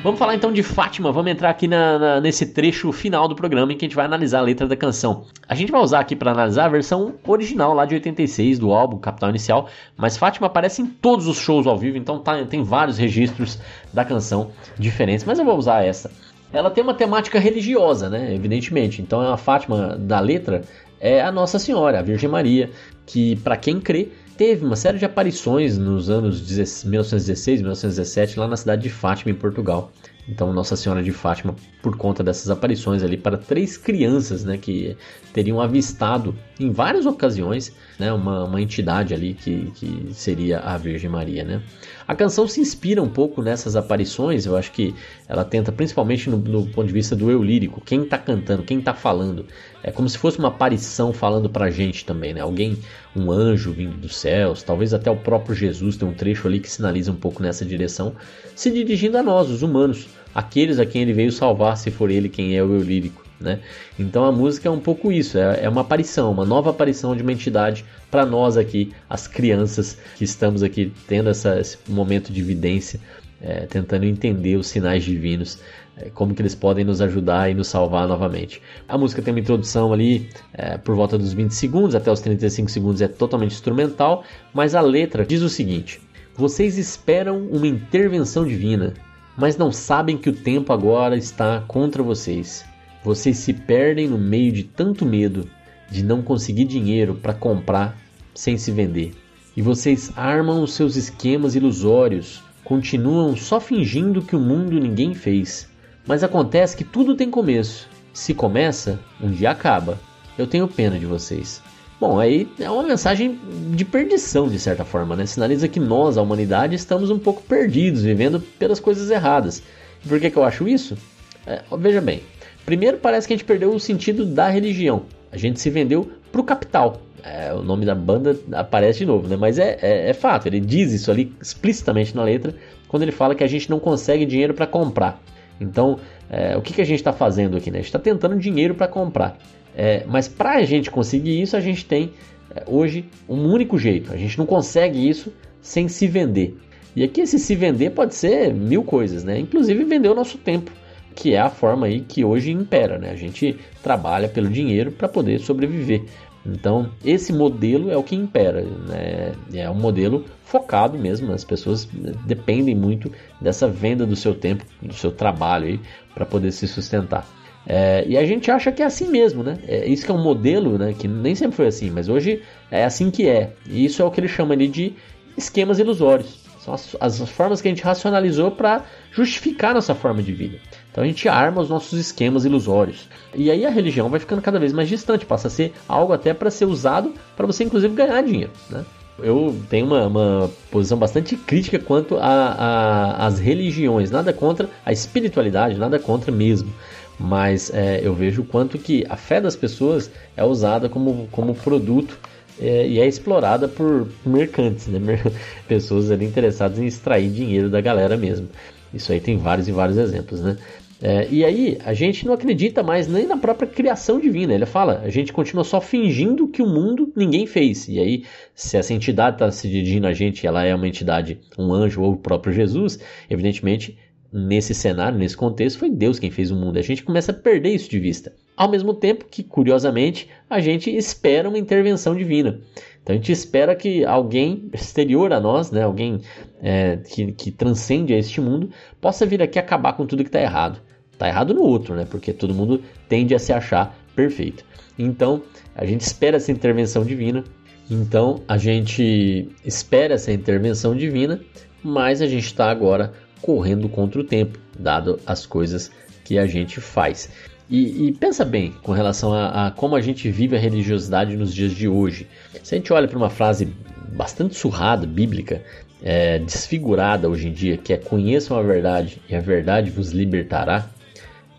Vamos 0.00 0.20
falar 0.20 0.36
então 0.36 0.52
de 0.52 0.62
Fátima, 0.62 1.10
vamos 1.10 1.32
entrar 1.32 1.50
aqui 1.50 1.66
na, 1.66 1.98
na, 1.98 2.20
nesse 2.20 2.46
trecho 2.46 2.92
final 2.92 3.26
do 3.26 3.34
programa 3.34 3.72
em 3.72 3.76
que 3.76 3.84
a 3.84 3.88
gente 3.88 3.96
vai 3.96 4.04
analisar 4.04 4.38
a 4.38 4.42
letra 4.42 4.68
da 4.68 4.76
canção. 4.76 5.24
A 5.48 5.56
gente 5.56 5.72
vai 5.72 5.80
usar 5.80 5.98
aqui 5.98 6.14
para 6.14 6.30
analisar 6.30 6.66
a 6.66 6.68
versão 6.68 7.14
original 7.26 7.74
lá 7.74 7.84
de 7.84 7.94
86 7.94 8.60
do 8.60 8.72
álbum 8.72 8.96
Capital 8.98 9.30
Inicial, 9.30 9.68
mas 9.96 10.16
Fátima 10.16 10.46
aparece 10.46 10.80
em 10.80 10.86
todos 10.86 11.26
os 11.26 11.38
shows 11.38 11.66
ao 11.66 11.76
vivo, 11.76 11.98
então 11.98 12.20
tá, 12.20 12.44
tem 12.44 12.62
vários 12.62 12.96
registros 12.96 13.58
da 13.92 14.04
canção 14.04 14.52
diferentes, 14.78 15.24
mas 15.24 15.36
eu 15.36 15.44
vou 15.44 15.56
usar 15.56 15.84
essa. 15.84 16.12
Ela 16.52 16.70
tem 16.70 16.84
uma 16.84 16.94
temática 16.94 17.40
religiosa, 17.40 18.08
né? 18.08 18.32
Evidentemente. 18.32 19.02
Então 19.02 19.20
a 19.20 19.36
Fátima 19.36 19.96
da 19.98 20.20
letra 20.20 20.62
é 21.00 21.20
a 21.20 21.32
Nossa 21.32 21.58
Senhora, 21.58 21.98
a 21.98 22.02
Virgem 22.02 22.30
Maria, 22.30 22.70
que 23.04 23.34
para 23.36 23.56
quem 23.56 23.80
crê 23.80 24.08
teve 24.38 24.64
uma 24.64 24.76
série 24.76 24.98
de 24.98 25.04
aparições 25.04 25.76
nos 25.76 26.08
anos 26.08 26.40
1916, 26.40 27.60
1917 27.60 28.38
lá 28.38 28.46
na 28.46 28.56
cidade 28.56 28.82
de 28.82 28.88
Fátima, 28.88 29.32
em 29.32 29.34
Portugal. 29.34 29.90
Então, 30.28 30.52
Nossa 30.52 30.76
Senhora 30.76 31.02
de 31.02 31.10
Fátima, 31.10 31.56
por 31.80 31.96
conta 31.96 32.22
dessas 32.22 32.50
aparições 32.50 33.02
ali 33.02 33.16
para 33.16 33.38
três 33.38 33.78
crianças, 33.78 34.44
né, 34.44 34.58
que 34.58 34.94
teriam 35.32 35.58
avistado 35.58 36.34
em 36.60 36.70
várias 36.70 37.06
ocasiões, 37.06 37.72
né, 37.98 38.12
uma, 38.12 38.44
uma 38.44 38.60
entidade 38.60 39.14
ali 39.14 39.32
que, 39.32 39.70
que 39.74 40.08
seria 40.12 40.58
a 40.58 40.76
Virgem 40.76 41.08
Maria, 41.08 41.44
né. 41.44 41.62
A 42.06 42.14
canção 42.14 42.46
se 42.46 42.60
inspira 42.60 43.02
um 43.02 43.08
pouco 43.08 43.40
nessas 43.40 43.74
aparições, 43.74 44.44
eu 44.44 44.54
acho 44.54 44.70
que 44.72 44.94
ela 45.26 45.44
tenta, 45.44 45.72
principalmente 45.72 46.28
no, 46.28 46.36
no 46.36 46.66
ponto 46.66 46.86
de 46.86 46.92
vista 46.92 47.16
do 47.16 47.30
eu 47.30 47.42
lírico, 47.42 47.80
quem 47.80 48.02
está 48.02 48.18
cantando, 48.18 48.62
quem 48.64 48.80
está 48.80 48.92
falando, 48.92 49.46
é 49.82 49.90
como 49.90 50.08
se 50.10 50.18
fosse 50.18 50.38
uma 50.38 50.48
aparição 50.48 51.10
falando 51.10 51.48
para 51.48 51.66
a 51.66 51.70
gente 51.70 52.04
também, 52.04 52.34
né, 52.34 52.42
alguém, 52.42 52.76
um 53.16 53.32
anjo 53.32 53.72
vindo 53.72 53.96
dos 53.96 54.16
céus, 54.16 54.62
talvez 54.62 54.92
até 54.92 55.10
o 55.10 55.16
próprio 55.16 55.54
Jesus 55.54 55.96
tem 55.96 56.06
um 56.06 56.12
trecho 56.12 56.46
ali 56.46 56.60
que 56.60 56.70
sinaliza 56.70 57.10
um 57.10 57.16
pouco 57.16 57.42
nessa 57.42 57.64
direção, 57.64 58.14
se 58.54 58.70
dirigindo 58.70 59.16
a 59.16 59.22
nós, 59.22 59.48
os 59.48 59.62
humanos, 59.62 60.06
aqueles 60.34 60.78
a 60.78 60.86
quem 60.86 61.02
ele 61.02 61.12
veio 61.12 61.32
salvar, 61.32 61.76
se 61.76 61.90
for 61.90 62.10
ele 62.10 62.28
quem 62.28 62.56
é 62.56 62.62
o 62.62 62.74
eu 62.74 62.82
lírico. 62.82 63.28
Né? 63.40 63.60
Então 63.98 64.24
a 64.24 64.32
música 64.32 64.68
é 64.68 64.70
um 64.70 64.80
pouco 64.80 65.12
isso, 65.12 65.38
é, 65.38 65.60
é 65.62 65.68
uma 65.68 65.82
aparição, 65.82 66.32
uma 66.32 66.44
nova 66.44 66.70
aparição 66.70 67.14
de 67.14 67.22
uma 67.22 67.32
entidade 67.32 67.84
para 68.10 68.26
nós 68.26 68.56
aqui, 68.56 68.92
as 69.08 69.28
crianças 69.28 69.96
que 70.16 70.24
estamos 70.24 70.62
aqui 70.62 70.92
tendo 71.06 71.28
essa, 71.28 71.58
esse 71.60 71.78
momento 71.88 72.32
de 72.32 72.40
evidência, 72.40 73.00
é, 73.40 73.60
tentando 73.66 74.04
entender 74.04 74.56
os 74.56 74.66
sinais 74.66 75.04
divinos, 75.04 75.60
é, 75.96 76.10
como 76.10 76.34
que 76.34 76.42
eles 76.42 76.54
podem 76.54 76.84
nos 76.84 77.00
ajudar 77.00 77.48
e 77.48 77.54
nos 77.54 77.68
salvar 77.68 78.08
novamente. 78.08 78.60
A 78.88 78.98
música 78.98 79.22
tem 79.22 79.32
uma 79.32 79.40
introdução 79.40 79.92
ali 79.92 80.28
é, 80.52 80.76
por 80.76 80.96
volta 80.96 81.16
dos 81.16 81.32
20 81.32 81.52
segundos, 81.52 81.94
até 81.94 82.10
os 82.10 82.20
35 82.20 82.70
segundos 82.70 83.00
é 83.00 83.08
totalmente 83.08 83.52
instrumental, 83.52 84.24
mas 84.52 84.74
a 84.74 84.80
letra 84.80 85.24
diz 85.24 85.42
o 85.42 85.48
seguinte: 85.48 86.00
Vocês 86.36 86.76
esperam 86.76 87.38
uma 87.46 87.66
intervenção 87.66 88.44
divina, 88.44 88.94
mas 89.38 89.56
não 89.56 89.70
sabem 89.70 90.18
que 90.18 90.28
o 90.28 90.32
tempo 90.32 90.72
agora 90.72 91.16
está 91.16 91.62
contra 91.68 92.02
vocês. 92.02 92.64
Vocês 93.04 93.38
se 93.38 93.52
perdem 93.52 94.08
no 94.08 94.18
meio 94.18 94.50
de 94.50 94.64
tanto 94.64 95.06
medo 95.06 95.48
de 95.88 96.02
não 96.02 96.20
conseguir 96.20 96.64
dinheiro 96.64 97.14
para 97.14 97.32
comprar 97.32 97.96
sem 98.34 98.58
se 98.58 98.72
vender. 98.72 99.14
E 99.56 99.62
vocês 99.62 100.12
armam 100.16 100.60
os 100.60 100.72
seus 100.72 100.96
esquemas 100.96 101.54
ilusórios, 101.54 102.42
continuam 102.64 103.36
só 103.36 103.60
fingindo 103.60 104.22
que 104.22 104.34
o 104.34 104.40
mundo 104.40 104.78
ninguém 104.80 105.14
fez. 105.14 105.70
Mas 106.04 106.24
acontece 106.24 106.76
que 106.76 106.84
tudo 106.84 107.14
tem 107.14 107.30
começo. 107.30 107.88
Se 108.12 108.34
começa, 108.34 108.98
um 109.20 109.30
dia 109.30 109.52
acaba. 109.52 110.00
Eu 110.36 110.48
tenho 110.48 110.66
pena 110.66 110.98
de 110.98 111.06
vocês. 111.06 111.62
Bom, 112.00 112.20
aí 112.20 112.48
é 112.60 112.70
uma 112.70 112.84
mensagem 112.84 113.38
de 113.74 113.84
perdição, 113.84 114.48
de 114.48 114.58
certa 114.60 114.84
forma, 114.84 115.16
né? 115.16 115.26
Sinaliza 115.26 115.66
que 115.66 115.80
nós, 115.80 116.16
a 116.16 116.22
humanidade, 116.22 116.76
estamos 116.76 117.10
um 117.10 117.18
pouco 117.18 117.42
perdidos, 117.42 118.02
vivendo 118.02 118.40
pelas 118.40 118.78
coisas 118.78 119.10
erradas. 119.10 119.62
E 120.04 120.08
por 120.08 120.20
que, 120.20 120.30
que 120.30 120.36
eu 120.36 120.44
acho 120.44 120.68
isso? 120.68 120.96
É, 121.44 121.62
veja 121.76 122.00
bem, 122.00 122.22
primeiro 122.64 122.98
parece 122.98 123.26
que 123.26 123.32
a 123.34 123.36
gente 123.36 123.44
perdeu 123.44 123.74
o 123.74 123.80
sentido 123.80 124.24
da 124.24 124.48
religião. 124.48 125.02
A 125.32 125.36
gente 125.36 125.60
se 125.60 125.70
vendeu 125.70 126.08
pro 126.30 126.44
capital. 126.44 127.02
É, 127.24 127.52
o 127.52 127.62
nome 127.64 127.84
da 127.84 127.96
banda 127.96 128.38
aparece 128.52 129.00
de 129.00 129.06
novo, 129.06 129.26
né? 129.26 129.36
Mas 129.36 129.58
é, 129.58 129.76
é, 129.82 130.10
é 130.10 130.14
fato, 130.14 130.46
ele 130.46 130.60
diz 130.60 130.92
isso 130.92 131.10
ali 131.10 131.34
explicitamente 131.42 132.14
na 132.14 132.22
letra, 132.22 132.54
quando 132.86 133.02
ele 133.02 133.12
fala 133.12 133.34
que 133.34 133.42
a 133.42 133.48
gente 133.48 133.68
não 133.68 133.80
consegue 133.80 134.24
dinheiro 134.24 134.54
para 134.54 134.68
comprar. 134.68 135.20
Então, 135.60 135.98
é, 136.30 136.56
o 136.56 136.62
que, 136.62 136.72
que 136.72 136.80
a 136.80 136.84
gente 136.84 137.00
está 137.00 137.12
fazendo 137.12 137.56
aqui? 137.56 137.72
Né? 137.72 137.78
A 137.78 137.80
gente 137.80 137.88
está 137.88 137.98
tentando 137.98 138.38
dinheiro 138.38 138.74
para 138.74 138.86
comprar. 138.86 139.36
É, 139.80 140.02
mas 140.08 140.26
para 140.26 140.54
a 140.56 140.64
gente 140.64 140.90
conseguir 140.90 141.40
isso, 141.40 141.56
a 141.56 141.60
gente 141.60 141.86
tem 141.86 142.10
é, 142.50 142.64
hoje 142.66 143.04
um 143.28 143.46
único 143.46 143.78
jeito. 143.78 144.12
A 144.12 144.16
gente 144.16 144.36
não 144.36 144.44
consegue 144.44 145.08
isso 145.08 145.32
sem 145.62 145.86
se 145.86 146.08
vender. 146.08 146.58
E 146.96 147.04
aqui 147.04 147.20
esse 147.20 147.38
se 147.38 147.54
vender 147.54 147.90
pode 147.90 148.16
ser 148.16 148.52
mil 148.52 148.82
coisas, 148.82 149.22
né? 149.22 149.38
Inclusive 149.38 149.84
vender 149.84 150.08
o 150.08 150.16
nosso 150.16 150.36
tempo, 150.36 150.72
que 151.14 151.32
é 151.32 151.38
a 151.38 151.48
forma 151.48 151.86
aí 151.86 152.00
que 152.00 152.24
hoje 152.24 152.50
impera, 152.50 152.98
né? 152.98 153.10
A 153.10 153.14
gente 153.14 153.56
trabalha 153.80 154.28
pelo 154.28 154.48
dinheiro 154.48 154.90
para 154.90 155.06
poder 155.06 155.38
sobreviver. 155.38 156.02
Então, 156.44 156.90
esse 157.04 157.32
modelo 157.32 157.88
é 157.88 157.96
o 157.96 158.02
que 158.02 158.16
impera, 158.16 158.62
né? 158.62 159.32
É 159.54 159.70
um 159.70 159.74
modelo 159.74 160.24
focado 160.42 160.98
mesmo, 160.98 161.32
as 161.32 161.44
pessoas 161.44 161.88
dependem 162.26 162.74
muito 162.74 163.12
dessa 163.40 163.68
venda 163.68 164.04
do 164.04 164.16
seu 164.16 164.34
tempo, 164.34 164.64
do 164.82 164.94
seu 164.94 165.12
trabalho 165.12 165.78
para 166.14 166.26
poder 166.26 166.50
se 166.50 166.66
sustentar. 166.66 167.37
É, 167.70 168.02
e 168.08 168.16
a 168.16 168.24
gente 168.24 168.50
acha 168.50 168.72
que 168.72 168.82
é 168.82 168.86
assim 168.86 169.08
mesmo, 169.08 169.42
né? 169.42 169.58
É, 169.68 169.86
isso 169.86 170.02
que 170.02 170.10
é 170.10 170.14
um 170.14 170.22
modelo, 170.22 170.78
né? 170.78 170.94
Que 170.98 171.06
nem 171.06 171.34
sempre 171.34 171.54
foi 171.54 171.66
assim, 171.66 171.90
mas 171.90 172.08
hoje 172.08 172.40
é 172.70 172.82
assim 172.82 173.10
que 173.10 173.28
é. 173.28 173.52
E 173.68 173.84
isso 173.84 174.00
é 174.00 174.04
o 174.06 174.10
que 174.10 174.18
ele 174.18 174.26
chama 174.26 174.54
ali 174.54 174.66
de 174.66 174.94
esquemas 175.36 175.78
ilusórios. 175.78 176.48
São 176.64 176.72
as, 176.72 176.96
as 176.98 177.28
formas 177.28 177.60
que 177.60 177.68
a 177.68 177.70
gente 177.70 177.82
racionalizou 177.82 178.50
para 178.50 178.84
justificar 179.12 179.74
nossa 179.74 179.94
forma 179.94 180.22
de 180.22 180.32
vida. 180.32 180.58
Então 180.90 181.04
a 181.04 181.06
gente 181.06 181.28
arma 181.28 181.60
os 181.60 181.68
nossos 181.68 181.98
esquemas 181.98 182.46
ilusórios. 182.46 183.06
E 183.34 183.50
aí 183.50 183.66
a 183.66 183.70
religião 183.70 184.08
vai 184.08 184.18
ficando 184.18 184.40
cada 184.40 184.58
vez 184.58 184.72
mais 184.72 184.88
distante, 184.88 185.26
passa 185.26 185.48
a 185.48 185.50
ser 185.50 185.74
algo 185.86 186.14
até 186.14 186.32
para 186.32 186.50
ser 186.50 186.64
usado 186.64 187.12
para 187.36 187.46
você 187.46 187.64
inclusive 187.64 187.94
ganhar 187.94 188.22
dinheiro, 188.22 188.52
né? 188.70 188.82
Eu 189.20 189.54
tenho 189.68 189.84
uma, 189.84 190.06
uma 190.06 190.50
posição 190.70 190.96
bastante 190.96 191.36
crítica 191.36 191.76
quanto 191.78 192.16
às 192.20 193.40
religiões, 193.40 194.12
nada 194.12 194.32
contra 194.32 194.68
a 194.86 194.92
espiritualidade, 194.92 195.76
nada 195.76 195.98
contra 195.98 196.30
mesmo 196.30 196.72
mas 197.18 197.70
é, 197.74 198.00
eu 198.02 198.14
vejo 198.14 198.42
o 198.42 198.44
quanto 198.44 198.78
que 198.78 199.04
a 199.08 199.16
fé 199.16 199.40
das 199.40 199.56
pessoas 199.56 200.10
é 200.36 200.44
usada 200.44 200.88
como, 200.88 201.28
como 201.32 201.54
produto 201.54 202.18
é, 202.60 202.86
e 202.86 203.00
é 203.00 203.06
explorada 203.06 203.68
por 203.68 204.08
mercantes, 204.24 204.86
né? 204.86 205.00
pessoas 205.66 206.10
ali 206.10 206.26
interessadas 206.26 206.78
em 206.78 206.86
extrair 206.86 207.30
dinheiro 207.30 207.68
da 207.68 207.80
galera 207.80 208.16
mesmo. 208.16 208.48
Isso 208.92 209.12
aí 209.12 209.20
tem 209.20 209.36
vários 209.36 209.68
e 209.68 209.72
vários 209.72 209.98
exemplos, 209.98 210.40
né? 210.40 210.56
É, 211.00 211.28
e 211.30 211.44
aí, 211.44 211.78
a 211.84 211.94
gente 211.94 212.26
não 212.26 212.34
acredita 212.34 212.82
mais 212.82 213.06
nem 213.06 213.24
na 213.24 213.36
própria 213.36 213.68
criação 213.68 214.18
divina. 214.18 214.52
Ele 214.52 214.66
fala, 214.66 215.00
a 215.04 215.10
gente 215.10 215.32
continua 215.32 215.62
só 215.62 215.80
fingindo 215.80 216.48
que 216.48 216.60
o 216.60 216.66
mundo 216.66 217.12
ninguém 217.14 217.46
fez. 217.46 217.86
E 217.86 218.00
aí, 218.00 218.24
se 218.52 218.76
essa 218.76 218.92
entidade 218.92 219.36
está 219.36 219.50
se 219.52 219.68
dirigindo 219.68 220.08
a 220.08 220.12
gente, 220.12 220.44
ela 220.44 220.64
é 220.64 220.74
uma 220.74 220.88
entidade, 220.88 221.38
um 221.56 221.72
anjo 221.72 222.02
ou 222.02 222.14
o 222.14 222.16
próprio 222.16 222.52
Jesus, 222.52 222.98
evidentemente 223.30 223.96
nesse 224.32 224.74
cenário, 224.74 225.18
nesse 225.18 225.36
contexto, 225.36 225.78
foi 225.78 225.90
Deus 225.90 226.18
quem 226.18 226.30
fez 226.30 226.50
o 226.50 226.56
mundo. 226.56 226.78
A 226.78 226.82
gente 226.82 227.02
começa 227.02 227.32
a 227.32 227.34
perder 227.34 227.70
isso 227.70 227.90
de 227.90 227.98
vista. 227.98 228.32
Ao 228.56 228.70
mesmo 228.70 228.92
tempo 228.92 229.24
que, 229.30 229.42
curiosamente, 229.42 230.28
a 230.50 230.60
gente 230.60 230.94
espera 230.94 231.48
uma 231.48 231.58
intervenção 231.58 232.14
divina. 232.14 232.60
Então 233.02 233.14
a 233.14 233.16
gente 233.16 233.32
espera 233.32 233.74
que 233.74 234.04
alguém 234.04 234.68
exterior 234.72 235.32
a 235.32 235.40
nós, 235.40 235.70
né, 235.70 235.82
alguém 235.82 236.20
é, 236.60 236.98
que, 236.98 237.32
que 237.32 237.50
transcende 237.50 238.12
a 238.12 238.18
este 238.18 238.40
mundo, 238.40 238.70
possa 239.00 239.24
vir 239.24 239.40
aqui 239.40 239.58
acabar 239.58 239.94
com 239.94 240.04
tudo 240.04 240.22
que 240.22 240.28
está 240.28 240.42
errado. 240.42 240.78
Está 241.10 241.26
errado 241.26 241.54
no 241.54 241.62
outro, 241.62 241.94
né? 241.94 242.06
Porque 242.08 242.32
todo 242.32 242.54
mundo 242.54 242.82
tende 243.08 243.34
a 243.34 243.38
se 243.38 243.52
achar 243.52 243.96
perfeito. 244.14 244.64
Então 244.98 245.42
a 245.74 245.86
gente 245.86 246.02
espera 246.02 246.36
essa 246.36 246.52
intervenção 246.52 247.04
divina. 247.04 247.44
Então 247.90 248.42
a 248.46 248.58
gente 248.58 249.48
espera 249.64 250.14
essa 250.14 250.30
intervenção 250.30 250.94
divina, 250.94 251.40
mas 251.82 252.20
a 252.20 252.26
gente 252.26 252.44
está 252.44 252.70
agora 252.70 253.12
correndo 253.40 253.88
contra 253.88 254.20
o 254.20 254.24
tempo, 254.24 254.58
dado 254.78 255.18
as 255.26 255.46
coisas 255.46 255.90
que 256.24 256.38
a 256.38 256.46
gente 256.46 256.80
faz. 256.80 257.30
E, 257.70 258.08
e 258.08 258.12
pensa 258.12 258.44
bem 258.44 258.72
com 258.82 258.92
relação 258.92 259.32
a, 259.32 259.66
a, 259.66 259.70
como 259.70 259.94
a 259.94 260.00
gente 260.00 260.30
vive 260.30 260.56
a 260.56 260.58
religiosidade 260.58 261.36
nos 261.36 261.54
dias 261.54 261.72
de 261.72 261.86
hoje. 261.86 262.26
Se 262.62 262.74
a 262.74 262.78
gente 262.78 262.92
olha 262.92 263.06
para 263.06 263.18
uma 263.18 263.28
frase 263.28 263.68
bastante 264.12 264.54
surrada, 264.54 265.06
bíblica, 265.06 265.62
é, 266.02 266.38
desfigurada 266.38 267.28
hoje 267.28 267.48
em 267.48 267.52
dia, 267.52 267.76
que 267.76 267.92
é 267.92 267.96
conheçam 267.96 268.56
a 268.56 268.62
verdade 268.62 269.20
e 269.28 269.34
a 269.34 269.40
verdade 269.40 269.90
vos 269.90 270.10
libertará. 270.10 270.88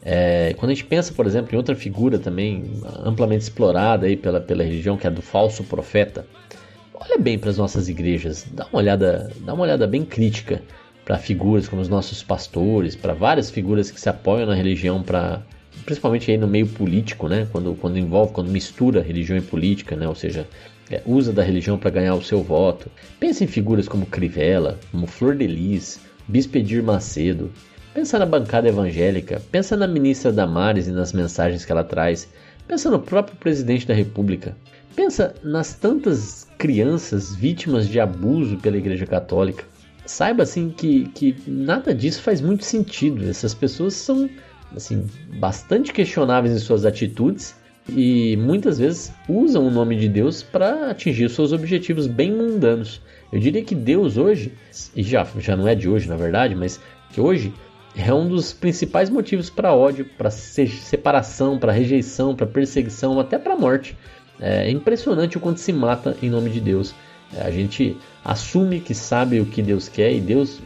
É, 0.02 0.56
quando 0.58 0.72
a 0.72 0.74
gente 0.74 0.86
pensa, 0.86 1.14
por 1.14 1.28
exemplo, 1.28 1.54
em 1.54 1.58
outra 1.58 1.76
figura 1.76 2.18
também 2.18 2.72
amplamente 3.04 3.44
explorada 3.44 4.08
aí 4.08 4.16
pela, 4.16 4.40
pela 4.40 4.64
religião, 4.64 4.98
que 4.98 5.06
é 5.06 5.10
a 5.10 5.14
do 5.14 5.22
falso 5.22 5.64
profeta, 5.64 6.26
olha 6.94 7.18
bem 7.20 7.38
para 7.38 7.50
as 7.50 7.58
nossas 7.58 7.88
igrejas, 7.90 8.48
dá 8.52 8.66
uma 8.72 8.80
olhada, 8.80 9.32
dá 9.42 9.54
uma 9.54 9.64
olhada 9.64 9.86
bem 9.86 10.04
crítica 10.04 10.62
para 11.10 11.18
figuras 11.18 11.68
como 11.68 11.82
os 11.82 11.90
nossos 11.90 12.22
pastores, 12.22 12.96
para 12.96 13.16
várias 13.16 13.50
figuras 13.50 13.90
que 13.90 14.00
se 14.00 14.08
apoiam 14.08 14.46
na 14.46 14.54
religião 14.54 15.02
para 15.02 15.42
principalmente 15.84 16.30
aí 16.30 16.38
no 16.38 16.48
meio 16.48 16.68
político, 16.68 17.28
né? 17.28 17.48
Quando, 17.52 17.74
quando 17.74 17.98
envolve, 17.98 18.32
quando 18.32 18.52
mistura 18.52 19.02
religião 19.02 19.36
e 19.36 19.42
política, 19.42 19.96
né? 19.96 20.08
Ou 20.08 20.14
seja, 20.14 20.48
é, 20.92 21.02
usa 21.08 21.34
da 21.34 21.42
religião 21.42 21.80
para 21.80 21.90
ganhar 21.90 22.14
o 22.14 22.22
seu 22.22 22.44
voto. 22.44 22.92
Pensa 23.20 23.44
em 23.44 23.48
figuras 23.48 23.88
como 23.88 24.06
Crivella, 24.06 24.78
como 24.92 25.08
Flor 25.08 25.36
de 25.36 25.48
Lis, 25.48 26.00
Bispo 26.28 26.60
Edir 26.60 26.84
Macedo. 26.84 27.52
Pensa 27.92 28.20
na 28.20 28.26
bancada 28.28 28.70
evangélica, 28.70 29.42
pensa 29.52 29.76
na 29.76 29.88
ministra 29.88 30.32
Damares 30.32 30.88
e 30.88 30.92
nas 30.92 31.12
mensagens 31.12 31.66
que 31.66 31.72
ela 31.72 31.84
traz. 31.84 32.30
Pensa 32.68 32.92
no 32.92 33.00
próprio 33.00 33.36
presidente 33.38 33.88
da 33.88 33.96
República. 33.96 34.56
Pensa 34.96 35.34
nas 35.44 35.74
tantas 35.74 36.48
crianças 36.60 37.34
vítimas 37.34 37.90
de 37.90 38.00
abuso 38.00 38.58
pela 38.58 38.78
Igreja 38.78 39.08
Católica 39.08 39.64
saiba 40.10 40.42
assim 40.42 40.72
que, 40.72 41.06
que 41.10 41.36
nada 41.48 41.94
disso 41.94 42.22
faz 42.24 42.42
muito 42.42 42.66
sentido. 42.66 43.30
Essas 43.30 43.54
pessoas 43.54 43.94
são 43.94 44.28
assim 44.76 45.08
bastante 45.40 45.94
questionáveis 45.94 46.56
em 46.56 46.60
suas 46.60 46.84
atitudes 46.84 47.56
e 47.88 48.36
muitas 48.38 48.80
vezes 48.80 49.14
usam 49.28 49.68
o 49.68 49.72
nome 49.72 49.96
de 49.96 50.10
Deus 50.10 50.42
para 50.42 50.90
atingir 50.90 51.30
seus 51.30 51.54
objetivos 51.54 52.08
bem 52.08 52.32
mundanos. 52.32 53.02
Eu 53.32 53.40
diria 53.40 53.64
que 53.64 53.76
Deus 53.76 54.18
hoje, 54.18 54.52
e 54.96 55.04
já, 55.04 55.28
já 55.38 55.56
não 55.56 55.68
é 55.68 55.76
de 55.76 55.88
hoje 55.88 56.10
na 56.10 56.16
verdade, 56.16 56.56
mas 56.56 56.80
que 57.12 57.22
hoje 57.22 57.54
é 57.96 58.12
um 58.12 58.28
dos 58.28 58.52
principais 58.52 59.12
motivos 59.12 59.50
para 59.50 59.76
ódio, 59.76 60.06
para 60.18 60.32
separação, 60.32 61.60
para 61.60 61.72
rejeição, 61.72 62.36
para 62.36 62.48
perseguição, 62.48 63.20
até 63.20 63.38
para 63.38 63.56
morte. 63.56 63.96
É 64.40 64.72
impressionante 64.72 65.38
o 65.38 65.40
quanto 65.40 65.60
se 65.60 65.72
mata 65.72 66.18
em 66.22 66.30
nome 66.32 66.50
de 66.50 66.62
Deus. 66.62 66.96
É, 67.34 67.42
a 67.42 67.52
gente 67.52 67.98
assume 68.24 68.80
que 68.80 68.94
sabe 68.94 69.40
o 69.40 69.46
que 69.46 69.62
Deus 69.62 69.88
quer 69.88 70.12
e 70.12 70.20
Deus, 70.20 70.60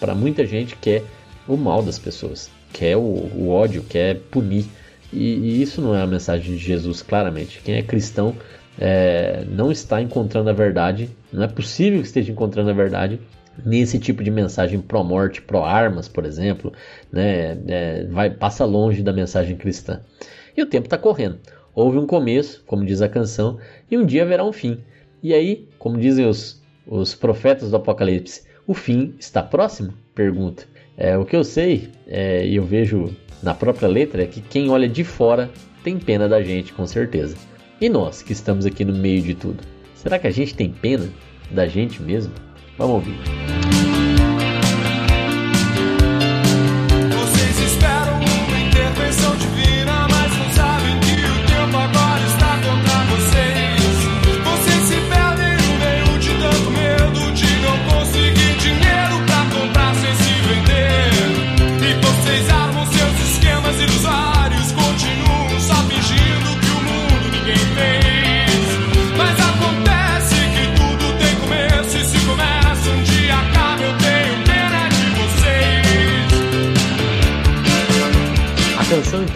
para 0.00 0.14
muita 0.14 0.46
gente, 0.46 0.76
quer 0.76 1.02
o 1.46 1.56
mal 1.56 1.82
das 1.82 1.98
pessoas, 1.98 2.50
quer 2.72 2.96
o, 2.96 3.00
o 3.00 3.48
ódio, 3.48 3.82
quer 3.82 4.20
punir. 4.30 4.66
E, 5.12 5.34
e, 5.34 5.62
isso 5.62 5.80
não 5.80 5.94
é 5.94 6.02
a 6.02 6.06
mensagem 6.06 6.56
de 6.56 6.58
Jesus, 6.58 7.02
claramente. 7.02 7.60
Quem 7.62 7.76
é 7.76 7.82
cristão 7.82 8.34
é, 8.78 9.44
não 9.48 9.70
está 9.70 10.00
encontrando 10.00 10.50
a 10.50 10.52
verdade, 10.52 11.08
não 11.32 11.42
é 11.42 11.48
possível 11.48 12.00
que 12.00 12.06
esteja 12.06 12.32
encontrando 12.32 12.70
a 12.70 12.74
verdade 12.74 13.20
nesse 13.64 13.98
tipo 13.98 14.22
de 14.22 14.30
mensagem 14.30 14.80
pró-morte, 14.80 15.40
pró-armas, 15.40 16.08
por 16.08 16.26
exemplo, 16.26 16.72
né, 17.10 17.56
é, 17.66 18.04
vai, 18.10 18.30
passa 18.30 18.64
longe 18.64 19.02
da 19.02 19.12
mensagem 19.12 19.56
cristã. 19.56 20.00
E 20.56 20.62
o 20.62 20.66
tempo 20.66 20.86
está 20.86 20.98
correndo. 20.98 21.38
Houve 21.74 21.98
um 21.98 22.06
começo, 22.06 22.62
como 22.66 22.84
diz 22.84 23.00
a 23.02 23.08
canção, 23.08 23.58
e 23.90 23.96
um 23.96 24.04
dia 24.04 24.22
haverá 24.22 24.44
um 24.44 24.52
fim. 24.52 24.78
E 25.22 25.34
aí, 25.34 25.68
como 25.86 25.98
dizem 25.98 26.26
os, 26.26 26.60
os 26.84 27.14
profetas 27.14 27.70
do 27.70 27.76
Apocalipse, 27.76 28.42
o 28.66 28.74
fim 28.74 29.14
está 29.20 29.40
próximo? 29.40 29.94
Pergunta. 30.16 30.66
É, 30.96 31.16
o 31.16 31.24
que 31.24 31.36
eu 31.36 31.44
sei, 31.44 31.90
é, 32.08 32.44
e 32.44 32.56
eu 32.56 32.64
vejo 32.64 33.14
na 33.40 33.54
própria 33.54 33.86
letra, 33.86 34.24
é 34.24 34.26
que 34.26 34.40
quem 34.40 34.68
olha 34.68 34.88
de 34.88 35.04
fora 35.04 35.48
tem 35.84 35.96
pena 35.96 36.28
da 36.28 36.42
gente, 36.42 36.72
com 36.72 36.88
certeza. 36.88 37.36
E 37.80 37.88
nós, 37.88 38.20
que 38.20 38.32
estamos 38.32 38.66
aqui 38.66 38.84
no 38.84 38.94
meio 38.94 39.22
de 39.22 39.36
tudo, 39.36 39.62
será 39.94 40.18
que 40.18 40.26
a 40.26 40.32
gente 40.32 40.56
tem 40.56 40.72
pena 40.72 41.08
da 41.52 41.68
gente 41.68 42.02
mesmo? 42.02 42.32
Vamos 42.76 42.96
ouvir. 42.96 43.55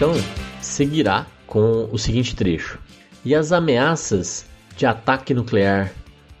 Então 0.01 0.15
seguirá 0.63 1.27
com 1.45 1.87
o 1.91 1.95
seguinte 1.99 2.35
trecho: 2.35 2.79
E 3.23 3.35
as 3.35 3.51
ameaças 3.51 4.47
de 4.75 4.83
ataque 4.83 5.31
nuclear, 5.31 5.93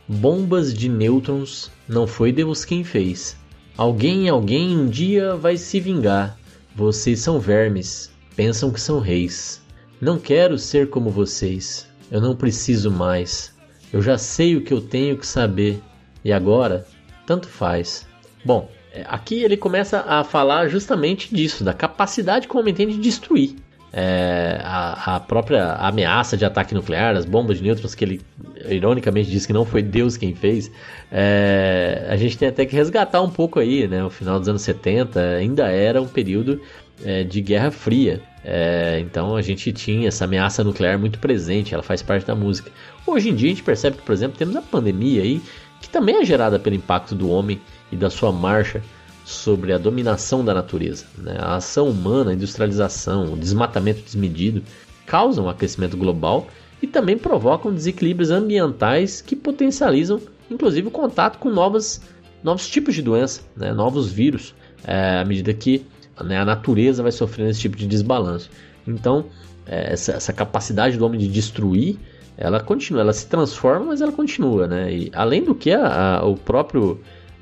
bombas 0.07 0.73
de 0.73 0.89
nêutrons, 0.89 1.69
não 1.87 2.07
foi 2.07 2.31
Deus 2.31 2.65
quem 2.65 2.83
fez. 2.83 3.37
Alguém, 3.77 4.27
alguém 4.27 4.75
um 4.75 4.87
dia 4.87 5.35
vai 5.35 5.57
se 5.57 5.79
vingar. 5.79 6.39
Vocês 6.75 7.19
são 7.19 7.39
vermes, 7.39 8.11
pensam 8.35 8.71
que 8.71 8.81
são 8.81 8.99
reis. 8.99 9.61
Não 10.01 10.17
quero 10.17 10.57
ser 10.57 10.89
como 10.89 11.11
vocês. 11.11 11.87
Eu 12.09 12.19
não 12.19 12.35
preciso 12.35 12.89
mais. 12.89 13.53
Eu 13.93 14.01
já 14.01 14.17
sei 14.17 14.55
o 14.55 14.63
que 14.63 14.73
eu 14.73 14.81
tenho 14.81 15.15
que 15.15 15.27
saber. 15.27 15.79
E 16.25 16.33
agora, 16.33 16.87
tanto 17.27 17.47
faz. 17.47 18.07
Bom, 18.43 18.71
aqui 19.05 19.43
ele 19.43 19.57
começa 19.57 20.03
a 20.07 20.23
falar 20.23 20.67
justamente 20.67 21.33
disso, 21.33 21.63
da 21.63 21.73
capacidade 21.73 22.47
que 22.47 22.55
o 22.55 22.59
homem 22.59 22.73
tem 22.73 22.87
de 22.87 22.97
destruir. 22.97 23.55
É, 23.93 24.61
a, 24.63 25.15
a, 25.15 25.19
própria 25.19 25.73
ameaça 25.73 26.37
de 26.37 26.45
ataque 26.45 26.73
nuclear, 26.73 27.13
as 27.17 27.25
bombas 27.25 27.57
de 27.57 27.63
nêutrons 27.63 27.93
que 27.93 28.05
ele 28.05 28.21
ironicamente 28.69 29.29
disse 29.29 29.45
que 29.45 29.51
não 29.51 29.65
foi 29.65 29.81
Deus 29.81 30.15
quem 30.15 30.33
fez, 30.33 30.71
é, 31.11 32.07
a 32.09 32.15
gente 32.15 32.37
tem 32.37 32.47
até 32.47 32.65
que 32.65 32.73
resgatar 32.73 33.21
um 33.21 33.29
pouco 33.29 33.59
aí, 33.59 33.89
né? 33.89 34.01
O 34.01 34.09
final 34.09 34.39
dos 34.39 34.47
anos 34.47 34.61
70 34.61 35.19
ainda 35.19 35.67
era 35.67 36.01
um 36.01 36.07
período 36.07 36.61
é, 37.03 37.25
de 37.25 37.41
Guerra 37.41 37.69
Fria, 37.69 38.21
é, 38.45 38.99
então 39.01 39.35
a 39.35 39.41
gente 39.41 39.73
tinha 39.73 40.07
essa 40.07 40.23
ameaça 40.23 40.63
nuclear 40.63 40.97
muito 40.97 41.19
presente, 41.19 41.73
ela 41.73 41.83
faz 41.83 42.01
parte 42.01 42.25
da 42.25 42.35
música. 42.35 42.71
Hoje 43.05 43.29
em 43.29 43.35
dia 43.35 43.47
a 43.47 43.51
gente 43.51 43.63
percebe 43.63 43.97
que, 43.97 44.03
por 44.03 44.13
exemplo, 44.13 44.37
temos 44.37 44.55
a 44.55 44.61
pandemia 44.61 45.21
aí, 45.21 45.41
que 45.81 45.89
também 45.89 46.21
é 46.21 46.23
gerada 46.23 46.57
pelo 46.57 46.75
impacto 46.75 47.13
do 47.13 47.29
homem 47.29 47.59
e 47.91 47.95
da 47.95 48.09
sua 48.09 48.31
marcha 48.31 48.81
sobre 49.25 49.73
a 49.73 49.77
dominação 49.77 50.43
da 50.43 50.53
natureza. 50.53 51.05
Né? 51.17 51.35
A 51.39 51.55
ação 51.55 51.89
humana, 51.89 52.31
a 52.31 52.33
industrialização, 52.33 53.33
o 53.33 53.37
desmatamento 53.37 54.01
desmedido 54.01 54.63
causam 55.05 55.49
aquecimento 55.49 55.97
global 55.97 56.47
e 56.81 56.87
também 56.87 57.17
provocam 57.17 57.73
desequilíbrios 57.73 58.31
ambientais 58.31 59.21
que 59.21 59.35
potencializam, 59.35 60.21
inclusive, 60.49 60.87
o 60.87 60.91
contato 60.91 61.37
com 61.37 61.49
novas, 61.49 62.01
novos 62.43 62.67
tipos 62.67 62.95
de 62.95 63.01
doença, 63.01 63.41
né? 63.55 63.73
novos 63.73 64.11
vírus, 64.11 64.55
é, 64.83 65.19
à 65.19 65.25
medida 65.25 65.53
que 65.53 65.85
né, 66.23 66.39
a 66.39 66.45
natureza 66.45 67.03
vai 67.03 67.11
sofrendo 67.11 67.49
esse 67.51 67.59
tipo 67.59 67.77
de 67.77 67.87
desbalanço. 67.87 68.49
Então, 68.87 69.25
é, 69.65 69.93
essa, 69.93 70.13
essa, 70.13 70.33
capacidade 70.33 70.97
do 70.97 71.05
homem 71.05 71.19
de 71.19 71.27
destruir, 71.27 71.97
ela 72.37 72.59
continua, 72.59 73.01
ela 73.01 73.13
se 73.13 73.27
transforma, 73.27 73.87
mas 73.87 74.01
ela 74.01 74.11
continua, 74.11 74.67
né? 74.67 74.91
E, 74.91 75.11
além 75.13 75.43
do 75.43 75.53
que 75.53 75.71
a, 75.71 76.17
a, 76.17 76.25
o 76.25 76.35
próprio 76.35 76.99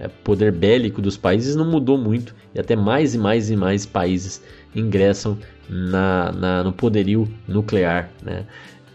poder 0.08 0.52
bélico 0.52 1.02
dos 1.02 1.18
países 1.18 1.56
não 1.56 1.70
mudou 1.70 1.98
muito 1.98 2.34
e 2.56 2.60
até 2.60 2.76
mais 2.76 3.14
e 3.14 3.18
mais 3.18 3.50
e 3.50 3.56
mais 3.56 3.86
países 3.86 4.42
ingressam 4.76 5.38
na, 5.68 6.32
na 6.32 6.64
no 6.64 6.72
poderio 6.72 7.28
nuclear, 7.48 8.10
né? 8.24 8.46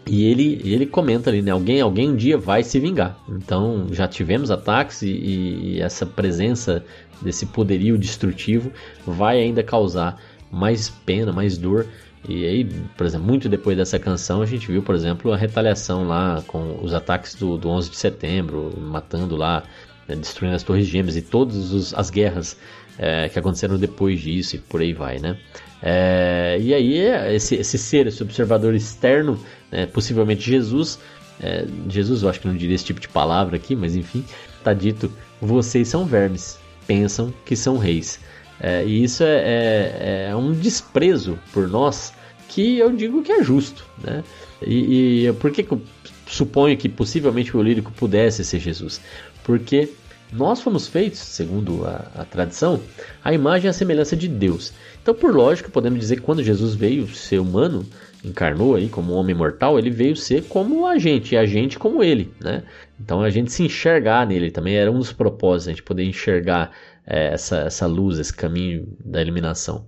E 0.07 0.23
ele, 0.25 0.61
ele 0.63 0.85
comenta 0.85 1.31
ali, 1.31 1.41
né? 1.41 1.51
Alguém, 1.51 1.81
alguém 1.81 2.11
um 2.11 2.15
dia 2.15 2.37
vai 2.37 2.61
se 2.63 2.79
vingar. 2.79 3.17
Então 3.27 3.87
já 3.91 4.07
tivemos 4.07 4.51
ataques 4.51 5.01
e, 5.01 5.09
e 5.09 5.81
essa 5.81 6.05
presença 6.05 6.83
desse 7.21 7.45
poderio 7.47 7.97
destrutivo 7.97 8.71
vai 9.05 9.39
ainda 9.39 9.63
causar 9.63 10.21
mais 10.51 10.89
pena, 10.89 11.31
mais 11.31 11.57
dor. 11.57 11.87
E 12.27 12.45
aí, 12.45 12.65
por 12.97 13.05
exemplo, 13.05 13.27
muito 13.27 13.47
depois 13.47 13.77
dessa 13.77 13.99
canção, 13.99 14.41
a 14.41 14.45
gente 14.45 14.67
viu, 14.67 14.81
por 14.81 14.95
exemplo, 14.95 15.31
a 15.31 15.37
retaliação 15.37 16.07
lá 16.07 16.43
com 16.47 16.79
os 16.81 16.93
ataques 16.93 17.35
do, 17.35 17.57
do 17.57 17.69
11 17.69 17.89
de 17.89 17.97
setembro, 17.97 18.73
matando 18.79 19.35
lá, 19.35 19.63
né, 20.07 20.15
destruindo 20.15 20.55
as 20.55 20.63
Torres 20.63 20.87
Gêmeas 20.87 21.15
e 21.15 21.21
todas 21.21 21.93
as 21.93 22.09
guerras 22.09 22.57
é, 22.97 23.29
que 23.29 23.37
aconteceram 23.37 23.77
depois 23.77 24.21
disso 24.21 24.55
e 24.55 24.59
por 24.59 24.81
aí 24.81 24.93
vai, 24.93 25.19
né? 25.19 25.37
É, 25.81 26.57
e 26.59 26.73
aí, 26.73 26.97
esse, 27.33 27.55
esse 27.55 27.77
ser, 27.77 28.07
esse 28.07 28.23
observador 28.23 28.73
externo, 28.73 29.39
né, 29.71 29.85
possivelmente 29.85 30.49
Jesus, 30.49 30.97
é, 31.39 31.65
Jesus 31.89 32.23
eu 32.23 32.29
acho 32.29 32.39
que 32.39 32.47
não 32.47 32.55
diria 32.55 32.75
esse 32.75 32.85
tipo 32.85 32.99
de 32.99 33.07
palavra 33.07 33.55
aqui, 33.57 33.75
mas 33.75 33.95
enfim, 33.95 34.23
está 34.57 34.73
dito: 34.73 35.11
vocês 35.41 35.87
são 35.87 36.05
vermes, 36.05 36.57
pensam 36.87 37.33
que 37.45 37.55
são 37.55 37.77
reis. 37.77 38.19
É, 38.59 38.85
e 38.85 39.03
isso 39.03 39.23
é, 39.23 39.35
é, 39.35 40.27
é, 40.29 40.35
um 40.35 40.53
desprezo 40.53 41.37
por 41.51 41.67
nós 41.67 42.13
que 42.47 42.77
eu 42.77 42.91
digo 42.95 43.21
que 43.21 43.31
é 43.31 43.43
justo. 43.43 43.85
Né? 44.01 44.23
E, 44.65 45.27
e 45.27 45.33
por 45.33 45.51
que, 45.51 45.61
que 45.61 45.73
eu 45.73 45.81
suponho 46.25 46.77
que 46.77 46.87
possivelmente 46.87 47.55
o 47.55 47.61
lírico 47.61 47.91
pudesse 47.91 48.45
ser 48.45 48.59
Jesus? 48.59 49.01
Porque 49.45 49.89
nós 50.33 50.59
fomos 50.59 50.87
feitos, 50.87 51.19
segundo 51.19 51.85
a, 51.85 52.11
a, 52.15 52.25
tradição, 52.25 52.81
a 53.23 53.31
imagem 53.31 53.67
e 53.67 53.69
a 53.69 53.73
semelhança 53.73 54.15
de 54.15 54.27
Deus. 54.27 54.73
Então, 55.01 55.13
por 55.13 55.33
lógica, 55.33 55.69
podemos 55.69 55.99
dizer 55.99 56.17
que 56.17 56.23
quando 56.23 56.43
Jesus 56.43 56.73
veio 56.73 57.07
ser 57.07 57.39
humano, 57.39 57.85
encarnou 58.23 58.75
aí 58.75 58.89
como 58.89 59.13
homem 59.13 59.35
mortal, 59.35 59.77
ele 59.77 59.91
veio 59.91 60.15
ser 60.15 60.45
como 60.45 60.87
a 60.87 60.97
gente, 60.97 61.33
e 61.33 61.37
a 61.37 61.45
gente 61.45 61.77
como 61.77 62.03
ele, 62.03 62.33
né? 62.41 62.63
Então 62.99 63.21
a 63.21 63.29
gente 63.29 63.51
se 63.51 63.63
enxergar 63.63 64.25
nele 64.25 64.49
também 64.49 64.75
era 64.75 64.91
um 64.91 64.97
dos 64.97 65.13
propósitos, 65.13 65.67
a 65.67 65.71
gente 65.71 65.83
poder 65.83 66.03
enxergar 66.03 66.71
é, 67.05 67.27
essa, 67.27 67.57
essa 67.57 67.85
luz, 67.85 68.17
esse 68.17 68.33
caminho 68.33 68.87
da 69.03 69.21
eliminação. 69.21 69.85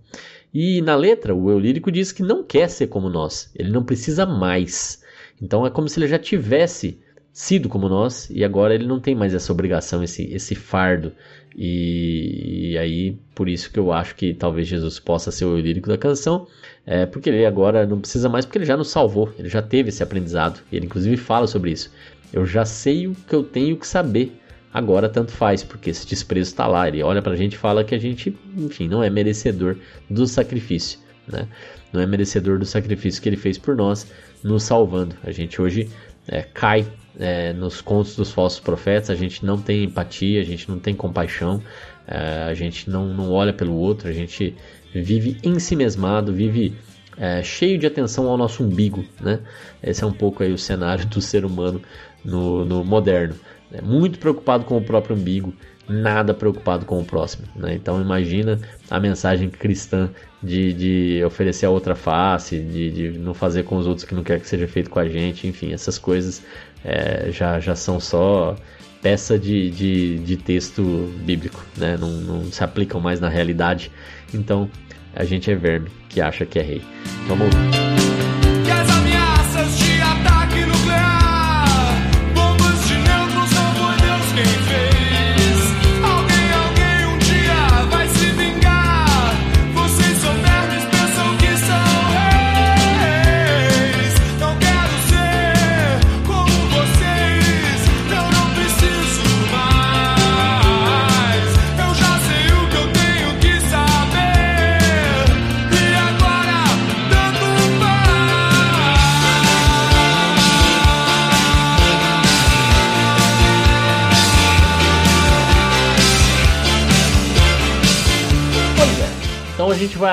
E 0.54 0.82
na 0.82 0.96
letra, 0.96 1.34
o 1.36 1.50
eu 1.50 1.60
lírico 1.60 1.92
diz 1.92 2.12
que 2.12 2.22
não 2.22 2.44
quer 2.44 2.70
ser 2.70 2.88
como 2.88 3.10
nós, 3.10 3.52
ele 3.56 3.72
não 3.72 3.84
precisa 3.84 4.26
mais. 4.26 5.02
Então 5.42 5.66
é 5.66 5.70
como 5.70 5.90
se 5.90 6.00
ele 6.00 6.08
já 6.08 6.20
tivesse 6.20 7.00
sido 7.38 7.70
como 7.70 7.88
nós 7.88 8.32
e 8.32 8.44
agora 8.44 8.74
ele 8.74 8.88
não 8.88 9.00
tem 9.00 9.14
mais 9.14 9.32
essa 9.32 9.54
obrigação, 9.54 10.04
esse, 10.04 10.24
esse 10.34 10.56
fardo. 10.56 11.12
E, 11.56 12.72
e 12.72 12.78
aí, 12.80 13.16
por 13.36 13.48
isso 13.48 13.72
que 13.72 13.78
eu 13.78 13.94
acho 13.94 14.16
que 14.16 14.34
talvez 14.34 14.68
Jesus 14.68 15.00
possa 15.00 15.30
ser 15.30 15.46
o 15.46 15.56
lírico 15.56 15.88
da 15.88 16.00
canção, 16.00 16.48
é 16.84 17.06
porque 17.06 17.30
ele 17.30 17.46
agora 17.46 17.86
não 17.86 18.00
precisa 18.00 18.28
mais, 18.28 18.44
porque 18.44 18.58
ele 18.58 18.66
já 18.66 18.76
nos 18.76 18.90
salvou, 18.90 19.32
ele 19.38 19.50
já 19.50 19.62
teve 19.62 19.90
esse 19.90 20.02
aprendizado. 20.02 20.62
Ele 20.72 20.88
inclusive 20.88 21.16
fala 21.16 21.46
sobre 21.46 21.70
isso. 21.70 21.94
Eu 22.34 22.44
já 22.44 22.66
sei 22.66 23.06
o 23.06 23.14
que 23.14 23.36
eu 23.36 23.44
tenho 23.44 23.78
que 23.78 23.86
saber 23.86 24.36
agora 24.74 25.08
tanto 25.08 25.32
faz, 25.32 25.64
porque 25.64 25.92
esse 25.92 26.08
desprezo 26.08 26.50
está 26.50 26.66
lá. 26.66 26.88
Ele 26.88 27.04
olha 27.04 27.22
para 27.22 27.34
a 27.34 27.38
gente 27.38 27.54
e 27.54 27.58
fala 27.58 27.84
que 27.84 27.94
a 27.94 28.00
gente, 28.00 28.36
enfim, 28.58 28.88
não 28.88 29.04
é 29.04 29.12
merecedor 29.12 29.78
do 30.10 30.26
sacrifício, 30.26 30.98
né? 31.28 31.48
Não 31.94 32.02
é 32.02 32.08
merecedor 32.08 32.58
do 32.58 32.66
sacrifício 32.66 33.22
que 33.22 33.30
ele 33.30 33.38
fez 33.38 33.60
por 33.60 33.76
nós, 33.76 34.12
nos 34.44 34.64
salvando. 34.64 35.16
A 35.24 35.32
gente 35.32 35.62
hoje 35.62 35.88
é, 36.28 36.42
cai 36.42 36.84
é, 37.20 37.54
nos 37.54 37.82
contos 37.82 38.16
dos 38.16 38.32
falsos 38.32 38.60
profetas, 38.60 39.10
a 39.10 39.16
gente 39.16 39.46
não 39.46 39.58
tem 39.58 39.84
empatia, 39.84 40.42
a 40.42 40.46
gente 40.46 40.70
não 40.70 40.80
tem 40.80 40.94
compaixão, 40.94 41.62
é, 42.08 42.44
a 42.44 42.54
gente 42.54 42.90
não, 42.90 43.14
não 43.14 43.32
olha 43.32 43.54
pelo 43.54 43.74
outro, 43.74 44.08
a 44.08 44.14
gente 44.14 44.56
vive 44.94 45.38
ensimesmado, 45.44 46.34
vive 46.34 46.76
é, 47.18 47.42
cheio 47.44 47.78
de 47.78 47.88
atenção 47.88 48.28
ao 48.28 48.38
nosso 48.38 48.64
umbigo, 48.64 49.04
né? 49.20 49.40
Esse 49.82 50.04
é 50.04 50.08
um 50.08 50.14
pouco 50.14 50.44
aí 50.44 50.52
o 50.52 50.58
cenário 50.58 51.06
do 51.08 51.22
ser 51.22 51.44
humano 51.46 51.82
no, 52.24 52.64
no 52.64 52.84
moderno 52.84 53.36
né? 53.72 53.80
muito 53.82 54.20
preocupado 54.20 54.66
com 54.66 54.78
o 54.78 54.82
próprio 54.82 55.16
umbigo, 55.16 55.54
nada 55.88 56.34
preocupado 56.34 56.86
com 56.86 57.00
o 57.00 57.06
próximo. 57.06 57.48
Né? 57.56 57.76
Então 57.76 58.02
imagina 58.02 58.60
a 58.90 59.00
mensagem 59.00 59.50
cristã 59.50 60.10
de, 60.42 60.74
de 60.74 61.24
oferecer 61.26 61.66
a 61.66 61.70
outra 61.70 61.96
face, 61.96 62.60
de, 62.60 62.92
de, 62.92 63.20
não 63.20 63.34
fazer 63.34 63.64
com 63.64 63.78
os 63.78 63.88
outros 63.88 64.06
que 64.06 64.14
não 64.14 64.24
quer 64.24 64.40
que 64.40 64.48
seja 64.48 64.68
feito 64.68 64.90
com 64.90 65.00
a 65.00 65.08
gente, 65.08 65.48
enfim, 65.48 65.74
essas 65.74 65.98
coisas 65.98 66.44
é, 66.84 67.32
já, 67.32 67.60
já 67.60 67.76
são 67.76 68.00
só 68.00 68.56
peça 69.02 69.38
de, 69.38 69.70
de, 69.72 70.18
de 70.20 70.38
texto 70.38 70.82
bíblico, 71.24 71.66
né? 71.76 71.98
não, 72.00 72.10
não 72.10 72.52
se 72.52 72.64
aplicam 72.64 73.00
mais 73.00 73.20
na 73.20 73.30
realidade. 73.30 73.92
Então 74.34 74.70
a 75.16 75.24
gente 75.24 75.50
é 75.50 75.56
verme 75.56 75.90
que 76.10 76.22
acha 76.22 76.46
que 76.46 76.60
é 76.60 76.62
rei. 76.62 76.82
Vamos 77.28 77.48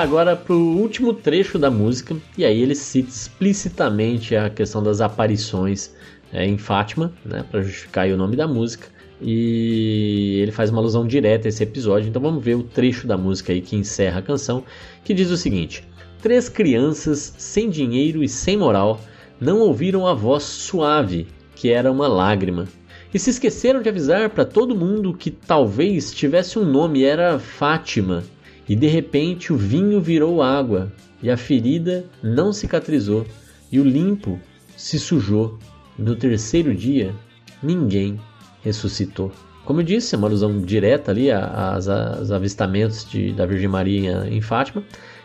agora 0.04 0.36
para 0.36 0.54
o 0.54 0.76
último 0.76 1.14
trecho 1.14 1.58
da 1.58 1.70
música, 1.70 2.14
e 2.36 2.44
aí 2.44 2.60
ele 2.60 2.74
cita 2.74 3.08
explicitamente 3.08 4.36
a 4.36 4.50
questão 4.50 4.82
das 4.82 5.00
aparições 5.00 5.94
é, 6.30 6.44
em 6.44 6.58
Fátima, 6.58 7.10
né, 7.24 7.42
para 7.50 7.62
justificar 7.62 8.06
o 8.08 8.16
nome 8.16 8.36
da 8.36 8.46
música, 8.46 8.86
e 9.20 10.40
ele 10.42 10.52
faz 10.52 10.68
uma 10.68 10.80
alusão 10.80 11.06
direta 11.06 11.48
a 11.48 11.50
esse 11.50 11.62
episódio, 11.62 12.10
então 12.10 12.20
vamos 12.20 12.44
ver 12.44 12.54
o 12.54 12.62
trecho 12.62 13.06
da 13.06 13.16
música 13.16 13.52
aí 13.52 13.62
que 13.62 13.76
encerra 13.76 14.18
a 14.18 14.22
canção, 14.22 14.62
que 15.02 15.14
diz 15.14 15.30
o 15.30 15.38
seguinte: 15.38 15.82
Três 16.20 16.50
crianças 16.50 17.34
sem 17.38 17.70
dinheiro 17.70 18.22
e 18.22 18.28
sem 18.28 18.58
moral 18.58 19.00
não 19.40 19.60
ouviram 19.60 20.06
a 20.06 20.12
voz 20.12 20.42
suave, 20.42 21.26
que 21.56 21.70
era 21.70 21.90
uma 21.90 22.08
lágrima, 22.08 22.68
e 23.12 23.18
se 23.18 23.30
esqueceram 23.30 23.80
de 23.80 23.88
avisar 23.88 24.28
para 24.28 24.44
todo 24.44 24.76
mundo 24.76 25.14
que 25.14 25.30
talvez 25.30 26.12
tivesse 26.12 26.58
um 26.58 26.64
nome, 26.64 27.04
era 27.04 27.38
Fátima, 27.38 28.22
e 28.68 28.74
de 28.74 28.86
repente 28.86 29.52
o 29.52 29.56
vinho 29.56 30.00
virou 30.00 30.42
água, 30.42 30.92
e 31.22 31.30
a 31.30 31.36
ferida 31.36 32.04
não 32.22 32.52
cicatrizou, 32.52 33.26
e 33.70 33.80
o 33.80 33.84
limpo 33.84 34.38
se 34.76 34.98
sujou. 34.98 35.58
No 35.98 36.16
terceiro 36.16 36.74
dia, 36.74 37.14
ninguém 37.62 38.20
ressuscitou. 38.62 39.32
Como 39.64 39.80
eu 39.80 39.84
disse, 39.84 40.14
é 40.14 40.18
uma 40.18 40.28
alusão 40.28 40.60
direta 40.60 41.10
ali 41.10 41.30
aos, 41.30 41.88
aos 41.88 42.30
avistamentos 42.30 43.08
de, 43.08 43.32
da 43.32 43.46
Virgem 43.46 43.68
Maria 43.68 44.26
em 44.28 44.40
Fátima. 44.40 44.82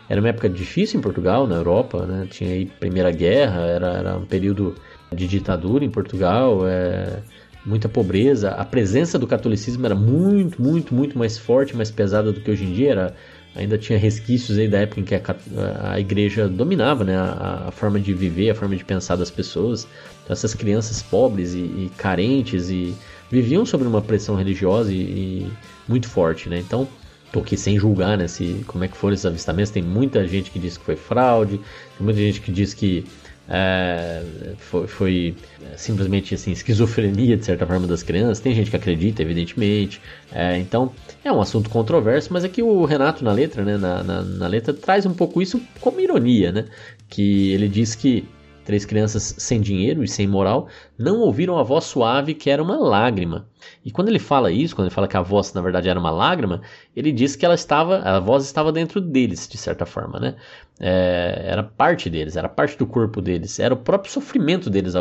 Era 0.08 0.20
uma 0.20 0.28
época 0.28 0.48
difícil 0.48 0.98
em 0.98 1.02
Portugal, 1.02 1.46
na 1.46 1.56
Europa, 1.56 2.06
né? 2.06 2.26
tinha 2.30 2.50
aí 2.50 2.66
Primeira 2.66 3.10
Guerra, 3.10 3.60
era, 3.60 3.88
era 3.92 4.16
um 4.16 4.24
período 4.24 4.74
de 5.14 5.26
ditadura 5.26 5.84
em 5.84 5.90
Portugal, 5.90 6.66
é, 6.66 7.20
muita 7.64 7.88
pobreza. 7.88 8.50
A 8.50 8.64
presença 8.64 9.18
do 9.18 9.26
catolicismo 9.26 9.84
era 9.84 9.94
muito, 9.94 10.60
muito, 10.60 10.94
muito 10.94 11.18
mais 11.18 11.36
forte, 11.38 11.76
mais 11.76 11.90
pesada 11.90 12.32
do 12.32 12.40
que 12.40 12.50
hoje 12.50 12.64
em 12.64 12.72
dia. 12.72 12.90
Era, 12.90 13.14
ainda 13.54 13.76
tinha 13.76 13.98
resquícios 13.98 14.58
aí 14.58 14.68
da 14.68 14.78
época 14.78 15.00
em 15.00 15.04
que 15.04 15.14
a, 15.14 15.22
a 15.92 16.00
igreja 16.00 16.48
dominava 16.48 17.04
né, 17.04 17.16
a, 17.16 17.64
a, 17.68 17.70
forma 17.70 17.98
de 17.98 18.12
viver, 18.12 18.50
a 18.50 18.54
forma 18.54 18.76
de 18.76 18.84
pensar 18.84 19.16
das 19.16 19.30
pessoas. 19.30 19.86
Então, 20.22 20.32
essas 20.32 20.54
crianças 20.54 21.02
pobres 21.02 21.54
e, 21.54 21.58
e 21.58 21.92
carentes 21.96 22.70
e 22.70 22.94
viviam 23.30 23.66
sob 23.66 23.84
uma 23.84 24.00
pressão 24.00 24.34
religiosa 24.34 24.92
e, 24.92 24.96
e 24.96 25.52
muito 25.88 26.08
forte. 26.08 26.48
Né? 26.48 26.58
Então, 26.58 26.86
Tô 27.32 27.38
aqui 27.38 27.56
sem 27.56 27.78
julgar, 27.78 28.18
né, 28.18 28.26
se, 28.26 28.64
como 28.66 28.82
é 28.82 28.88
que 28.88 28.96
foram 28.96 29.14
esses 29.14 29.24
avistamentos. 29.24 29.70
Tem 29.70 29.82
muita 29.82 30.26
gente 30.26 30.50
que 30.50 30.58
diz 30.58 30.76
que 30.76 30.84
foi 30.84 30.96
fraude, 30.96 31.58
tem 31.58 32.04
muita 32.04 32.18
gente 32.18 32.40
que 32.40 32.50
diz 32.50 32.74
que 32.74 33.04
é, 33.52 34.22
foi, 34.58 34.86
foi, 34.86 35.36
simplesmente 35.76 36.34
assim, 36.34 36.52
esquizofrenia 36.52 37.36
de 37.36 37.44
certa 37.44 37.66
forma 37.66 37.84
das 37.84 38.00
crianças. 38.00 38.38
Tem 38.38 38.54
gente 38.54 38.70
que 38.70 38.76
acredita, 38.76 39.22
evidentemente. 39.22 40.00
É, 40.30 40.56
então 40.56 40.92
é 41.24 41.32
um 41.32 41.40
assunto 41.40 41.68
controverso, 41.68 42.32
mas 42.32 42.44
é 42.44 42.48
que 42.48 42.62
o 42.62 42.84
Renato 42.84 43.24
na 43.24 43.32
letra, 43.32 43.64
né, 43.64 43.76
na, 43.76 44.04
na, 44.04 44.22
na 44.22 44.46
letra 44.46 44.72
traz 44.72 45.04
um 45.04 45.12
pouco 45.12 45.42
isso 45.42 45.60
como 45.80 46.00
ironia, 46.00 46.52
né? 46.52 46.66
Que 47.08 47.50
ele 47.52 47.68
diz 47.68 47.96
que 47.96 48.24
Três 48.70 48.84
crianças 48.84 49.34
sem 49.38 49.60
dinheiro 49.60 50.04
e 50.04 50.08
sem 50.08 50.28
moral 50.28 50.68
não 50.96 51.18
ouviram 51.20 51.58
a 51.58 51.62
voz 51.64 51.84
suave 51.84 52.34
que 52.34 52.50
era 52.50 52.62
uma 52.62 52.76
lágrima. 52.76 53.48
E 53.84 53.90
quando 53.90 54.08
ele 54.08 54.18
fala 54.18 54.52
isso, 54.52 54.76
quando 54.76 54.86
ele 54.86 54.94
fala 54.94 55.08
que 55.08 55.16
a 55.16 55.22
voz 55.22 55.52
na 55.52 55.60
verdade 55.60 55.88
era 55.88 55.98
uma 55.98 56.12
lágrima, 56.12 56.60
ele 56.94 57.10
diz 57.10 57.34
que 57.34 57.44
ela 57.44 57.56
estava, 57.56 57.98
a 57.98 58.20
voz 58.20 58.44
estava 58.44 58.70
dentro 58.70 59.00
deles, 59.00 59.48
de 59.48 59.56
certa 59.56 59.86
forma, 59.86 60.20
né? 60.20 60.36
É, 60.82 61.42
era 61.44 61.62
parte 61.62 62.08
deles, 62.08 62.36
era 62.36 62.48
parte 62.48 62.78
do 62.78 62.86
corpo 62.86 63.20
deles, 63.20 63.60
era 63.60 63.74
o 63.74 63.76
próprio 63.76 64.10
sofrimento 64.10 64.70
deles, 64.70 64.94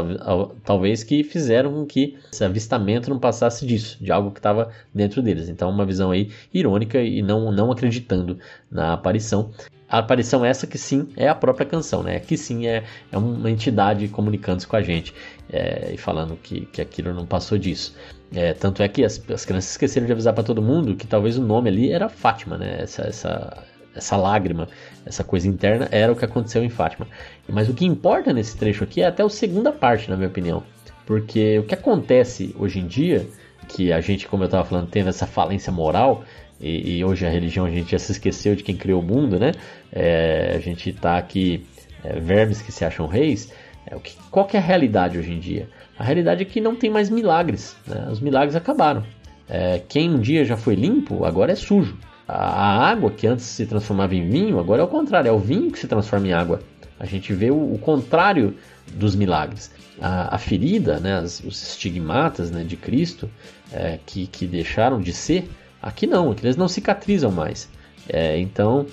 talvez, 0.66 1.04
que 1.04 1.24
fizeram 1.24 1.72
com 1.72 1.86
que 1.86 2.18
esse 2.34 2.44
avistamento 2.44 3.10
não 3.10 3.18
passasse 3.18 3.66
disso, 3.66 3.98
de 4.04 4.12
algo 4.12 4.32
que 4.32 4.40
estava 4.40 4.70
dentro 4.94 5.22
deles. 5.22 5.48
Então, 5.48 5.70
uma 5.70 5.86
visão 5.86 6.12
aí 6.12 6.32
irônica 6.54 7.00
e 7.00 7.22
não, 7.22 7.50
não 7.50 7.72
acreditando 7.72 8.38
na 8.70 8.92
aparição. 8.92 9.52
A 9.88 10.00
aparição 10.00 10.46
essa 10.46 10.68
que 10.68 10.78
sim 10.78 11.08
é 11.16 11.28
a 11.30 11.34
própria 11.34 11.66
canção, 11.66 12.04
né? 12.04 12.20
Que 12.20 12.38
sim 12.38 12.68
é, 12.68 12.84
é 13.12 13.18
uma 13.18 13.50
entidade 13.50 14.08
comunicando-se 14.10 14.68
com 14.68 14.76
a 14.76 14.82
gente 14.84 15.16
é, 15.52 15.94
e 15.94 15.98
falando 15.98 16.36
que, 16.36 16.66
que 16.68 16.82
aquilo 16.82 17.12
não 17.14 17.26
passou 17.26 17.58
disso. 17.58 17.96
É, 18.32 18.54
tanto 18.54 18.84
é 18.84 18.88
que 18.88 19.04
as, 19.04 19.20
as 19.32 19.46
crianças 19.46 19.72
esqueceram 19.72 20.06
de 20.06 20.12
avisar 20.12 20.34
para 20.34 20.44
todo 20.44 20.62
mundo 20.62 20.96
que 20.96 21.08
talvez 21.08 21.38
o 21.38 21.42
nome 21.42 21.70
ali 21.70 21.92
era 21.92 22.08
Fátima, 22.08 22.58
né? 22.58 22.82
Essa, 22.82 23.04
essa, 23.04 23.64
essa 24.00 24.18
lágrima, 24.18 24.68
essa 25.06 25.24
coisa 25.24 25.48
interna 25.48 25.88
era 25.92 26.12
o 26.12 26.16
que 26.16 26.26
aconteceu 26.26 26.64
em 26.64 26.70
Fátima. 26.70 27.08
Mas 27.48 27.70
o 27.70 27.74
que 27.74 27.86
importa 27.86 28.34
nesse 28.34 28.58
trecho 28.58 28.84
aqui 28.84 29.02
é 29.02 29.06
até 29.06 29.24
a 29.24 29.30
segunda 29.30 29.72
parte, 29.72 30.10
na 30.10 30.18
minha 30.18 30.30
opinião. 30.30 30.64
Porque 31.06 31.60
o 31.60 31.64
que 31.64 31.74
acontece 31.74 32.56
hoje 32.58 32.80
em 32.80 32.88
dia, 32.88 33.28
que 33.68 33.94
a 33.94 34.02
gente, 34.02 34.28
como 34.28 34.44
eu 34.44 34.46
estava 34.46 34.64
falando, 34.64 34.88
tem 34.88 35.08
essa 35.08 35.28
falência 35.28 35.72
moral, 35.72 36.24
e, 36.60 36.98
e, 36.98 37.06
hoje 37.06 37.26
a 37.26 37.30
religião 37.30 37.66
a 37.66 37.70
gente 37.70 37.92
já 37.92 38.00
se 38.00 38.12
esqueceu 38.12 38.54
de 38.54 38.64
quem 38.64 38.76
criou 38.76 39.02
o 39.02 39.04
mundo, 39.04 39.40
né? 39.40 39.54
É, 39.94 40.54
a 40.56 40.60
gente 40.60 40.90
está 40.90 41.18
aqui, 41.18 41.66
é, 42.04 42.20
vermes 42.20 42.62
que 42.62 42.72
se 42.72 42.84
acham 42.84 43.08
reis. 43.08 43.54
É, 43.86 43.96
o 43.96 44.00
que, 44.00 44.14
qual 44.30 44.46
que 44.46 44.58
é 44.58 44.60
a 44.60 44.64
realidade 44.64 45.18
hoje 45.18 45.32
em 45.32 45.40
dia? 45.40 45.70
A 45.98 46.04
realidade 46.04 46.42
é 46.42 46.46
que 46.46 46.60
não 46.60 46.76
tem 46.76 46.90
mais 46.90 47.10
milagres, 47.10 47.78
né? 47.88 48.08
os 48.12 48.20
milagres 48.20 48.56
acabaram. 48.56 49.04
É, 49.48 49.82
quem 49.88 50.10
um 50.10 50.20
dia 50.20 50.46
já 50.46 50.56
foi 50.56 50.76
limpo, 50.76 51.26
agora 51.26 51.52
é 51.52 51.56
sujo. 51.56 51.98
A, 52.32 52.90
água 52.90 53.12
que 53.12 53.28
antes 53.28 53.46
se 53.46 53.66
transformava 53.66 54.16
em 54.16 54.30
vinho, 54.30 54.60
agora 54.60 54.82
é 54.82 54.86
o 54.86 54.88
contrário, 54.88 55.30
é 55.30 55.32
o 55.32 55.40
vinho 55.40 55.72
que 55.72 55.80
se 55.80 55.88
transforma 55.88 56.28
em 56.28 56.34
água. 56.34 56.62
A 57.00 57.06
gente 57.06 57.34
vê 57.34 57.50
o, 57.50 57.74
o 57.74 57.80
contrário 57.80 58.56
dos 58.94 59.16
milagres. 59.16 59.72
A, 60.02 60.36
a 60.36 60.38
ferida, 60.38 61.00
né, 61.00 61.18
as, 61.18 61.40
os 61.40 61.62
estigmatas 61.72 62.52
né, 62.52 62.64
de 62.64 62.76
Cristo, 62.76 63.30
é, 63.72 64.00
que, 64.06 64.28
que 64.28 64.46
deixaram 64.46 65.00
de 65.00 65.14
ser, 65.14 65.50
Aqui 65.82 66.06
não, 66.06 66.32
aqui 66.32 66.46
eles 66.46 66.58
não 66.58 66.68
cicatrizam 66.68 67.32
mais. 67.32 67.70
É, 68.08 68.38
então, 68.38 68.86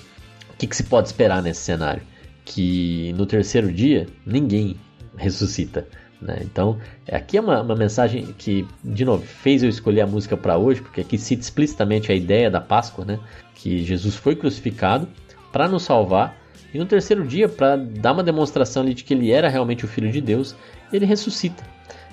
o 0.53 0.57
que, 0.57 0.67
que 0.67 0.75
se 0.75 0.83
pode 0.83 1.07
esperar 1.07 1.41
nesse 1.41 1.61
cenário? 1.61 2.01
Que 2.45 3.13
no 3.13 3.25
terceiro 3.25 3.71
dia 3.71 4.07
ninguém 4.25 4.77
ressuscita. 5.17 5.87
Né? 6.21 6.39
Então, 6.41 6.79
aqui 7.11 7.37
é 7.37 7.41
uma, 7.41 7.61
uma, 7.61 7.75
mensagem 7.75 8.33
que, 8.37 8.67
de 8.83 9.05
novo, 9.05 9.23
fez 9.23 9.63
eu 9.63 9.69
escolher 9.69 10.01
a 10.01 10.07
música 10.07 10.35
para 10.35 10.57
hoje, 10.57 10.81
porque 10.81 11.01
aqui 11.01 11.17
cita 11.17 11.43
explicitamente 11.43 12.11
a 12.11 12.15
ideia 12.15 12.49
da 12.49 12.59
Páscoa, 12.59 13.05
né? 13.05 13.19
que 13.53 13.83
Jesus 13.83 14.15
foi 14.15 14.35
crucificado 14.35 15.07
para 15.51 15.67
nos 15.67 15.83
salvar, 15.83 16.35
e 16.73 16.77
no 16.77 16.85
terceiro 16.85 17.25
dia, 17.25 17.47
para 17.47 17.75
dar 17.75 18.13
uma 18.13 18.23
demonstração 18.23 18.83
ali 18.83 18.93
de 18.93 19.03
que 19.03 19.13
ele 19.13 19.31
era 19.31 19.47
realmente 19.47 19.85
o 19.85 19.87
Filho 19.87 20.11
de 20.11 20.19
Deus, 20.19 20.55
ele 20.91 21.05
ressuscita. 21.05 21.63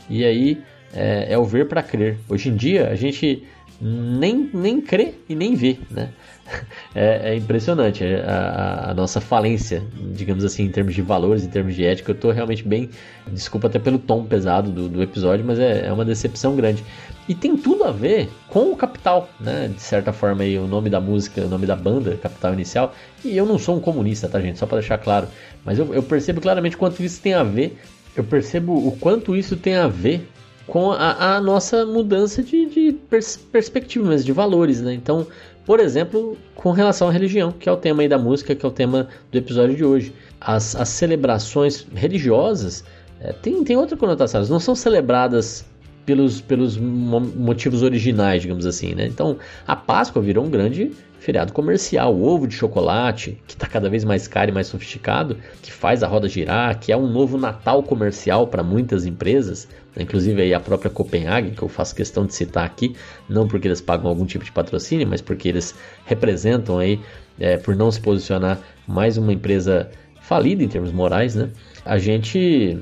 E 0.08 0.24
aí 0.24 0.62
é, 0.92 1.32
é 1.32 1.38
o 1.38 1.44
ver 1.44 1.66
para 1.66 1.82
crer. 1.82 2.18
Hoje 2.28 2.50
em 2.50 2.56
dia, 2.56 2.88
a 2.88 2.94
gente 2.94 3.42
nem, 3.80 4.48
nem 4.54 4.80
crê 4.80 5.14
e 5.28 5.34
nem 5.34 5.54
vê, 5.54 5.78
né? 5.90 6.10
É, 6.96 7.32
é 7.32 7.36
impressionante 7.36 8.04
é, 8.04 8.22
a, 8.24 8.90
a, 8.90 8.94
nossa 8.94 9.20
falência, 9.20 9.82
digamos 10.12 10.44
assim, 10.44 10.62
em 10.62 10.68
termos 10.68 10.94
de 10.94 11.02
valores, 11.02 11.42
em 11.42 11.48
termos 11.48 11.74
de 11.74 11.84
ética. 11.84 12.12
Eu 12.12 12.14
estou 12.14 12.30
realmente 12.30 12.62
bem, 12.62 12.88
desculpa 13.32 13.66
até 13.66 13.80
pelo 13.80 13.98
tom 13.98 14.24
pesado 14.24 14.70
do, 14.70 14.88
do 14.88 15.02
episódio, 15.02 15.44
mas 15.44 15.58
é, 15.58 15.86
é, 15.86 15.92
uma 15.92 16.04
decepção 16.04 16.54
grande. 16.54 16.84
E 17.28 17.34
tem 17.34 17.56
tudo 17.56 17.82
a 17.82 17.90
ver 17.90 18.30
com 18.48 18.70
o 18.70 18.76
Capital, 18.76 19.28
né? 19.40 19.72
De 19.74 19.82
certa 19.82 20.12
forma 20.12 20.44
aí, 20.44 20.56
o 20.56 20.68
nome 20.68 20.88
da 20.88 21.00
música, 21.00 21.40
o 21.40 21.48
nome 21.48 21.66
da 21.66 21.74
banda, 21.74 22.16
Capital 22.16 22.52
Inicial. 22.52 22.94
E 23.24 23.36
eu 23.36 23.44
não 23.44 23.58
sou 23.58 23.76
um 23.76 23.80
comunista, 23.80 24.28
tá, 24.28 24.40
gente? 24.40 24.60
Só 24.60 24.66
para 24.66 24.78
deixar 24.78 24.98
claro. 24.98 25.26
Mas 25.64 25.80
eu, 25.80 25.92
eu 25.92 26.02
percebo 26.02 26.40
claramente 26.40 26.76
quanto 26.76 27.02
isso 27.02 27.20
tem 27.20 27.34
a 27.34 27.42
ver. 27.42 27.76
Eu 28.14 28.22
percebo 28.22 28.72
o 28.72 28.92
quanto 28.92 29.34
isso 29.34 29.56
tem 29.56 29.74
a 29.74 29.88
ver 29.88 30.28
com 30.66 30.92
a, 30.92 31.36
a 31.36 31.40
nossa 31.40 31.84
mudança 31.84 32.42
de, 32.42 32.66
de 32.66 32.92
pers 32.92 33.36
perspectiva, 33.36 34.06
mas 34.06 34.24
de 34.24 34.32
valores, 34.32 34.80
né? 34.80 34.94
Então, 34.94 35.26
por 35.66 35.80
exemplo, 35.80 36.36
com 36.54 36.72
relação 36.72 37.08
à 37.08 37.10
religião, 37.10 37.50
que 37.50 37.68
é 37.68 37.72
o 37.72 37.76
tema 37.76 38.02
aí 38.02 38.08
da 38.08 38.18
música, 38.18 38.54
que 38.54 38.64
é 38.64 38.68
o 38.68 38.72
tema 38.72 39.08
do 39.32 39.38
episódio 39.38 39.74
de 39.74 39.84
hoje. 39.84 40.12
As, 40.40 40.76
as 40.76 40.88
celebrações 40.90 41.86
religiosas 41.94 42.84
é, 43.20 43.32
tem, 43.32 43.64
tem 43.64 43.76
outra 43.76 43.96
conotação, 43.96 44.38
elas 44.38 44.50
não 44.50 44.60
são 44.60 44.74
celebradas 44.74 45.64
pelos, 46.04 46.40
pelos 46.40 46.76
motivos 46.76 47.82
originais, 47.82 48.42
digamos 48.42 48.66
assim, 48.66 48.94
né? 48.94 49.06
Então, 49.06 49.38
a 49.66 49.74
Páscoa 49.74 50.20
virou 50.20 50.44
um 50.44 50.50
grande 50.50 50.92
feriado 51.24 51.54
comercial, 51.54 52.14
o 52.14 52.22
ovo 52.22 52.46
de 52.46 52.54
chocolate, 52.54 53.38
que 53.46 53.54
está 53.54 53.66
cada 53.66 53.88
vez 53.88 54.04
mais 54.04 54.28
caro 54.28 54.50
e 54.50 54.54
mais 54.54 54.66
sofisticado, 54.66 55.38
que 55.62 55.72
faz 55.72 56.02
a 56.02 56.06
roda 56.06 56.28
girar, 56.28 56.78
que 56.78 56.92
é 56.92 56.96
um 56.96 57.10
novo 57.10 57.38
Natal 57.38 57.82
comercial 57.82 58.46
para 58.46 58.62
muitas 58.62 59.06
empresas, 59.06 59.66
né? 59.96 60.02
inclusive 60.02 60.42
aí 60.42 60.52
a 60.52 60.60
própria 60.60 60.90
Copenhagen, 60.90 61.52
que 61.54 61.62
eu 61.62 61.68
faço 61.68 61.94
questão 61.94 62.26
de 62.26 62.34
citar 62.34 62.66
aqui, 62.66 62.94
não 63.26 63.48
porque 63.48 63.66
eles 63.66 63.80
pagam 63.80 64.10
algum 64.10 64.26
tipo 64.26 64.44
de 64.44 64.52
patrocínio, 64.52 65.06
mas 65.08 65.22
porque 65.22 65.48
eles 65.48 65.74
representam 66.04 66.78
aí, 66.78 67.00
é, 67.40 67.56
por 67.56 67.74
não 67.74 67.90
se 67.90 68.02
posicionar, 68.02 68.58
mais 68.86 69.16
uma 69.16 69.32
empresa 69.32 69.90
falida 70.20 70.62
em 70.62 70.68
termos 70.68 70.92
morais, 70.92 71.34
né? 71.34 71.48
A 71.86 71.96
gente 71.96 72.78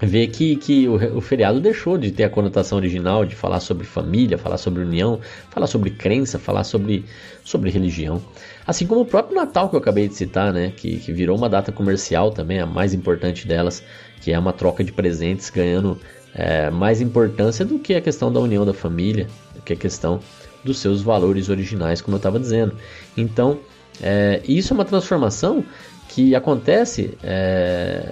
vê 0.00 0.26
que, 0.26 0.56
que 0.56 0.88
o, 0.88 1.18
o, 1.18 1.20
feriado 1.20 1.60
deixou 1.60 1.98
de 1.98 2.10
ter 2.10 2.24
a 2.24 2.30
conotação 2.30 2.78
original 2.78 3.24
de 3.24 3.34
falar 3.34 3.60
sobre 3.60 3.86
família, 3.86 4.38
falar 4.38 4.56
sobre 4.56 4.82
união, 4.82 5.20
falar 5.50 5.66
sobre 5.66 5.90
crença, 5.90 6.38
falar 6.38 6.64
sobre, 6.64 7.04
sobre 7.44 7.70
religião. 7.70 8.22
Assim 8.66 8.86
como 8.86 9.02
o 9.02 9.04
próprio 9.04 9.36
Natal 9.36 9.68
que 9.68 9.76
eu 9.76 9.80
acabei 9.80 10.08
de 10.08 10.14
citar, 10.14 10.52
né? 10.52 10.72
Que, 10.74 10.98
que 10.98 11.12
virou 11.12 11.36
uma 11.36 11.48
data 11.48 11.70
comercial 11.70 12.30
também, 12.30 12.60
a 12.60 12.66
mais 12.66 12.94
importante 12.94 13.46
delas, 13.46 13.82
que 14.20 14.32
é 14.32 14.38
uma 14.38 14.52
troca 14.52 14.82
de 14.82 14.92
presentes 14.92 15.50
ganhando 15.50 15.98
é, 16.34 16.70
mais 16.70 17.00
importância 17.00 17.64
do 17.64 17.78
que 17.78 17.94
a 17.94 18.00
questão 18.00 18.32
da 18.32 18.40
união 18.40 18.64
da 18.64 18.72
família, 18.74 19.26
do 19.54 19.62
que 19.62 19.72
a 19.72 19.76
questão 19.76 20.20
dos 20.64 20.78
seus 20.78 21.02
valores 21.02 21.48
originais, 21.48 22.00
como 22.00 22.16
eu 22.16 22.18
estava 22.18 22.38
dizendo. 22.38 22.74
Então, 23.16 23.58
é, 24.02 24.40
isso 24.46 24.72
é 24.72 24.74
uma 24.74 24.84
transformação 24.84 25.64
que 26.10 26.34
acontece 26.34 27.16
é, 27.22 28.02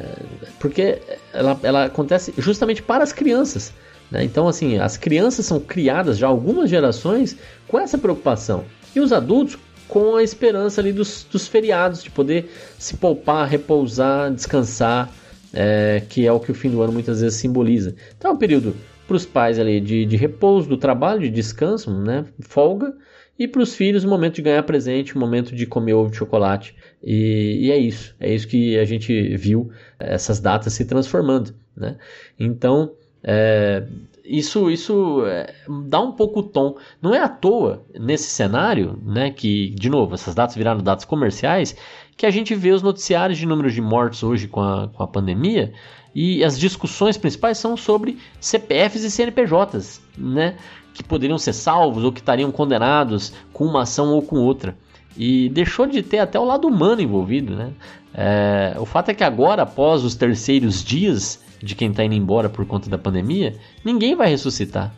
porque 0.60 1.00
ela, 1.32 1.58
ela 1.64 1.84
acontece 1.86 2.32
justamente 2.38 2.80
para 2.80 3.02
as 3.02 3.12
crianças. 3.12 3.72
Né? 4.08 4.22
Então, 4.22 4.46
assim, 4.46 4.78
as 4.78 4.96
crianças 4.96 5.44
são 5.46 5.58
criadas 5.58 6.16
já 6.16 6.28
algumas 6.28 6.70
gerações 6.70 7.36
com 7.66 7.78
essa 7.78 7.98
preocupação. 7.98 8.64
E 8.94 9.00
os 9.00 9.12
adultos 9.12 9.58
com 9.88 10.14
a 10.14 10.22
esperança 10.22 10.80
ali 10.80 10.92
dos, 10.92 11.26
dos 11.28 11.48
feriados, 11.48 12.02
de 12.02 12.10
poder 12.10 12.48
se 12.78 12.96
poupar, 12.96 13.48
repousar, 13.48 14.32
descansar, 14.32 15.10
é, 15.52 16.00
que 16.08 16.24
é 16.24 16.32
o 16.32 16.38
que 16.38 16.52
o 16.52 16.54
fim 16.54 16.70
do 16.70 16.80
ano 16.80 16.92
muitas 16.92 17.20
vezes 17.20 17.40
simboliza. 17.40 17.96
Então 18.16 18.30
é 18.30 18.34
um 18.34 18.38
período 18.38 18.76
para 19.08 19.16
os 19.16 19.26
pais 19.26 19.58
ali 19.58 19.80
de, 19.80 20.06
de 20.06 20.16
repouso 20.16 20.68
do 20.68 20.76
trabalho, 20.76 21.22
de 21.22 21.30
descanso, 21.30 21.92
né? 21.92 22.26
folga, 22.40 22.94
e 23.38 23.46
para 23.46 23.62
os 23.62 23.74
filhos, 23.74 24.04
o 24.04 24.08
momento 24.08 24.36
de 24.36 24.42
ganhar 24.42 24.62
presente, 24.64 25.14
o 25.14 25.18
momento 25.18 25.54
de 25.54 25.64
comer 25.64 25.94
ovo 25.94 26.10
de 26.10 26.16
chocolate. 26.16 26.74
E, 27.02 27.66
e, 27.66 27.70
é 27.70 27.76
isso. 27.76 28.14
É 28.18 28.34
isso 28.34 28.48
que 28.48 28.76
a 28.78 28.84
gente 28.84 29.36
viu 29.36 29.70
essas 29.98 30.40
datas 30.40 30.72
se 30.72 30.84
transformando. 30.84 31.54
Né? 31.76 31.96
Então, 32.38 32.92
é, 33.22 33.84
isso, 34.24 34.68
isso 34.70 35.24
é, 35.26 35.54
dá 35.86 36.00
um 36.00 36.12
pouco 36.12 36.40
o 36.40 36.42
tom. 36.42 36.76
Não 37.00 37.14
é 37.14 37.20
à 37.22 37.28
toa, 37.28 37.84
nesse 37.98 38.28
cenário, 38.28 38.98
né, 39.04 39.30
que, 39.30 39.70
de 39.70 39.88
novo, 39.88 40.14
essas 40.14 40.34
datas 40.34 40.56
viraram 40.56 40.82
datas 40.82 41.04
comerciais, 41.04 41.76
que 42.16 42.26
a 42.26 42.30
gente 42.30 42.54
vê 42.56 42.72
os 42.72 42.82
noticiários 42.82 43.38
de 43.38 43.46
números 43.46 43.72
de 43.72 43.80
mortes 43.80 44.24
hoje 44.24 44.48
com 44.48 44.60
a, 44.60 44.88
com 44.88 45.02
a 45.02 45.06
pandemia 45.06 45.72
e 46.14 46.42
as 46.42 46.58
discussões 46.58 47.16
principais 47.16 47.58
são 47.58 47.76
sobre 47.76 48.18
CPFs 48.40 49.04
e 49.04 49.10
CNPJs, 49.10 50.00
né? 50.16 50.56
que 50.98 51.04
poderiam 51.04 51.38
ser 51.38 51.52
salvos 51.52 52.02
ou 52.02 52.12
que 52.12 52.18
estariam 52.18 52.50
condenados 52.50 53.32
com 53.52 53.64
uma 53.64 53.82
ação 53.82 54.12
ou 54.12 54.20
com 54.20 54.36
outra. 54.36 54.76
E 55.16 55.48
deixou 55.50 55.86
de 55.86 56.02
ter 56.02 56.18
até 56.18 56.38
o 56.38 56.44
lado 56.44 56.66
humano 56.66 57.00
envolvido, 57.00 57.54
né? 57.54 57.72
É, 58.12 58.74
o 58.78 58.84
fato 58.84 59.10
é 59.10 59.14
que 59.14 59.22
agora, 59.22 59.62
após 59.62 60.04
os 60.04 60.16
terceiros 60.16 60.82
dias 60.82 61.42
de 61.62 61.74
quem 61.74 61.90
está 61.90 62.04
indo 62.04 62.14
embora 62.14 62.48
por 62.48 62.66
conta 62.66 62.90
da 62.90 62.98
pandemia, 62.98 63.56
ninguém 63.84 64.16
vai 64.16 64.28
ressuscitar. 64.28 64.92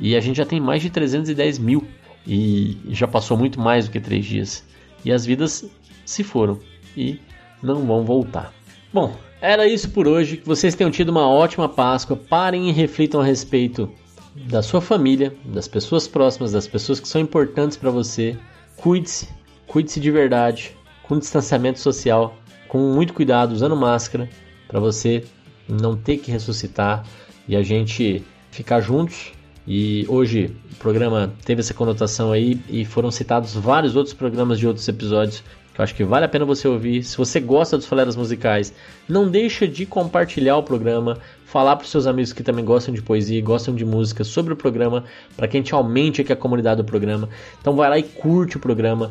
E 0.00 0.14
a 0.16 0.20
gente 0.20 0.36
já 0.36 0.44
tem 0.44 0.60
mais 0.60 0.82
de 0.82 0.90
310 0.90 1.58
mil 1.58 1.86
e 2.26 2.78
já 2.90 3.08
passou 3.08 3.36
muito 3.36 3.58
mais 3.58 3.86
do 3.86 3.92
que 3.92 4.00
três 4.00 4.24
dias. 4.24 4.64
E 5.04 5.10
as 5.10 5.24
vidas 5.24 5.64
se 6.04 6.22
foram 6.22 6.58
e 6.96 7.18
não 7.62 7.86
vão 7.86 8.04
voltar. 8.04 8.52
Bom, 8.92 9.16
era 9.42 9.66
isso 9.66 9.90
por 9.90 10.06
hoje. 10.06 10.36
Que 10.36 10.46
vocês 10.46 10.74
tenham 10.74 10.90
tido 10.90 11.08
uma 11.08 11.28
ótima 11.28 11.68
Páscoa. 11.68 12.16
Parem 12.16 12.68
e 12.68 12.72
reflitam 12.72 13.20
a 13.20 13.24
respeito 13.24 13.90
da 14.34 14.62
sua 14.62 14.80
família, 14.80 15.34
das 15.44 15.66
pessoas 15.66 16.06
próximas, 16.06 16.52
das 16.52 16.68
pessoas 16.68 17.00
que 17.00 17.08
são 17.08 17.20
importantes 17.20 17.76
para 17.76 17.90
você. 17.90 18.38
Cuide-se, 18.76 19.28
cuide-se 19.66 20.00
de 20.00 20.10
verdade, 20.10 20.74
com 21.02 21.18
distanciamento 21.18 21.80
social, 21.80 22.34
com 22.68 22.78
muito 22.94 23.12
cuidado, 23.12 23.52
usando 23.52 23.76
máscara, 23.76 24.30
para 24.68 24.80
você 24.80 25.24
não 25.68 25.96
ter 25.96 26.18
que 26.18 26.30
ressuscitar 26.30 27.04
e 27.46 27.56
a 27.56 27.62
gente 27.62 28.24
ficar 28.50 28.80
juntos. 28.80 29.32
E 29.66 30.06
hoje 30.08 30.56
o 30.72 30.76
programa 30.76 31.32
teve 31.44 31.60
essa 31.60 31.74
conotação 31.74 32.32
aí 32.32 32.60
e 32.68 32.84
foram 32.84 33.10
citados 33.10 33.54
vários 33.54 33.94
outros 33.94 34.14
programas 34.14 34.58
de 34.58 34.66
outros 34.66 34.88
episódios 34.88 35.42
que 35.72 35.80
eu 35.80 35.82
acho 35.82 35.94
que 35.94 36.04
vale 36.04 36.24
a 36.24 36.28
pena 36.28 36.44
você 36.44 36.68
ouvir. 36.68 37.02
Se 37.02 37.16
você 37.16 37.40
gosta 37.40 37.76
dos 37.76 37.86
Faleras 37.86 38.14
Musicais, 38.14 38.74
não 39.08 39.28
deixa 39.28 39.66
de 39.66 39.86
compartilhar 39.86 40.56
o 40.56 40.62
programa, 40.62 41.18
falar 41.46 41.76
para 41.76 41.84
os 41.84 41.90
seus 41.90 42.06
amigos 42.06 42.32
que 42.32 42.42
também 42.42 42.64
gostam 42.64 42.92
de 42.92 43.00
poesia, 43.00 43.40
gostam 43.42 43.74
de 43.74 43.84
música 43.84 44.24
sobre 44.24 44.52
o 44.52 44.56
programa, 44.56 45.04
para 45.36 45.48
que 45.48 45.56
a 45.56 45.60
gente 45.60 45.74
aumente 45.74 46.20
aqui 46.20 46.32
a 46.32 46.36
comunidade 46.36 46.82
do 46.82 46.84
programa. 46.84 47.28
Então 47.60 47.74
vai 47.74 47.88
lá 47.88 47.98
e 47.98 48.02
curte 48.02 48.56
o 48.56 48.60
programa, 48.60 49.10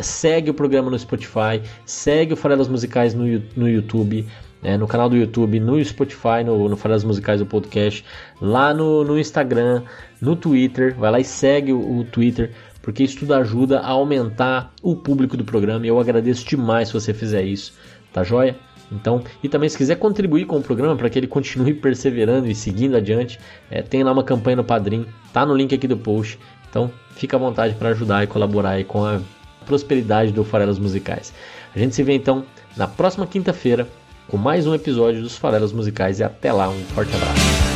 segue 0.00 0.50
o 0.50 0.54
programa 0.54 0.90
no 0.90 0.98
Spotify, 0.98 1.60
segue 1.84 2.32
o 2.32 2.36
Faleras 2.36 2.68
Musicais 2.68 3.14
no, 3.14 3.24
no 3.56 3.68
YouTube. 3.68 4.26
É, 4.62 4.76
no 4.76 4.88
canal 4.88 5.08
do 5.08 5.16
YouTube, 5.16 5.60
no 5.60 5.84
Spotify, 5.84 6.42
no, 6.44 6.68
no 6.68 6.76
Faleras 6.76 7.04
Musicais 7.04 7.38
do 7.38 7.46
podcast, 7.46 8.04
lá 8.40 8.74
no, 8.74 9.04
no 9.04 9.16
Instagram, 9.16 9.82
no 10.20 10.34
Twitter, 10.34 10.96
vai 10.96 11.10
lá 11.10 11.20
e 11.20 11.24
segue 11.24 11.72
o, 11.72 11.98
o 11.98 12.04
Twitter 12.04 12.50
porque 12.86 13.02
isso 13.02 13.18
tudo 13.18 13.34
ajuda 13.34 13.80
a 13.80 13.88
aumentar 13.88 14.72
o 14.80 14.94
público 14.94 15.36
do 15.36 15.42
programa 15.42 15.84
e 15.84 15.88
eu 15.88 15.98
agradeço 15.98 16.46
demais 16.46 16.86
se 16.86 16.94
você 16.94 17.12
fizer 17.12 17.42
isso, 17.42 17.72
tá 18.12 18.22
joia? 18.22 18.54
Então, 18.92 19.24
e 19.42 19.48
também 19.48 19.68
se 19.68 19.76
quiser 19.76 19.96
contribuir 19.96 20.44
com 20.44 20.56
o 20.56 20.62
programa 20.62 20.94
para 20.94 21.10
que 21.10 21.18
ele 21.18 21.26
continue 21.26 21.74
perseverando 21.82 22.46
e 22.46 22.54
seguindo 22.54 22.96
adiante, 22.96 23.40
é, 23.68 23.82
tem 23.82 24.04
lá 24.04 24.12
uma 24.12 24.22
campanha 24.22 24.58
no 24.58 24.62
Padrim, 24.62 25.04
tá 25.32 25.44
no 25.44 25.52
link 25.52 25.74
aqui 25.74 25.88
do 25.88 25.96
post. 25.96 26.38
Então, 26.70 26.88
fica 27.10 27.36
à 27.36 27.40
vontade 27.40 27.74
para 27.74 27.88
ajudar 27.88 28.22
e 28.22 28.28
colaborar 28.28 28.82
com 28.84 29.04
a 29.04 29.20
prosperidade 29.66 30.30
do 30.30 30.44
Farelas 30.44 30.78
Musicais. 30.78 31.34
A 31.74 31.80
gente 31.80 31.92
se 31.92 32.04
vê 32.04 32.14
então 32.14 32.44
na 32.76 32.86
próxima 32.86 33.26
quinta-feira 33.26 33.88
com 34.28 34.36
mais 34.36 34.64
um 34.64 34.72
episódio 34.72 35.22
dos 35.22 35.36
Farelas 35.36 35.72
Musicais 35.72 36.20
e 36.20 36.22
até 36.22 36.52
lá, 36.52 36.68
um 36.68 36.84
forte 36.84 37.12
abraço. 37.16 37.75